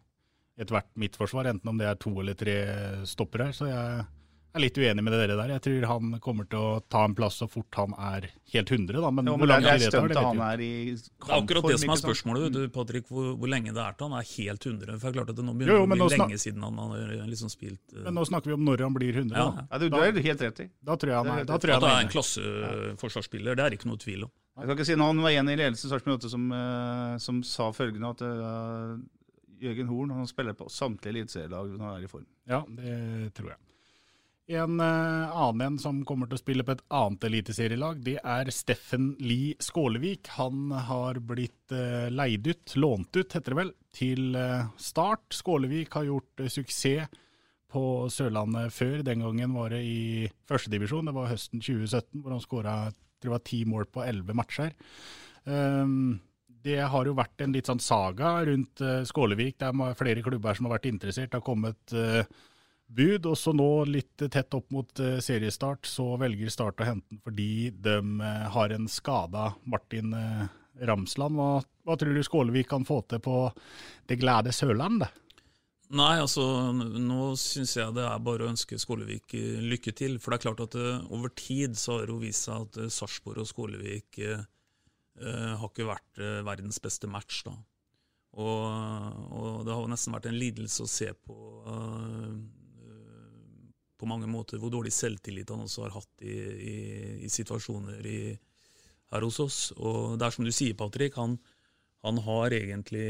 ethvert 0.56 0.88
midtforsvar, 1.00 1.50
enten 1.50 1.68
om 1.68 1.80
det 1.80 1.90
er 1.90 1.98
to 2.00 2.14
eller 2.22 2.38
tre 2.38 2.56
stopper 3.10 3.48
her. 3.48 3.56
Så 3.56 3.68
jeg 3.68 4.04
er 4.54 4.62
litt 4.62 4.78
uenig 4.78 5.02
med 5.02 5.14
det 5.14 5.18
dere 5.24 5.36
der. 5.38 5.52
Jeg 5.56 5.62
tror 5.64 5.86
han 5.90 6.18
kommer 6.22 6.46
til 6.50 6.60
å 6.60 6.78
ta 6.92 7.02
en 7.08 7.14
plass 7.18 7.40
så 7.42 7.48
fort 7.50 7.78
han 7.78 7.94
er 7.98 8.28
helt 8.54 8.70
100, 8.70 9.00
da. 9.02 9.10
Men 9.10 9.30
Jo, 9.30 9.34
hvor 9.34 9.42
men 9.42 9.50
lang 9.50 9.64
det 9.64 9.72
er 9.72 9.82
tid 9.82 9.86
det 9.86 9.92
tar, 9.94 10.06
det 10.06 10.14
vet 10.14 10.28
han 10.28 10.38
vi 10.38 10.46
er 10.46 10.62
i 10.62 10.70
Det 10.94 11.26
er 11.26 11.34
akkurat 11.38 11.68
det 11.70 11.78
som 11.82 11.94
er 11.94 12.00
spørsmålet, 12.02 12.46
du, 12.54 12.60
Patrick, 12.74 13.08
hvor, 13.10 13.32
hvor 13.40 13.50
lenge 13.50 13.74
det 13.74 13.82
er 13.82 13.96
til 13.98 14.10
han 14.10 14.16
er 14.20 14.28
helt 14.30 14.68
100. 14.70 14.92
For 14.92 15.06
det 15.06 15.10
er 15.10 15.16
klart 15.18 15.32
at 15.34 15.40
det 15.40 15.46
nå 15.48 15.56
begynner 15.58 15.74
jo, 15.74 15.80
jo, 15.82 15.88
å 15.88 15.92
bli 15.94 16.20
lenge 16.20 16.40
siden 16.44 16.68
han 16.68 16.78
har 16.84 17.26
liksom 17.32 17.52
spilt 17.52 17.96
uh... 17.96 18.04
Men 18.06 18.18
nå 18.20 18.26
snakker 18.30 18.52
vi 18.52 18.58
om 18.58 18.64
når 18.68 18.86
han 18.86 18.96
blir 19.00 19.18
100. 19.24 19.34
Ja. 19.34 19.48
Da. 19.58 19.66
Ja, 19.72 19.82
du, 19.82 19.88
du 19.90 19.98
er 20.00 20.22
helt 20.28 20.46
rett 20.46 20.62
i. 20.62 20.68
Da 20.86 20.98
tror 21.00 21.14
jeg 21.14 21.20
han 21.20 21.32
er 21.34 21.50
da 21.50 21.58
tror 21.58 21.74
jeg 21.74 21.80
At 21.80 21.88
han 21.88 21.90
det 21.90 21.96
er 21.96 22.04
er 22.04 22.06
en 22.06 22.14
klasseforsvarsspiller, 22.14 23.58
det 23.58 23.66
er 23.66 23.78
ikke 23.78 23.90
noe 23.90 24.02
tvil 24.06 24.28
om. 24.28 24.34
Jeg 24.54 24.70
kan 24.70 24.78
ikke 24.78 24.86
si 24.86 24.94
noe, 24.94 25.10
Han 25.10 25.26
var 25.26 25.34
en 25.34 25.50
i 25.50 25.58
ledelsen 25.58 25.90
i 25.90 26.30
som, 26.30 26.48
uh, 26.54 27.18
som 27.18 27.42
sa 27.42 27.72
følgende 27.74 28.14
at 28.14 28.22
uh, 28.22 28.94
Jørgen 29.64 29.90
Horn 29.90 30.14
han 30.14 30.30
spiller 30.30 30.54
på 30.54 30.70
samtlige 30.70 31.16
eliteserielag 31.16 31.74
når 31.74 31.86
han 31.88 31.94
er 31.98 32.06
i 32.06 32.10
form. 32.10 32.26
Ja, 32.46 32.62
det 32.68 33.32
tror 33.34 33.56
jeg. 33.56 33.62
En 34.44 34.80
eh, 34.80 35.37
annen 35.37 35.62
en 35.66 35.78
som 35.80 36.02
kommer 36.04 36.28
til 36.28 36.37
å 36.37 36.42
spille 36.42 36.64
på 36.66 36.74
et 36.74 36.83
annet 36.92 37.24
eliteserielag, 37.30 38.02
det 38.04 38.18
er 38.20 38.50
Steffen 38.52 39.14
Lie 39.24 39.54
Skålevik. 39.62 40.28
Han 40.37 40.68
har 40.88 41.20
blitt 41.24 41.72
uh, 41.72 42.11
leid 42.12 42.50
ut, 42.50 42.74
lånt 42.76 43.16
ut 43.16 43.38
heter 43.38 43.54
det 43.54 43.61
vel, 43.62 43.72
til 43.96 44.37
eh, 44.37 44.66
Start. 44.76 45.30
Skålevik 45.33 45.96
har 45.96 46.11
gjort 46.11 46.44
eh, 46.44 46.52
suksess 46.52 47.09
på 47.72 47.85
Sørlandet 48.12 48.74
før. 48.74 49.00
Den 49.07 49.24
gangen 49.24 49.57
var 49.57 49.72
det 49.72 49.80
i 49.88 50.28
førstedivisjon, 50.50 51.09
det 51.09 51.16
var 51.16 51.33
høsten 51.33 51.64
2017, 51.64 52.20
hvor 52.20 52.37
han 52.37 52.44
skåra 52.44 53.40
ti 53.42 53.64
mål 53.64 53.88
på 53.88 54.04
elleve 54.04 54.37
matcher. 54.37 54.76
Um, 55.48 56.20
det 56.64 56.80
har 56.88 57.09
jo 57.09 57.16
vært 57.16 57.42
en 57.44 57.52
litt 57.52 57.68
sånn 57.68 57.83
saga 57.83 58.38
rundt 58.48 58.80
eh, 58.80 59.02
Skålevik. 59.09 59.59
Det 59.61 59.68
er 59.68 59.98
flere 59.98 60.24
klubber 60.24 60.57
som 60.57 60.68
har 60.68 60.78
vært 60.78 60.88
interessert. 60.88 61.30
Det 61.33 61.40
har 61.40 61.44
kommet 61.44 61.92
eh, 61.92 62.24
bud. 62.87 63.27
Og 63.31 63.38
så 63.38 63.55
nå, 63.57 63.68
litt 63.90 64.27
tett 64.31 64.55
opp 64.57 64.70
mot 64.75 65.01
eh, 65.01 65.18
seriestart, 65.25 65.87
så 65.88 66.14
velger 66.20 66.53
Start 66.53 66.83
å 66.83 66.88
hente 66.88 67.11
den 67.11 67.23
fordi 67.25 67.70
de 67.85 67.99
eh, 67.99 68.47
har 68.55 68.75
en 68.75 68.88
skada 68.90 69.53
Martin 69.64 70.14
eh, 70.18 70.47
Ramsland. 70.85 71.38
Hva, 71.38 71.51
hva 71.87 71.99
tror 71.99 72.14
du 72.14 72.25
Skålevik 72.27 72.70
kan 72.70 72.87
få 72.87 73.03
til 73.09 73.23
på 73.25 73.44
det 74.11 74.18
glade 74.20 74.55
Sørlandet? 74.55 75.20
Nei, 75.94 76.16
altså 76.18 76.42
nå 76.73 77.35
syns 77.38 77.75
jeg 77.77 77.92
det 77.94 78.07
er 78.09 78.23
bare 78.25 78.47
å 78.47 78.51
ønske 78.51 78.79
Skålevik 78.81 79.37
lykke 79.37 79.92
til. 79.94 80.16
For 80.18 80.33
det 80.33 80.40
er 80.40 80.47
klart 80.49 80.64
at 80.66 80.79
eh, 80.81 81.05
over 81.14 81.31
tid 81.37 81.79
så 81.79 81.99
har 81.99 82.09
det 82.09 82.16
jo 82.16 82.25
vist 82.25 82.49
seg 82.49 82.66
at 82.66 82.94
Sarpsborg 82.94 83.44
og 83.44 83.51
Skålevik 83.51 84.18
eh, 84.25 84.42
har 85.20 85.68
ikke 85.68 85.87
vært 85.88 86.20
eh, 86.23 86.42
verdens 86.47 86.81
beste 86.83 87.11
match, 87.11 87.44
da. 87.47 87.55
Og, 88.35 88.62
og 89.31 89.61
det 89.66 89.75
har 89.77 89.90
nesten 89.92 90.14
vært 90.16 90.27
en 90.27 90.38
lidelse 90.40 90.83
å 90.83 90.90
se 90.90 91.12
på 91.14 91.37
eh, 91.70 92.31
på 93.98 94.09
mange 94.11 94.28
måter 94.30 94.61
hvor 94.61 94.72
dårlig 94.72 94.92
selvtillit 94.94 95.50
han 95.52 95.64
også 95.64 95.87
har 95.87 95.96
hatt 95.98 96.24
i, 96.26 96.37
i, 96.72 96.78
i 97.26 97.33
situasjoner 97.33 98.07
i, 98.07 98.20
her 99.14 99.26
hos 99.26 99.40
oss. 99.44 99.59
Og 99.76 100.16
det 100.18 100.26
er 100.26 100.37
som 100.37 100.46
du 100.46 100.52
sier, 100.54 100.76
Patrick, 100.78 101.18
han, 101.20 101.38
han 102.07 102.22
har 102.26 102.57
egentlig 102.57 103.07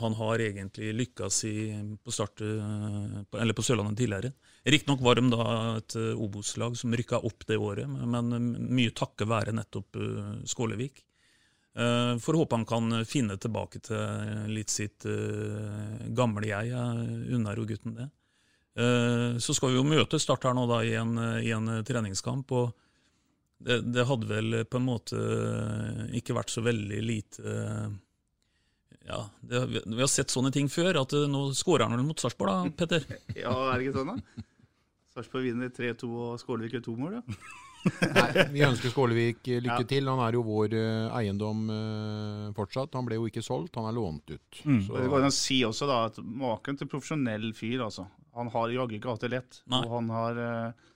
han 0.00 0.14
har 0.16 0.40
egentlig 0.40 0.94
lykkes 0.96 1.42
i, 1.44 1.56
på, 2.04 2.12
start, 2.14 2.40
på, 2.40 3.62
Sørlandet 3.62 3.98
tidligere. 4.00 4.32
Riktignok 4.64 5.02
var 5.04 5.18
de 5.18 5.26
da 5.32 5.46
et 5.76 5.96
Obos-lag 6.14 6.76
som 6.78 6.94
rykka 6.96 7.20
opp 7.28 7.44
det 7.48 7.58
året, 7.60 7.84
men 7.88 8.32
mye 8.72 8.94
takket 8.96 9.28
være 9.28 9.52
nettopp 9.56 10.00
eh, 10.00 10.30
Skålevik. 10.48 11.02
Eh, 11.76 12.14
Får 12.18 12.38
håpe 12.40 12.56
han 12.56 12.66
kan 12.68 13.04
finne 13.08 13.36
tilbake 13.40 13.82
til 13.84 14.48
litt 14.54 14.72
sitt 14.72 15.04
eh, 15.08 16.08
gamle 16.16 16.48
jeg. 16.48 16.72
Jeg 16.72 17.36
unner 17.36 17.60
jo 17.60 17.68
gutten 17.68 17.98
det. 18.00 18.08
Eh, 18.76 19.38
Så 19.42 19.54
skal 19.56 19.72
vi 19.72 19.80
jo 19.80 19.84
møte 19.84 20.18
Start 20.22 20.44
her 20.46 20.54
nå 20.54 20.66
da 20.70 20.82
i 20.86 20.94
en, 20.94 21.16
i 21.42 21.50
en 21.56 21.70
treningskamp. 21.84 22.52
og 22.52 22.72
det, 23.60 23.80
det 23.92 24.06
hadde 24.08 24.26
vel 24.30 24.60
på 24.64 24.78
en 24.80 24.86
måte 24.86 25.18
ikke 26.16 26.32
vært 26.38 26.48
så 26.54 26.62
veldig 26.64 27.00
lite 27.04 27.56
Ja, 29.06 29.24
det, 29.40 29.60
vi 29.86 29.98
har 30.00 30.08
sett 30.08 30.30
sånne 30.32 30.52
ting 30.54 30.68
før. 30.70 31.00
at 31.02 31.12
eh, 31.16 31.26
Nå 31.28 31.50
skårer 31.56 31.86
han 31.88 31.96
vel 31.98 32.06
mot 32.06 32.20
Sarpsborg, 32.20 32.52
da, 32.52 32.70
Petter? 32.76 33.04
Ja, 33.42 33.52
er 33.72 33.78
det 33.80 33.88
ikke 33.88 33.98
sånn, 33.98 34.14
da? 34.14 34.46
Sarpsborg 35.16 35.48
vinner 35.50 35.72
3-2 35.74 36.06
og 36.14 36.38
Skålevik 36.40 36.76
gjør 36.78 36.84
to 36.86 36.94
mål, 37.00 37.18
ja. 37.18 37.24
Nei, 38.14 38.44
vi 38.52 38.60
ønsker 38.66 38.92
Skålevik 38.92 39.40
eh, 39.48 39.60
lykke 39.64 39.82
Ja. 39.82 39.88
til. 39.88 40.08
Han 40.12 40.20
er 40.22 40.36
jo 40.36 40.42
vår 40.46 40.74
eh, 40.76 41.06
eiendom 41.16 41.62
eh, 41.74 42.46
fortsatt. 42.56 42.92
Han 42.94 43.08
ble 43.08 43.16
jo 43.18 43.26
ikke 43.30 43.42
solgt, 43.42 43.74
han 43.80 43.88
er 43.88 43.96
lånt 43.96 44.30
ut. 44.30 44.60
Mm. 44.68 44.82
Så, 44.86 44.98
Det 45.00 45.08
går 45.10 45.24
an 45.24 45.30
å 45.32 45.34
si 45.34 45.58
også 45.66 45.88
da 45.90 45.96
at 46.10 46.20
Maken 46.22 46.76
til 46.80 46.90
profesjonell 46.92 47.50
fyr, 47.56 47.80
altså. 47.88 48.04
Han 48.38 48.50
har 48.54 48.72
jaggu 48.74 48.98
ikke 48.98 49.14
hatt 49.14 49.26
det 49.26 49.34
lett. 49.34 49.60
Nei. 49.70 49.82
Og 49.84 49.96
han 49.96 50.10
har 50.14 50.40
eh, 50.44 50.88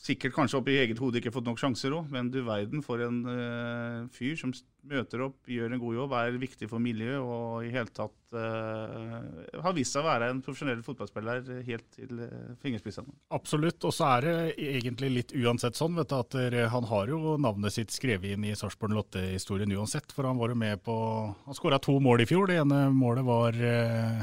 sikkert 0.00 0.34
kanskje 0.34 0.58
oppi 0.60 0.76
eget 0.80 1.00
hode 1.00 1.20
ikke 1.20 1.32
fått 1.34 1.46
nok 1.46 1.60
sjanser 1.60 1.94
òg, 1.94 2.08
men 2.12 2.30
du 2.32 2.40
verden 2.46 2.82
for 2.84 3.02
en 3.04 3.20
eh, 3.28 4.08
fyr 4.14 4.38
som 4.40 4.52
møter 4.90 5.26
opp, 5.26 5.36
gjør 5.50 5.74
en 5.74 5.82
god 5.82 5.96
jobb, 5.98 6.14
er 6.16 6.38
viktig 6.40 6.68
for 6.70 6.80
miljøet 6.82 7.20
og 7.20 7.66
i 7.66 7.72
hele 7.74 7.92
tatt 7.92 8.36
eh, 8.38 9.60
har 9.60 9.76
vist 9.76 9.92
seg 9.92 10.02
å 10.02 10.08
være 10.08 10.30
en 10.32 10.40
profesjonell 10.44 10.80
fotballspiller 10.86 11.60
helt 11.66 11.86
til 11.92 12.22
uh, 12.22 12.54
fingerspissene. 12.62 13.12
Absolutt, 13.36 13.84
og 13.84 13.92
så 13.92 14.08
er 14.16 14.26
det 14.26 14.34
egentlig 14.56 15.12
litt 15.12 15.34
uansett 15.36 15.76
sånn, 15.76 15.98
vet 16.00 16.10
du, 16.10 16.16
at 16.16 16.38
han 16.72 16.88
har 16.88 17.12
jo 17.12 17.36
navnet 17.42 17.76
sitt 17.76 17.92
skrevet 17.92 18.32
inn 18.34 18.48
i 18.48 18.56
Sarpsborg 18.56 18.96
Lotte-historien 18.96 19.76
uansett, 19.76 20.14
for 20.16 20.30
han 20.30 20.40
var 20.40 20.54
jo 20.54 20.60
med 20.62 20.80
på 20.86 20.96
Han 21.44 21.56
skåra 21.56 21.80
to 21.82 21.98
mål 22.02 22.24
i 22.24 22.28
fjor. 22.30 22.48
Det 22.48 22.60
ene 22.62 22.86
målet 22.94 23.26
var 23.26 23.56
eh, 23.56 24.22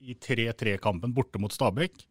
i 0.00 0.16
3-3-kampen 0.16 1.12
borte 1.14 1.40
mot 1.42 1.52
Stabæk. 1.52 2.06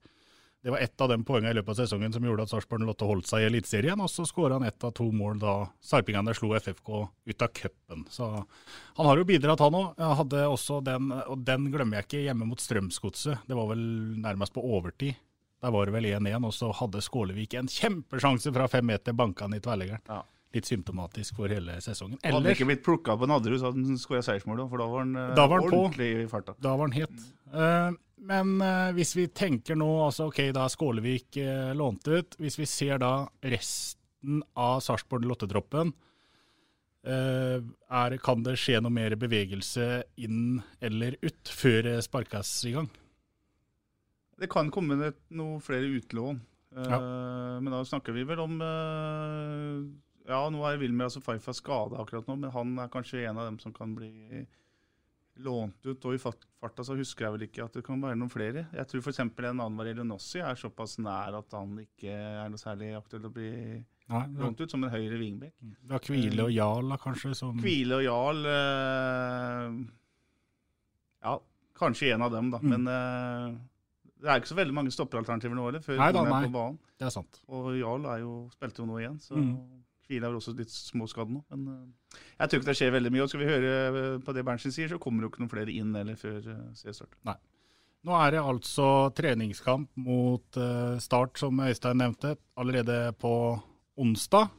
Det 0.61 0.73
var 0.73 0.81
ett 0.83 1.01
av 1.01 1.07
de 1.09 1.23
poengene 1.23 1.53
i 1.53 1.55
løpet 1.55 1.71
av 1.71 1.77
sesongen 1.79 2.11
som 2.11 2.25
gjorde 2.25 2.43
at 2.43 2.51
Sarpsborg 2.51 2.83
Lotte 2.83 3.07
holdt 3.07 3.29
seg 3.29 3.45
i 3.45 3.47
Eliteserien, 3.47 4.01
og 4.03 4.09
så 4.11 4.25
skåra 4.27 4.57
han 4.57 4.67
ett 4.67 4.83
av 4.83 4.91
to 4.97 5.05
mål 5.15 5.39
da 5.39 5.53
sarpingene 5.79 6.33
slo 6.35 6.51
FFK 6.59 6.89
ut 7.31 7.45
av 7.45 7.53
cupen. 7.55 8.03
Så 8.11 8.27
han 8.35 9.07
har 9.07 9.21
jo 9.21 9.27
bidratt, 9.29 9.63
han 9.63 9.77
òg. 9.79 10.01
Hadde 10.19 10.43
også 10.51 10.81
den, 10.83 11.13
og 11.15 11.45
den 11.47 11.69
glemmer 11.71 12.01
jeg 12.01 12.09
ikke, 12.09 12.25
hjemme 12.25 12.49
mot 12.49 12.59
Strømsgodset. 12.59 13.47
Det 13.47 13.55
var 13.55 13.71
vel 13.71 13.85
nærmest 14.19 14.55
på 14.57 14.65
overtid. 14.67 15.15
Der 15.63 15.71
var 15.75 15.87
det 15.87 15.95
vel 15.95 16.09
1-1, 16.11 16.43
og 16.47 16.55
så 16.55 16.73
hadde 16.75 17.03
Skålevik 17.03 17.55
en 17.55 17.71
kjempesjanse 17.71 18.51
fra 18.55 18.67
fem 18.71 18.85
meter, 18.91 19.15
banka 19.15 19.47
han 19.47 19.55
i 19.55 19.63
tverrleggeren. 19.63 20.03
Ja. 20.11 20.21
Litt 20.55 20.65
symptomatisk 20.65 21.37
for 21.37 21.51
hele 21.53 21.75
sesongen. 21.83 22.17
Hadde 22.23 22.39
Ellers, 22.39 22.57
ikke 22.57 22.65
blitt 22.71 22.81
plukka 22.85 23.13
på 23.21 23.27
Nadderud, 23.29 23.59
så 23.61 23.69
hadde 23.69 23.83
han 23.85 23.99
skåra 24.01 24.23
seiersmål, 24.25 24.63
for 24.71 24.81
da 24.81 24.87
var 24.89 25.03
han, 25.03 25.11
eh, 25.15 25.33
Da 25.37 25.45
var 25.45 25.61
han 25.61 25.69
på. 25.69 25.81
ordentlig 25.83 26.07
i 26.23 26.27
farta. 26.31 26.55
da 26.57 26.75
var 26.75 26.89
han 26.89 26.95
het. 26.97 27.27
Uh, 27.53 27.91
men 28.17 28.55
uh, 28.61 28.89
hvis 28.97 29.13
vi 29.15 29.27
tenker 29.27 29.77
nå, 29.77 29.87
altså 30.07 30.27
ok, 30.31 30.49
da 30.55 30.65
er 30.65 30.73
Skålevik 30.73 31.37
uh, 31.37 31.71
lånt 31.77 32.07
ut. 32.09 32.35
Hvis 32.41 32.57
vi 32.59 32.65
ser 32.65 32.97
da 32.97 33.29
resten 33.45 34.41
av 34.57 34.81
Sarpsborg 34.83 35.23
Lottetroppen, 35.23 35.93
eh, 37.07 37.61
er, 37.63 38.15
kan 38.19 38.41
det 38.43 38.57
skje 38.59 38.81
noe 38.83 38.91
mer 38.91 39.15
bevegelse 39.15 40.03
inn 40.19 40.59
eller 40.83 41.15
ut 41.23 41.47
før 41.47 41.85
det 41.85 41.93
sparkes 42.03 42.51
i 42.67 42.73
gang? 42.73 42.89
Det 44.35 44.49
kan 44.51 44.67
komme 44.75 45.13
noe 45.29 45.61
flere 45.63 45.87
utlån. 45.87 46.41
Ja. 46.75 46.99
Men 47.63 47.71
da 47.71 47.79
snakker 47.87 48.11
vi 48.11 48.27
vel 48.27 48.43
om 48.43 48.59
Ja, 50.29 50.43
nå 50.53 50.61
er 50.69 50.77
Wilmer 50.77 51.07
altså 51.09 51.21
Faifa 51.25 51.53
skada 51.57 51.99
akkurat 52.03 52.27
nå, 52.29 52.35
men 52.43 52.51
han 52.53 52.73
er 52.83 52.89
kanskje 52.93 53.23
en 53.25 53.39
av 53.41 53.47
dem 53.49 53.57
som 53.61 53.73
kan 53.73 53.95
bli 53.97 54.11
lånt 55.39 55.85
ut. 55.87 56.05
Og 56.05 56.15
i 56.15 56.19
farta 56.21 56.83
så 56.85 56.97
husker 56.99 57.25
jeg 57.25 57.35
vel 57.35 57.45
ikke 57.47 57.63
at 57.65 57.77
det 57.79 57.83
kan 57.87 58.01
være 58.03 58.17
noen 58.19 58.31
flere. 58.31 58.65
Jeg 58.75 58.89
tror 58.91 59.01
f.eks. 59.05 59.21
en 59.23 59.63
Anwar 59.63 59.89
Elionossi 59.89 60.41
er 60.43 60.59
såpass 60.59 60.97
nær 61.01 61.39
at 61.39 61.55
han 61.57 61.77
ikke 61.81 62.11
er 62.13 62.51
noe 62.51 62.61
særlig 62.61 62.91
aktuell 62.97 63.29
å 63.29 63.33
bli 63.33 63.51
Nei, 64.09 64.23
lånt 64.41 64.61
ut 64.61 64.73
som 64.73 64.83
en 64.83 64.93
høyre 64.93 65.17
vingbekk. 65.21 65.55
Da 65.89 65.99
Kvile 66.03 66.45
og 66.47 66.53
Jarl, 66.53 66.93
da, 66.93 66.97
kanskje? 67.01 67.33
Som, 67.37 67.57
Kvile 67.61 67.99
og 67.99 68.05
Jarl 68.07 68.45
øh, 68.53 69.75
Ja, 71.25 71.35
kanskje 71.79 72.13
en 72.15 72.25
av 72.25 72.33
dem, 72.33 72.49
da. 72.53 72.61
Mm. 72.61 72.71
Men 72.73 72.93
øh, 72.93 73.59
det 74.19 74.29
er 74.33 74.41
ikke 74.41 74.51
så 74.53 74.57
veldig 74.59 74.75
mange 74.75 74.93
stopperalternativer 74.93 75.55
nå 75.55 75.67
heller, 75.69 75.83
før 75.85 76.01
Nei 76.01 76.09
da, 76.15 76.23
er 76.25 76.33
nei. 76.33 76.41
på 76.47 76.55
banen. 76.57 76.79
Det 76.99 77.07
er 77.07 77.13
sant. 77.15 77.41
Og 77.53 77.69
Jarl 77.79 78.09
er 78.11 78.23
jo, 78.25 78.33
spilte 78.55 78.83
jo 78.83 78.89
nå 78.89 78.97
igjen, 79.03 79.21
så 79.23 79.37
Mm. 79.39 79.53
Kvile 80.09 80.25
er 80.25 80.33
vel 80.33 80.41
også 80.41 80.55
litt 80.57 80.73
småskadd 80.73 81.29
nå. 81.29 81.43
Men 81.53 81.69
eh, 81.75 82.17
jeg 82.39 82.49
tror 82.49 82.61
ikke 82.61 82.71
det 82.71 82.77
skjer 82.81 82.97
veldig 82.97 83.13
mye. 83.13 83.23
Og 83.23 83.31
skal 83.31 83.43
vi 83.43 83.51
høre 83.51 83.77
eh, 83.85 84.17
på 84.25 84.35
det 84.35 84.43
Berntsen 84.47 84.73
sier, 84.73 84.89
så 84.89 84.97
kommer 85.01 85.21
det 85.21 85.29
jo 85.29 85.33
ikke 85.35 85.45
noen 85.45 85.53
flere 85.53 85.75
inn 85.75 85.95
eller 85.95 86.19
før 86.19 86.41
seriestart. 86.73 87.13
Nei. 87.29 87.37
Nå 88.07 88.15
er 88.15 88.31
det 88.31 88.43
altså 88.43 88.87
treningskamp 89.15 89.89
mot 89.99 90.59
eh, 90.59 90.95
Start, 91.03 91.35
som 91.41 91.59
Øystein 91.59 91.99
nevnte, 91.99 92.37
allerede 92.59 93.11
på 93.19 93.33
onsdag. 93.99 94.53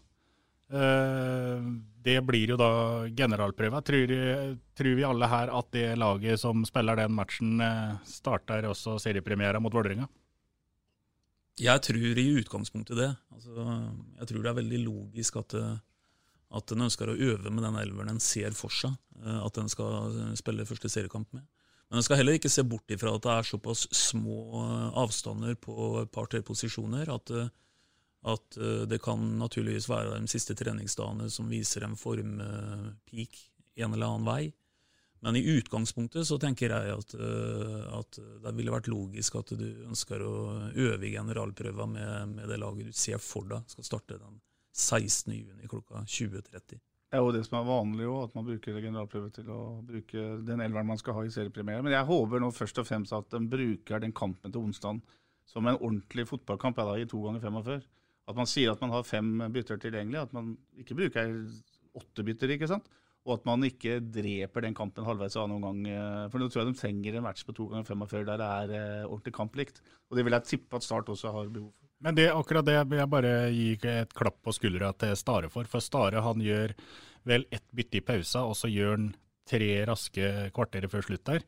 Eh, 0.71 1.71
det 2.05 2.19
blir 2.25 2.53
jo 2.53 2.59
da 2.61 2.71
generalprøva. 3.17 3.81
Tror, 3.85 4.13
tror 4.77 4.97
vi 4.97 5.07
alle 5.09 5.29
her 5.29 5.53
at 5.57 5.71
det 5.73 5.89
laget 6.01 6.41
som 6.41 6.67
spiller 6.69 7.01
den 7.01 7.17
matchen, 7.17 7.57
eh, 7.65 7.97
starter 8.09 8.69
også 8.69 8.99
seriepremiera 9.01 9.61
mot 9.61 9.75
Vålerenga? 9.75 10.09
Jeg 11.61 11.83
tror 11.85 12.19
i 12.19 12.27
utgangspunktet 12.41 12.99
det. 12.99 13.11
Altså, 13.35 13.55
jeg 14.21 14.29
tror 14.31 14.43
det 14.43 14.51
er 14.51 14.59
veldig 14.61 14.83
logisk 14.87 15.41
at, 15.43 15.57
eh, 15.59 15.79
at 16.57 16.75
en 16.75 16.87
ønsker 16.87 17.11
å 17.11 17.17
øve 17.17 17.53
med 17.53 17.65
den 17.67 17.79
elveren 17.83 18.15
en 18.15 18.23
ser 18.25 18.57
for 18.57 18.73
seg 18.75 18.95
eh, 19.21 19.41
at 19.45 19.61
en 19.61 19.69
skal 19.69 20.37
spille 20.41 20.69
første 20.69 20.91
seriekamp 20.93 21.33
med. 21.37 21.45
Men 21.91 22.01
en 22.01 22.07
skal 22.07 22.21
heller 22.21 22.39
ikke 22.39 22.53
se 22.53 22.65
bort 22.65 22.93
ifra 22.95 23.13
at 23.17 23.25
det 23.27 23.33
er 23.35 23.49
såpass 23.49 23.89
små 23.97 24.63
avstander 25.03 25.57
på 25.59 25.75
et 26.05 26.13
par-tre 26.15 26.39
posisjoner 26.47 27.11
at, 27.11 27.33
at 28.31 28.59
det 28.87 29.01
kan 29.03 29.25
naturligvis 29.41 29.89
være 29.91 30.21
de 30.23 30.31
siste 30.31 30.55
treningsdagene 30.55 31.27
som 31.35 31.51
viser 31.51 31.83
en 31.83 31.99
formpeak 31.99 33.41
en 33.75 33.97
eller 33.97 34.07
annen 34.07 34.29
vei. 34.29 34.53
Men 35.21 35.37
i 35.37 35.43
utgangspunktet 35.59 36.25
så 36.27 36.39
tenker 36.41 36.73
jeg 36.73 36.93
at, 36.97 37.15
at, 37.93 38.21
det 38.45 38.53
ville 38.57 38.73
vært 38.73 38.89
logisk 38.89 39.37
at 39.37 39.53
du 39.53 39.67
ønsker 39.91 40.23
å 40.25 40.37
øve 40.73 41.09
i 41.09 41.13
med, 41.21 42.29
med, 42.33 42.47
det 42.49 42.57
laget 42.61 42.89
du 42.89 42.97
ser 42.97 43.21
for 43.21 43.45
deg 43.51 43.67
skal 43.69 43.85
starte 43.85 44.17
den 44.17 44.39
16. 44.73 45.35
juni 45.35 45.69
klokka 45.69 46.07
20.30. 46.07 46.81
Det 47.11 47.19
er 47.19 47.25
jo 47.25 47.33
det 47.35 47.43
som 47.43 47.59
er 47.59 47.67
vanlig, 47.67 48.05
jo, 48.07 48.21
at 48.23 48.35
man 48.39 48.47
bruker 48.47 48.77
generalprøve 48.79 49.33
til 49.35 49.49
å 49.51 49.61
bruke 49.83 50.27
den 50.47 50.63
elveren 50.63 50.89
man 50.93 51.01
skal 51.01 51.17
ha 51.17 51.25
i 51.27 51.33
seriepremiere. 51.35 51.83
Men 51.83 51.97
jeg 51.97 52.07
håper 52.07 52.41
nå 52.41 52.53
først 52.55 52.79
og 52.79 52.87
fremst 52.87 53.17
at 53.17 53.33
de 53.35 53.41
bruker 53.51 54.05
den 54.05 54.15
kampen 54.17 54.55
til 54.55 54.63
onsdag 54.63 55.01
som 55.51 55.67
en 55.67 55.81
ordentlig 55.81 56.29
fotballkamp 56.31 56.79
ja, 56.79 56.87
da, 56.87 56.95
i 57.03 57.09
to 57.11 57.25
ganger 57.25 57.43
45. 57.43 57.83
At 58.31 58.39
man 58.39 58.47
sier 58.47 58.71
at 58.71 58.85
man 58.85 58.95
har 58.95 59.09
fem 59.09 59.33
bytter 59.51 59.81
tilgjengelig, 59.83 60.23
at 60.23 60.37
man 60.37 60.55
ikke 60.79 60.97
bruker 61.01 61.35
åtte 61.99 62.25
bytter. 62.25 62.55
ikke 62.55 62.71
sant? 62.71 62.87
Og 63.29 63.35
at 63.37 63.45
man 63.45 63.67
ikke 63.67 63.99
dreper 64.01 64.65
den 64.65 64.75
kampen 64.77 65.05
halvveis 65.05 65.37
annen 65.37 65.61
gang. 65.61 65.81
For 66.33 66.41
nå 66.41 66.49
tror 66.49 66.63
jeg 66.63 66.71
de 66.71 66.81
trenger 66.81 67.19
en 67.19 67.27
match 67.27 67.45
på 67.45 67.53
to 67.57 67.67
ganger 67.69 67.85
45 67.91 68.25
der 68.31 68.41
det 68.41 68.49
er 68.49 68.75
eh, 68.79 69.05
ordentlig 69.05 69.35
kamplikt. 69.37 69.83
Og 70.09 70.17
det 70.17 70.25
vil 70.25 70.37
jeg 70.39 70.49
tippe 70.49 70.79
at 70.79 70.87
Start 70.87 71.13
også 71.13 71.35
har 71.35 71.53
behov 71.53 71.69
for. 71.69 71.91
Men 72.01 72.17
det, 72.17 72.31
akkurat 72.33 72.65
det 72.65 72.79
vil 72.89 73.03
jeg 73.03 73.13
bare 73.13 73.33
gi 73.53 73.67
et 73.91 74.15
klapp 74.17 74.39
på 74.41 74.55
skuldra 74.57 74.95
til 74.97 75.13
Stare 75.21 75.51
for. 75.53 75.69
For 75.69 75.85
Stare 75.85 76.23
han 76.25 76.41
gjør 76.41 76.73
vel 77.29 77.45
ett 77.53 77.67
bytte 77.77 78.01
i 78.01 78.05
pausa, 78.05 78.47
og 78.49 78.57
så 78.57 78.71
gjør 78.73 78.95
han 78.97 79.11
tre 79.51 79.73
raske 79.89 80.31
kvarterer 80.57 80.89
før 80.89 81.05
slutt 81.05 81.27
der. 81.29 81.45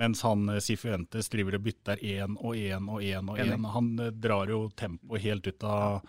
Mens 0.00 0.24
han 0.24 0.48
Sifuentes 0.64 1.28
driver 1.30 1.58
og 1.58 1.66
bytter 1.66 2.00
én 2.00 2.34
og 2.40 2.56
én 2.56 2.88
og 2.88 3.04
én 3.04 3.28
og 3.30 3.38
én. 3.38 3.66
Han 3.74 3.92
drar 4.18 4.50
jo 4.50 4.64
tempoet 4.74 5.22
helt 5.22 5.46
ut 5.46 5.66
av, 5.68 6.00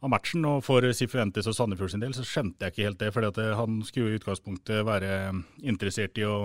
av 0.00 0.12
matchen. 0.12 0.46
Og 0.48 0.64
for 0.66 0.84
Sifuentes 0.96 1.48
og 1.50 1.56
Sandefjord 1.56 1.94
sin 1.94 2.02
del 2.04 2.16
så 2.16 2.26
skjønte 2.26 2.66
jeg 2.66 2.74
ikke 2.74 2.88
helt 2.88 3.04
det. 3.04 3.12
For 3.14 3.54
han 3.60 3.80
skulle 3.86 4.14
i 4.14 4.20
utgangspunktet 4.20 4.84
være 4.88 5.14
interessert 5.62 6.20
i 6.20 6.26
å 6.28 6.40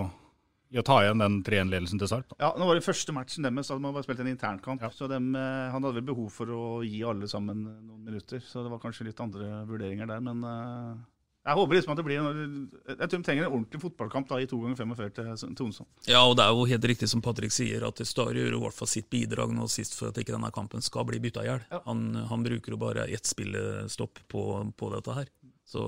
i 0.74 0.80
å 0.82 0.84
ta 0.84 0.98
igjen 1.04 1.22
den 1.22 1.36
3-1-ledelsen 1.46 2.00
til 2.02 2.10
Sarp. 2.10 2.34
Ja, 2.42 2.50
nå 2.58 2.66
var 2.68 2.76
det 2.76 2.84
første 2.84 3.14
matchen 3.16 3.46
deres, 3.46 3.70
de 3.70 3.76
har 3.78 3.94
bare 3.96 4.04
spilt 4.04 4.24
en 4.24 4.32
internkamp. 4.32 4.82
Ja. 4.84 4.90
Så 4.92 5.08
dem, 5.08 5.30
han 5.38 5.78
hadde 5.78 6.00
vel 6.00 6.08
behov 6.10 6.32
for 6.34 6.52
å 6.52 6.64
gi 6.84 7.04
alle 7.08 7.30
sammen 7.32 7.62
noen 7.64 8.02
minutter. 8.04 8.42
Så 8.44 8.66
det 8.66 8.72
var 8.74 8.82
kanskje 8.84 9.08
litt 9.08 9.22
andre 9.24 9.62
vurderinger 9.70 10.10
der. 10.10 10.24
Men 10.26 10.42
uh, 10.44 10.98
jeg 11.46 11.58
håper 11.60 11.78
liksom 11.78 11.92
at 11.94 12.00
det 12.00 12.06
blir 12.08 12.22
en, 12.26 12.70
Jeg 12.90 13.10
tror 13.10 13.20
de 13.20 13.26
trenger 13.28 13.44
en 13.46 13.52
ordentlig 13.52 13.82
fotballkamp 13.84 14.30
da, 14.32 14.40
i 14.42 14.48
to 14.50 14.58
ganger 14.64 14.80
45 14.80 15.12
til, 15.14 15.66
onsdag. 15.68 15.88
Ja, 16.10 16.24
og 16.26 16.34
det 16.40 16.46
er 16.46 16.56
jo 16.58 16.64
helt 16.72 16.88
riktig 16.90 17.10
som 17.12 17.22
Patrick 17.22 17.54
sier, 17.54 17.86
at 17.86 18.02
Stare 18.10 18.40
gjør 18.40 18.58
i 18.58 18.62
hvert 18.64 18.78
fall 18.78 18.90
sitt 18.90 19.12
bidrag 19.14 19.54
nå 19.54 19.68
sist 19.70 19.94
for 20.00 20.10
at 20.10 20.18
ikke 20.18 20.34
denne 20.34 20.50
kampen 20.56 20.82
skal 20.82 21.06
bli 21.06 21.20
bytta 21.22 21.44
i 21.46 21.50
hjel. 21.52 21.62
Ja. 21.70 21.84
Han, 21.86 22.08
han, 22.32 22.46
bruker 22.46 22.74
jo 22.74 22.80
bare 22.82 23.06
ett 23.14 23.30
spillestopp 23.30 24.24
på, 24.32 24.48
på 24.74 24.90
dette 24.96 25.20
her. 25.20 25.30
Så, 25.70 25.86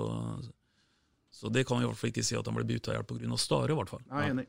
så 1.34 1.50
det 1.50 1.66
kan 1.66 1.82
vi 1.82 1.88
i 1.88 1.90
hvert 1.90 2.04
fall 2.04 2.14
ikke 2.14 2.28
si 2.30 2.38
at 2.38 2.46
han 2.46 2.60
blir 2.60 2.70
bytta 2.76 2.94
i 2.94 3.00
hjel 3.00 3.10
pga. 3.10 3.42
Stare, 3.42 3.74
i 3.74 3.80
hvert 3.82 3.96
fall. 3.96 4.06
Er 4.14 4.30
enig. 4.30 4.46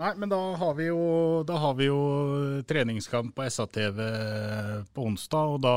Nei, 0.00 0.14
men 0.16 0.30
da 0.30 0.38
har 0.56 0.76
vi 0.78 0.86
jo, 0.88 1.00
har 1.44 1.74
vi 1.76 1.90
jo 1.90 2.00
treningskamp 2.70 3.34
på 3.36 3.50
SATV 3.50 3.98
på 4.94 5.10
onsdag, 5.10 5.56
og 5.58 5.58
da, 5.66 5.74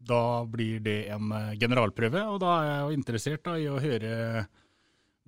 da, 0.00 0.44
blir 0.48 0.80
det 0.84 0.98
en 1.12 1.32
eh, 1.36 1.52
generalprøve. 1.60 2.24
Og 2.32 2.40
da 2.42 2.56
er 2.56 2.68
jeg 2.70 2.82
jo 2.82 2.98
interessert 2.98 3.44
da, 3.46 3.56
i 3.60 3.68
å 3.70 3.80
høre 3.82 4.46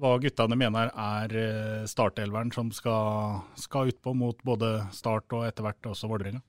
hva 0.03 0.17
guttene 0.19 0.57
mener 0.59 0.91
er 0.91 1.35
eh, 1.39 1.83
startelveren 1.91 2.53
som 2.55 2.73
skal, 2.75 3.43
skal 3.61 3.93
utpå 3.93 4.15
mot 4.17 4.39
både 4.47 4.75
Start 4.97 5.37
og 5.37 5.47
etter 5.47 5.67
hvert 5.67 5.91
også 5.93 6.11
Vålerenga. 6.11 6.43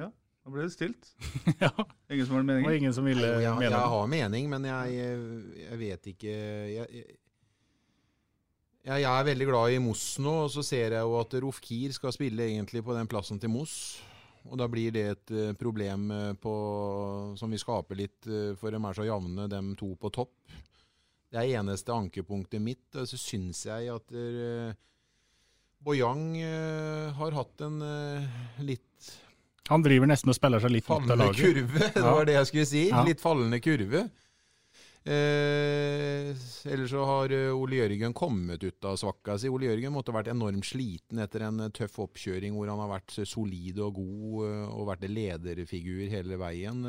Ja, 0.00 0.08
da 0.10 0.54
ble 0.54 0.64
det 0.64 0.72
stilt. 0.74 1.12
ja. 1.62 1.70
Ingen 2.08 2.26
som 2.26 2.38
har 2.40 2.48
mening? 2.48 2.64
Og 2.66 2.78
ingen 2.80 2.96
som 2.96 3.06
ville 3.06 3.28
Nei, 3.36 3.44
jeg, 3.44 3.60
mene 3.60 3.76
jeg 3.76 3.92
har 3.96 4.08
mening, 4.16 4.48
men 4.56 4.70
jeg, 4.72 5.20
jeg 5.66 5.82
vet 5.84 6.10
ikke 6.14 6.32
jeg, 6.32 6.88
jeg 6.88 7.20
ja, 8.84 8.98
jeg 9.00 9.08
er 9.08 9.24
veldig 9.24 9.46
glad 9.48 9.72
i 9.72 9.78
Moss 9.80 10.18
nå, 10.20 10.32
og 10.44 10.50
så 10.52 10.60
ser 10.60 10.92
jeg 10.92 11.00
jo 11.00 11.14
at 11.16 11.32
Rofkir 11.40 11.94
skal 11.96 12.12
spille 12.12 12.50
egentlig 12.50 12.82
på 12.84 12.92
den 12.92 13.08
plassen 13.08 13.38
til 13.40 13.48
Moss. 13.48 14.02
Og 14.50 14.60
da 14.60 14.68
blir 14.68 14.92
det 14.92 15.04
et 15.08 15.32
uh, 15.32 15.52
problem 15.56 16.10
uh, 16.12 16.32
på, 16.36 16.54
som 17.40 17.52
vi 17.52 17.60
skaper 17.60 17.98
litt, 17.98 18.20
uh, 18.28 18.52
for 18.60 18.74
de 18.74 18.80
er 18.80 18.96
så 18.96 19.06
jevne, 19.06 19.48
dem 19.50 19.72
to 19.78 19.94
på 20.00 20.10
topp. 20.12 20.34
Det 21.32 21.40
er 21.40 21.60
eneste 21.60 21.94
ankepunktet 21.94 22.62
mitt. 22.62 22.86
Og 22.94 23.08
så 23.10 23.18
syns 23.18 23.64
jeg 23.66 23.88
at 23.90 24.12
Boyang 25.84 26.28
har 27.18 27.34
hatt 27.34 27.64
en 27.66 27.80
litt 28.62 29.08
Han 29.66 29.82
driver 29.82 30.06
nesten 30.06 30.30
og 30.30 30.36
spiller 30.38 30.62
seg 30.62 30.76
litt 30.76 30.86
mot 30.86 31.02
det 31.02 31.16
laget. 31.18 31.40
Fallende 31.40 31.64
kurve, 31.66 31.88
det 31.96 32.04
var 32.06 32.28
det 32.28 32.36
jeg 32.36 32.50
skulle 32.52 32.68
si. 32.70 32.84
Ja. 32.92 33.02
Litt 33.08 33.24
fallende 33.24 33.58
kurve. 33.64 34.04
Eh, 35.04 36.30
ellers 36.72 36.88
så 36.90 37.02
har 37.04 37.32
eh, 37.36 37.50
Ole 37.52 37.76
Jørgen 37.76 38.14
kommet 38.16 38.62
ut 38.64 38.86
av 38.88 38.96
svakka 38.96 39.34
si. 39.36 39.50
Ole 39.52 39.68
Jørgen 39.68 39.92
måtte 39.92 40.14
ha 40.14 40.16
vært 40.16 40.30
enormt 40.32 40.64
sliten 40.64 41.20
etter 41.20 41.44
en 41.44 41.60
eh, 41.66 41.72
tøff 41.76 41.98
oppkjøring 42.06 42.56
hvor 42.56 42.70
han 42.72 42.80
har 42.80 42.88
vært 42.88 43.18
solid 43.28 43.82
og 43.84 43.98
god 43.98 44.46
eh, 44.46 44.62
og 44.72 44.88
vært 44.88 45.04
en 45.04 45.12
lederfigur 45.12 46.06
hele 46.08 46.38
veien. 46.40 46.80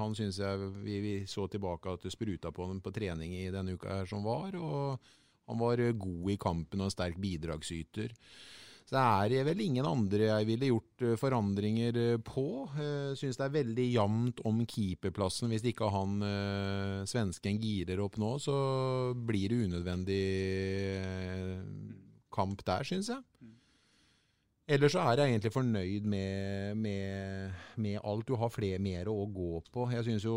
Han 0.00 0.18
syns 0.18 0.40
jeg 0.42 0.72
vi, 0.82 0.98
vi, 1.04 1.14
så 1.30 1.46
tilbake 1.50 1.94
at 1.94 2.02
det 2.02 2.14
spruta 2.16 2.50
på 2.50 2.66
ham 2.66 2.82
på 2.82 2.94
trening 2.96 3.36
i 3.38 3.46
denne 3.54 3.78
uka 3.78 4.00
her 4.00 4.10
som 4.10 4.26
var. 4.26 4.58
Og 4.58 4.98
han 5.46 5.62
var 5.62 5.84
god 5.94 6.34
i 6.34 6.40
kampen 6.40 6.82
og 6.82 6.90
en 6.90 6.96
sterk 6.96 7.22
bidragsyter. 7.22 8.10
Så 8.84 9.00
det 9.00 9.38
er 9.38 9.46
vel 9.48 9.62
ingen 9.64 9.86
andre 9.88 10.26
jeg 10.26 10.46
ville 10.50 10.68
gjort 10.68 11.04
eh, 11.06 11.16
forandringer 11.16 11.96
eh, 12.02 12.18
på. 12.20 12.44
Syns 13.16 13.38
det 13.40 13.46
er 13.46 13.54
veldig 13.54 13.86
jevnt 13.88 14.42
om 14.44 14.60
keeperplassen. 14.68 15.48
Hvis 15.52 15.64
ikke 15.70 15.88
han 15.92 16.18
eh, 16.26 16.98
svensken 17.08 17.60
girer 17.62 18.02
opp 18.04 18.18
nå, 18.20 18.34
så 18.44 18.56
blir 19.16 19.54
det 19.54 19.62
unødvendig 19.70 20.24
kamp 22.34 22.60
der, 22.66 22.84
syns 22.84 23.08
jeg. 23.14 23.24
Ellers 24.74 24.92
så 24.96 25.00
er 25.04 25.20
jeg 25.20 25.32
egentlig 25.32 25.52
fornøyd 25.52 26.06
med, 26.08 26.76
med, 26.80 27.56
med 27.80 27.98
alt. 28.04 28.28
Du 28.28 28.36
har 28.40 28.52
flere 28.52 28.80
mer 28.84 29.08
å 29.08 29.16
gå 29.32 29.62
på. 29.72 29.88
Jeg 29.96 30.04
syns 30.10 30.28
jo 30.28 30.36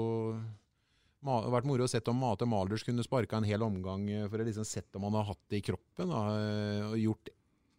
det 1.17 1.33
har 1.33 1.51
vært 1.51 1.67
moro 1.67 1.83
å 1.83 1.89
se 1.91 1.99
om 2.07 2.19
Mate 2.21 2.45
Malers 2.47 2.85
kunne 2.87 3.03
sparka 3.03 3.39
en 3.41 3.47
hel 3.47 3.63
omgang 3.65 4.05
for 4.31 4.39
å 4.39 4.45
liksom 4.47 4.67
sett 4.67 4.95
om 4.95 5.07
han 5.09 5.17
har 5.17 5.25
hatt 5.33 5.41
det 5.51 5.59
i 5.59 5.65
kroppen. 5.65 6.13
og 6.13 6.95
gjort 7.01 7.33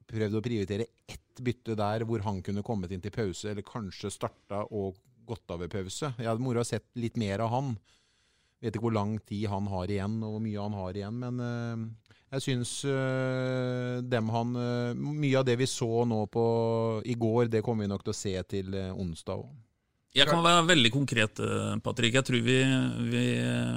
prøvd 0.08 0.38
å 0.38 0.44
prioritere 0.44 0.88
ett 1.08 1.42
bytte 1.44 1.76
der 1.78 2.04
hvor 2.08 2.24
han 2.26 2.40
kunne 2.44 2.64
kommet 2.66 2.92
inn 2.94 3.04
til 3.04 3.14
pause, 3.14 3.50
eller 3.50 3.66
kanskje 3.66 4.10
starta 4.12 4.64
og 4.74 4.98
gått 5.28 5.52
av 5.52 5.62
ved 5.62 5.72
pause. 5.72 6.12
Jeg 6.16 6.28
hadde 6.28 6.44
moro 6.44 6.62
å 6.62 6.66
sett 6.66 6.88
litt 6.98 7.18
mer 7.20 7.44
av 7.44 7.52
han. 7.52 7.72
Vet 8.58 8.74
ikke 8.74 8.88
hvor 8.88 8.96
lang 8.96 9.18
tid 9.28 9.46
han 9.52 9.68
har 9.70 9.90
igjen, 9.92 10.18
og 10.24 10.34
hvor 10.34 10.42
mye 10.42 10.64
han 10.64 10.76
har 10.80 10.98
igjen. 10.98 11.20
Men 11.22 11.38
uh, 11.44 12.10
jeg 12.34 12.46
syns 12.48 12.72
uh, 12.88 14.00
dem 14.02 14.32
han 14.34 14.56
uh, 14.58 14.98
Mye 14.98 15.38
av 15.38 15.46
det 15.46 15.58
vi 15.60 15.68
så 15.70 16.02
nå 16.08 16.24
på 16.32 16.44
i 17.06 17.14
går, 17.14 17.52
det 17.52 17.62
kommer 17.66 17.86
vi 17.86 17.92
nok 17.92 18.02
til 18.06 18.14
å 18.14 18.18
se 18.18 18.34
til 18.50 18.74
onsdag 18.96 19.44
òg. 19.44 19.56
Jeg 20.16 20.26
kan 20.26 20.40
være 20.42 20.64
veldig 20.66 20.90
konkret, 20.90 21.40
Patrick. 21.84 22.16
Jeg 22.16 22.26
tror 22.26 22.40
vi, 22.42 22.56
vi, 23.12 23.24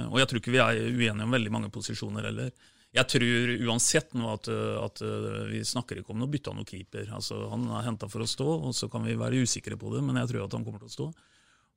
og 0.08 0.16
jeg 0.18 0.28
tror 0.30 0.40
ikke 0.40 0.54
vi 0.54 0.62
er 0.64 0.80
uenige 0.80 1.26
om 1.28 1.34
veldig 1.36 1.52
mange 1.54 1.68
posisjoner 1.70 2.24
heller. 2.26 2.48
Jeg 2.92 3.08
tror 3.08 3.52
uansett 3.70 4.10
nå 4.12 4.26
at, 4.34 4.48
at, 4.52 5.00
vi 5.48 5.62
snakker 5.64 6.00
ikke 6.00 6.12
om 6.12 6.18
noe 6.20 6.28
bytte 6.32 6.52
av 6.52 6.58
noen 6.58 6.68
keeper. 6.68 7.06
Altså, 7.16 7.38
han 7.48 7.64
er 7.72 7.86
henta 7.86 8.08
for 8.12 8.24
å 8.24 8.28
stå, 8.28 8.48
og 8.68 8.74
så 8.76 8.88
kan 8.92 9.06
vi 9.06 9.16
være 9.16 9.40
usikre 9.46 9.78
på 9.80 9.94
det, 9.94 10.02
men 10.04 10.20
jeg 10.20 10.32
tror 10.32 10.44
at 10.44 10.56
han 10.58 10.66
kommer 10.66 10.82
til 10.82 10.90
å 10.90 10.96
stå. 10.96 11.06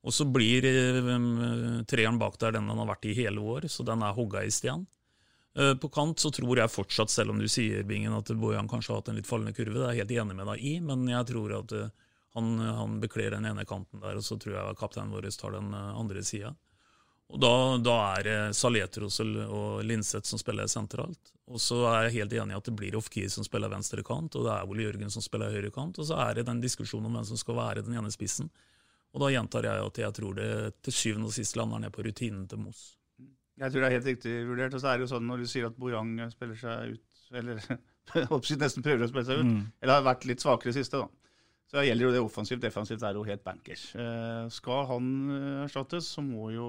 Og 0.06 0.14
så 0.14 0.26
blir 0.28 0.66
um, 1.08 1.30
treeren 1.88 2.20
bak 2.20 2.36
der 2.42 2.58
den 2.58 2.68
han 2.68 2.82
har 2.82 2.90
vært 2.92 3.08
i 3.08 3.16
hele 3.16 3.40
år, 3.40 3.64
så 3.72 3.86
den 3.86 4.04
er 4.04 4.14
hogga 4.16 4.44
i 4.44 4.52
sten. 4.52 4.84
På 5.80 5.88
kant 5.88 6.20
så 6.20 6.28
tror 6.36 6.58
jeg 6.60 6.68
fortsatt, 6.68 7.08
selv 7.08 7.32
om 7.32 7.38
du 7.40 7.46
sier 7.48 7.80
Bingen, 7.88 8.12
at 8.12 8.28
Bojan 8.36 8.68
kanskje 8.68 8.92
har 8.92 9.00
hatt 9.00 9.08
en 9.08 9.16
litt 9.16 9.28
fallende 9.28 9.56
kurve, 9.56 9.78
det 9.78 9.86
er 9.86 9.94
jeg 9.94 10.02
helt 10.02 10.12
enig 10.20 10.36
med 10.36 10.50
deg 10.52 10.64
i, 10.68 10.72
men 10.84 11.06
jeg 11.08 11.28
tror 11.30 11.54
at 11.62 11.72
han, 12.36 12.50
han 12.60 12.98
bekler 13.00 13.32
den 13.32 13.48
ene 13.48 13.64
kanten 13.64 14.02
der, 14.02 14.18
og 14.20 14.24
så 14.26 14.36
tror 14.36 14.58
jeg 14.58 14.76
kapteinen 14.76 15.14
vår 15.16 15.30
tar 15.32 15.56
den 15.56 15.72
andre 15.72 16.20
sida. 16.28 16.52
Og 17.34 17.40
Da, 17.42 17.50
da 17.82 17.94
er 18.16 18.22
det 18.22 18.36
Saletros 18.54 19.18
og 19.20 19.80
Linseth 19.84 20.28
som 20.30 20.38
spiller 20.38 20.68
sentralt. 20.70 21.32
Og 21.50 21.58
så 21.62 21.80
er 21.90 22.06
jeg 22.06 22.20
helt 22.20 22.36
enig 22.38 22.54
i 22.54 22.58
at 22.60 22.68
det 22.68 22.74
blir 22.78 22.94
Ofkir 22.98 23.26
som 23.30 23.44
spiller 23.46 23.70
venstre 23.72 24.02
kant, 24.06 24.34
og 24.38 24.46
det 24.46 24.52
er 24.54 24.68
Ole 24.70 24.84
Jørgen 24.86 25.10
som 25.10 25.22
spiller 25.24 25.50
høyre 25.50 25.72
kant. 25.74 25.98
Og 25.98 26.06
så 26.06 26.14
er 26.22 26.38
det 26.38 26.46
den 26.46 26.60
diskusjonen 26.62 27.06
om 27.10 27.18
hvem 27.18 27.26
som 27.26 27.40
skal 27.40 27.58
være 27.58 27.82
den 27.86 27.98
ene 27.98 28.12
spissen. 28.14 28.48
Og 29.14 29.22
da 29.24 29.30
gjentar 29.32 29.66
jeg 29.66 29.82
at 29.90 29.98
jeg 30.04 30.14
tror 30.20 30.34
det 30.38 30.48
til 30.86 30.92
syvende 30.94 31.30
og 31.30 31.34
sist 31.34 31.56
lander 31.58 31.82
ned 31.82 31.92
på 31.94 32.04
rutinen 32.06 32.46
til 32.50 32.62
Moss. 32.62 32.84
Jeg 33.56 33.72
tror 33.72 33.80
det 33.82 33.88
er 33.88 33.94
helt 33.96 34.08
riktig 34.12 34.32
vurdert. 34.46 34.74
Og 34.76 34.82
så 34.82 34.90
er 34.92 34.98
det 35.00 35.06
jo 35.06 35.12
sånn 35.16 35.26
når 35.26 35.42
du 35.42 35.46
sier 35.50 35.66
at 35.70 35.78
Bojang 35.80 36.10
spiller 36.34 36.58
seg 36.60 36.96
ut, 36.96 37.22
eller 37.42 37.62
nesten 38.62 38.84
prøver 38.86 39.06
å 39.06 39.10
spille 39.10 39.26
seg 39.26 39.40
ut, 39.42 39.46
Mm. 39.50 39.62
eller 39.82 39.94
har 39.98 40.06
vært 40.12 40.26
litt 40.30 40.44
svakere 40.44 40.70
i 40.70 40.76
siste, 40.78 41.00
da. 41.02 41.08
Så 41.66 41.82
gjelder 41.82 42.06
jo 42.06 42.12
det 42.14 42.20
offensivt. 42.22 42.60
Defensivt 42.62 43.02
er 43.02 43.16
jo 43.18 43.24
helt 43.26 43.42
bankers. 43.42 43.88
Eh, 43.98 44.44
skal 44.54 44.84
han 44.92 45.08
eh, 45.34 45.64
erstattes, 45.64 46.06
så 46.14 46.22
må 46.22 46.52
jo 46.54 46.68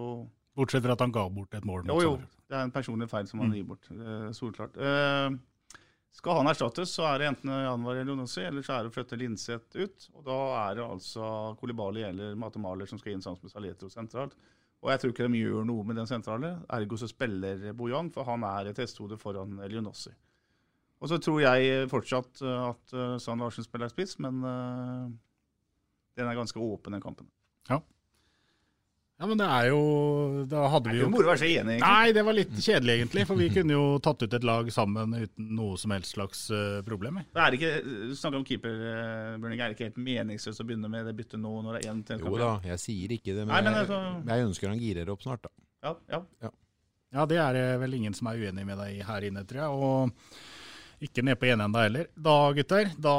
Bortsett 0.57 0.81
fra 0.83 0.95
at 0.97 1.03
han 1.05 1.11
ga 1.13 1.27
bort 1.29 1.53
et 1.53 1.65
mål. 1.69 1.85
Jo, 1.85 1.99
jo. 2.01 2.15
Det 2.49 2.55
er 2.57 2.63
en 2.65 2.71
personlig 2.73 3.07
feil 3.11 3.27
som 3.29 3.39
han 3.43 3.49
Mm. 3.51 3.55
gir 3.59 3.67
bort. 3.69 3.87
eh, 3.91 4.31
solklart. 4.33 4.77
Eh, 4.77 5.37
skal 6.17 6.37
han 6.39 6.47
erstattes, 6.49 6.89
så 6.97 7.05
er 7.13 7.19
det 7.19 7.27
enten 7.29 7.51
Janvar 7.51 7.95
eller 7.99 8.09
Jonossi, 8.15 8.41
eller 8.41 8.61
så 8.65 8.73
er 8.79 8.83
det 8.83 8.91
å 8.91 8.95
flytte 8.95 9.17
Linseth 9.19 9.75
ut. 9.77 10.07
Og 10.15 10.23
da 10.25 10.37
er 10.71 10.75
det 10.79 10.83
altså 10.87 11.55
Kolibali 11.59 12.01
eller 12.07 12.33
Matemaler 12.35 12.87
som 12.89 12.97
skal 12.97 13.13
inn 13.13 13.21
sammen 13.21 13.37
med 13.43 13.51
Saletro 13.51 13.89
sentralt. 13.93 14.33
Og 14.81 14.89
jeg 14.89 14.99
tror 14.99 15.11
ikke 15.13 15.27
de 15.31 15.37
gjør 15.43 15.65
noe 15.65 15.83
med 15.83 15.95
den 15.97 16.05
sentrale. 16.07 16.55
Ergo 16.69 16.97
så 16.97 17.07
spiller 17.09 17.73
Bojang, 17.73 18.11
for 18.13 18.23
han 18.25 18.43
er 18.43 18.69
et 18.71 18.77
hestehode 18.77 19.17
foran 19.19 19.59
Elionossi. 19.59 20.09
Og 21.01 21.09
så 21.09 21.19
tror 21.21 21.41
jeg 21.41 21.87
fortsatt 21.89 22.41
eh, 22.41 22.69
at 22.71 23.21
Sand 23.21 23.39
Larsen 23.41 23.63
spiller 23.63 23.89
spiss, 23.89 24.17
men 24.17 24.41
den 26.17 26.25
er 26.27 26.33
ganske 26.35 26.57
åpen, 26.57 26.93
den 26.93 27.01
kampen. 27.01 27.27
Ja. 27.69 27.79
Ja, 29.17 29.25
men 29.25 29.39
det 29.39 29.45
er 29.49 29.71
jo 29.71 29.77
Da 30.45 30.67
hadde 30.69 30.91
vi 30.93 30.99
jo 30.99 31.07
Moro 31.09 31.25
å 31.25 31.31
være 31.31 31.41
så 31.41 31.47
enig, 31.49 31.77
egentlig. 31.77 31.87
Nei, 31.87 32.11
det 32.13 32.23
var 32.27 32.35
litt 32.37 32.51
kjedelig, 32.53 32.97
egentlig. 32.99 33.23
For 33.25 33.39
vi 33.39 33.47
kunne 33.55 33.73
jo 33.73 33.85
tatt 34.05 34.21
ut 34.21 34.35
et 34.37 34.45
lag 34.45 34.69
sammen 34.73 35.15
uten 35.17 35.47
noe 35.57 35.79
som 35.81 35.95
helst 35.95 36.13
slags 36.13 36.43
uh, 36.53 36.83
problem. 36.85 37.17
Det 37.33 37.45
er 37.45 37.57
ikke, 37.57 37.71
du 38.11 38.13
snakker 38.17 38.37
om 38.37 38.45
keeper, 38.45 38.75
eh, 38.91 39.31
Bjørning, 39.41 39.63
er 39.63 39.73
det 39.73 39.77
ikke 39.77 39.89
helt 39.89 40.03
meningsløst 40.05 40.61
å 40.61 40.67
begynne 40.69 40.91
med 40.93 41.09
det 41.09 41.15
byttet 41.17 41.41
nå 41.41 41.55
når 41.65 41.79
det 41.79 41.81
er 41.81 41.95
en 41.95 42.03
til 42.05 42.19
en 42.19 42.27
Jo 42.27 42.41
da, 42.43 42.51
jeg 42.69 42.83
sier 42.83 43.15
ikke 43.17 43.33
det, 43.33 43.47
men, 43.47 43.55
Nei, 43.55 43.63
men 43.65 43.79
jeg, 43.79 43.87
altså- 43.87 44.29
jeg 44.29 44.47
ønsker 44.51 44.71
han 44.73 44.83
girer 44.85 45.09
opp 45.15 45.25
snart, 45.25 45.49
da. 45.49 45.53
Ja, 45.87 46.21
ja. 46.43 46.53
Ja, 47.15 47.25
det 47.25 47.39
er 47.39 47.77
vel 47.81 47.97
ingen 47.97 48.13
som 48.13 48.29
er 48.29 48.37
uenig 48.37 48.65
med 48.67 48.77
deg 48.83 49.01
her 49.07 49.25
inne, 49.25 49.45
tror 49.47 49.63
jeg. 49.63 49.81
Og 49.81 51.03
ikke 51.07 51.23
ned 51.23 51.37
på 51.39 51.47
enenda 51.51 51.83
heller. 51.85 52.07
Da, 52.13 52.35
gutter, 52.57 52.89
da, 53.01 53.15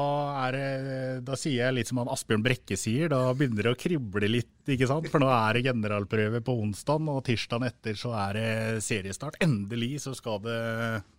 er 0.49 1.21
da 1.25 1.39
sier 1.39 1.65
jeg 1.65 1.77
litt 1.77 1.91
som 1.91 2.01
han 2.03 2.11
Asbjørn 2.13 2.45
Brekke 2.45 2.77
sier. 2.79 3.11
Da 3.13 3.33
begynner 3.39 3.69
det 3.69 3.75
å 3.75 3.79
krible 3.79 4.31
litt, 4.31 4.51
ikke 4.75 4.91
sant. 4.91 5.09
For 5.13 5.23
nå 5.23 5.31
er 5.33 5.57
det 5.57 5.65
generalprøve 5.69 6.43
på 6.45 6.59
onsdag, 6.65 7.09
og 7.13 7.25
tirsdagen 7.29 7.69
etter 7.69 7.99
så 7.99 8.13
er 8.27 8.39
det 8.39 8.51
seriestart. 8.85 9.39
Endelig 9.45 10.05
så 10.05 10.15
skal 10.17 10.43
det, 10.45 10.61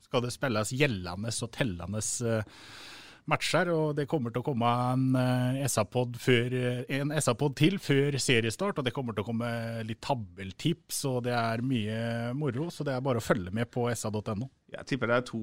skal 0.06 0.26
det 0.26 0.36
spilles 0.36 0.74
gjeldende 0.76 1.34
og 1.34 1.52
tellende 1.56 2.04
eh, 2.30 2.64
matcher, 3.30 3.70
og 3.74 3.94
det 3.98 4.08
kommer 4.10 4.34
til 4.34 4.42
å 4.42 4.48
komme 4.48 4.74
en 4.94 5.08
eh, 5.20 5.64
SA-pod 5.70 6.18
SA-pod 6.20 7.58
til 7.60 7.80
før 7.84 8.18
seriestart, 8.22 8.82
og 8.82 8.88
det 8.88 8.94
kommer 8.96 9.18
til 9.18 9.26
å 9.26 9.30
komme 9.30 9.52
litt 9.88 10.02
tabelltips, 10.06 11.04
og 11.10 11.24
det 11.30 11.36
er 11.38 11.66
mye 11.66 12.34
moro, 12.38 12.70
så 12.74 12.88
det 12.88 12.96
er 12.96 13.06
bare 13.06 13.22
å 13.22 13.26
følge 13.26 13.54
med 13.56 13.70
på 13.72 13.88
sa.no. 13.94 14.50
Jeg 14.74 14.90
tipper 14.90 15.10
det 15.10 15.22
er 15.22 15.28
to 15.30 15.42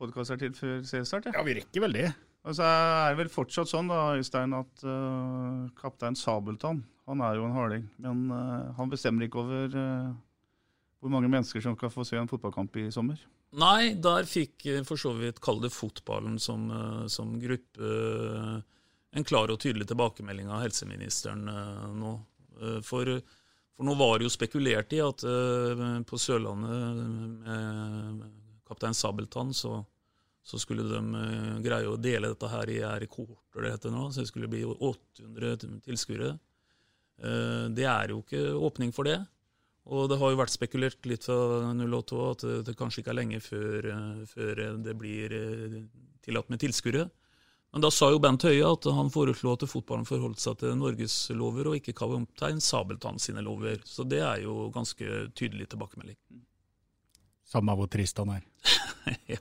podkaster 0.00 0.40
til 0.40 0.56
før 0.56 0.80
seriestart. 0.86 1.32
Ja, 1.34 1.44
vi 1.46 1.60
rekker 1.60 1.88
vel 1.88 2.00
det. 2.00 2.08
Og 2.48 2.56
så 2.56 2.64
er 2.64 3.10
det 3.12 3.18
vel 3.20 3.28
fortsatt 3.32 3.68
sånn 3.68 3.90
da, 3.90 4.14
Øystein, 4.16 4.54
at 4.56 4.84
uh, 4.88 5.68
kaptein 5.76 6.16
Sabeltann 6.16 6.80
han 7.08 7.22
er 7.24 7.36
jo 7.36 7.44
en 7.44 7.56
harding. 7.56 7.84
Men 8.00 8.22
uh, 8.32 8.70
han 8.78 8.92
bestemmer 8.92 9.26
ikke 9.26 9.42
over 9.42 9.76
uh, 9.76 10.14
hvor 11.00 11.12
mange 11.12 11.28
mennesker 11.28 11.60
som 11.64 11.76
skal 11.76 11.92
få 11.92 12.06
se 12.08 12.16
en 12.20 12.30
fotballkamp 12.30 12.78
i 12.80 12.86
sommer. 12.92 13.20
Nei, 13.60 13.94
der 14.00 14.28
fikk 14.28 14.64
for 14.88 15.00
så 15.00 15.12
vidt, 15.16 15.42
kall 15.44 15.60
det 15.62 15.70
fotballen 15.72 16.36
som, 16.42 16.66
som 17.08 17.30
gruppe, 17.40 17.92
en 19.16 19.24
klar 19.24 19.48
og 19.48 19.60
tydelig 19.62 19.86
tilbakemelding 19.88 20.50
av 20.52 20.60
helseministeren 20.66 21.46
nå. 21.96 22.10
For, 22.84 23.08
for 23.72 23.88
nå 23.88 23.94
var 23.96 24.18
det 24.18 24.28
jo 24.28 24.34
spekulert 24.34 24.92
i 24.92 25.00
at 25.00 25.24
på 26.04 26.20
Sørlandet 26.20 27.46
med 27.46 28.26
kaptein 28.68 28.98
Sabeltann 28.98 29.54
så, 29.56 29.78
så 30.48 30.56
skulle 30.60 30.86
de 30.88 31.00
eh, 31.20 31.56
greie 31.64 31.88
å 31.90 31.98
dele 32.00 32.30
dette 32.32 32.48
her 32.48 32.70
i 32.72 32.78
rekorder, 33.04 33.66
det 33.66 33.72
heter 33.74 33.92
nå, 33.92 34.06
så 34.08 34.22
det 34.22 34.30
skulle 34.30 34.48
bli 34.48 34.62
800 34.64 35.82
tilskuere. 35.84 36.30
Eh, 37.20 37.66
Det 37.76 37.84
er 37.84 38.14
jo 38.14 38.22
ikke 38.22 38.44
åpning 38.56 38.94
for 38.96 39.04
det. 39.04 39.18
Og 39.88 40.08
det 40.08 40.18
har 40.20 40.32
jo 40.32 40.40
vært 40.40 40.52
spekulert 40.52 41.06
litt 41.08 41.24
fra 41.24 41.36
08 41.72 42.24
at 42.30 42.42
det, 42.66 42.74
kanskje 42.76 43.00
ikke 43.02 43.12
er 43.12 43.20
lenge 43.20 43.40
før, 43.44 43.88
eh, 43.92 44.24
før 44.28 44.62
det 44.84 44.96
blir 44.96 45.36
tillatt 46.24 46.48
med 46.52 46.60
tilskuere. 46.64 47.08
Men 47.72 47.84
da 47.84 47.90
sa 47.92 48.08
jo 48.08 48.20
Bent 48.20 48.46
Høie 48.48 48.64
at 48.64 48.86
han 48.96 49.10
foreslo 49.12 49.52
at 49.52 49.66
fotballen 49.68 50.08
forholdt 50.08 50.40
seg 50.40 50.56
til 50.62 50.72
Norges 50.80 51.16
lover 51.36 51.68
og 51.68 51.76
ikke 51.76 51.92
kaptein 52.00 52.62
Sabeltann 52.64 53.20
sine 53.20 53.44
lover. 53.44 53.82
Så 53.84 54.08
det 54.08 54.22
er 54.24 54.46
jo 54.46 54.70
ganske 54.72 55.28
tydelig 55.36 55.68
tilbakemelding. 55.74 56.16
Samme 57.44 57.76
hvor 57.76 57.88
trist 57.92 58.16
han 58.20 58.32
er. 58.38 58.48
ja. 59.34 59.40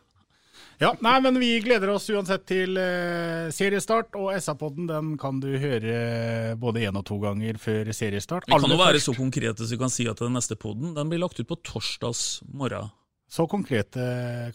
Ja, 0.78 0.92
nei, 1.02 1.16
men 1.26 1.40
vi 1.42 1.56
gleder 1.66 1.90
oss 1.90 2.06
uansett 2.14 2.44
til 2.46 2.78
eh, 2.78 3.48
seriestart, 3.54 4.14
og 4.20 4.30
SA-podden 4.38 4.86
den 4.90 5.16
kan 5.18 5.40
du 5.42 5.50
høre 5.58 6.54
både 6.62 6.84
én 6.86 7.00
og 7.00 7.06
to 7.08 7.18
ganger 7.24 7.58
før 7.62 7.90
seriestart. 7.98 8.46
Vi 8.46 8.54
kan 8.54 8.70
jo 8.70 8.78
være 8.78 9.02
så 9.02 9.16
konkrete 9.18 9.66
så 9.66 9.74
vi 9.74 9.80
kan 9.82 9.94
si 9.94 10.06
at 10.10 10.22
den 10.22 10.38
neste 10.38 10.58
podden 10.60 10.94
den 10.94 11.10
blir 11.10 11.24
lagt 11.24 11.42
ut 11.42 11.50
på 11.50 11.58
torsdags 11.66 12.44
morgen. 12.54 12.92
Så 13.28 13.44
konkrete 13.52 14.04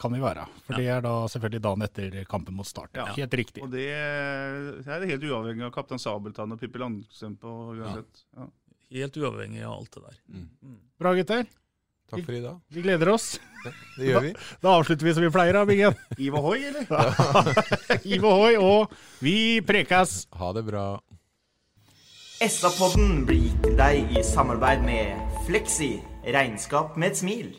kan 0.01 0.15
vi 0.15 0.21
være, 0.23 0.47
for 0.65 0.79
det 0.81 0.87
er 0.89 1.03
da 1.05 1.11
selvfølgelig 1.29 1.61
dagen 1.67 1.83
etter 1.85 2.15
kampen 2.31 2.55
mot 2.57 2.65
Start. 2.71 2.95
Ja. 2.97 3.11
Helt 3.19 3.35
riktig. 3.37 3.61
Og 3.67 3.75
det, 3.75 3.91
det 4.87 4.95
er 4.95 5.05
helt 5.11 5.27
uavhengig 5.29 5.67
av 5.67 5.75
kaptein 5.75 6.01
Sabeltann 6.01 6.55
og 6.55 6.63
Pippi 6.63 6.81
Langstrømpe. 6.81 7.51
og 7.51 7.83
uansett. 7.83 8.23
Ja. 8.39 8.47
Helt 8.95 9.19
uavhengig 9.21 9.67
av 9.67 9.75
alt 9.75 9.99
det 9.99 10.07
der. 10.07 10.23
Bra, 11.03 11.13
gutter. 11.19 11.51
Takk 12.13 12.27
for 12.29 12.37
i 12.37 12.43
dag. 12.45 12.59
Vi 12.69 12.83
gleder 12.85 13.09
oss. 13.15 13.39
det 13.97 14.11
gjør 14.11 14.27
vi. 14.27 14.33
Da, 14.37 14.59
da 14.67 14.75
avslutter 14.77 15.09
vi 15.09 15.15
som 15.17 15.25
vi 15.25 15.31
pleier, 15.33 15.57
da, 15.57 15.65
Bingen. 15.69 15.97
Iv 16.27 16.37
ohoi, 16.37 16.59
eller? 16.69 16.85
Iv 18.17 18.27
ohoi, 18.29 18.53
og 18.61 18.93
vi 19.25 19.37
prekas. 19.65 20.27
Ha 20.37 20.53
det 20.57 20.67
bra. 20.69 20.87
SA-podden 22.43 23.23
blir 23.29 23.47
gitt 23.47 23.61
til 23.65 23.77
deg 23.79 24.17
i 24.19 24.25
samarbeid 24.27 24.83
med 24.85 25.39
Fleksi 25.47 25.93
regnskap 26.35 26.99
med 26.99 27.13
et 27.15 27.21
smil. 27.23 27.53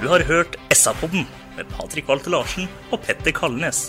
Du 0.00 0.06
har 0.08 0.24
hørt 0.30 0.56
SA-podden 0.72 1.26
med 1.58 1.68
Patrik 1.74 2.08
Walter 2.08 2.32
Larsen 2.32 2.70
og 2.94 3.02
Petter 3.04 3.34
Kalnes. 3.36 3.88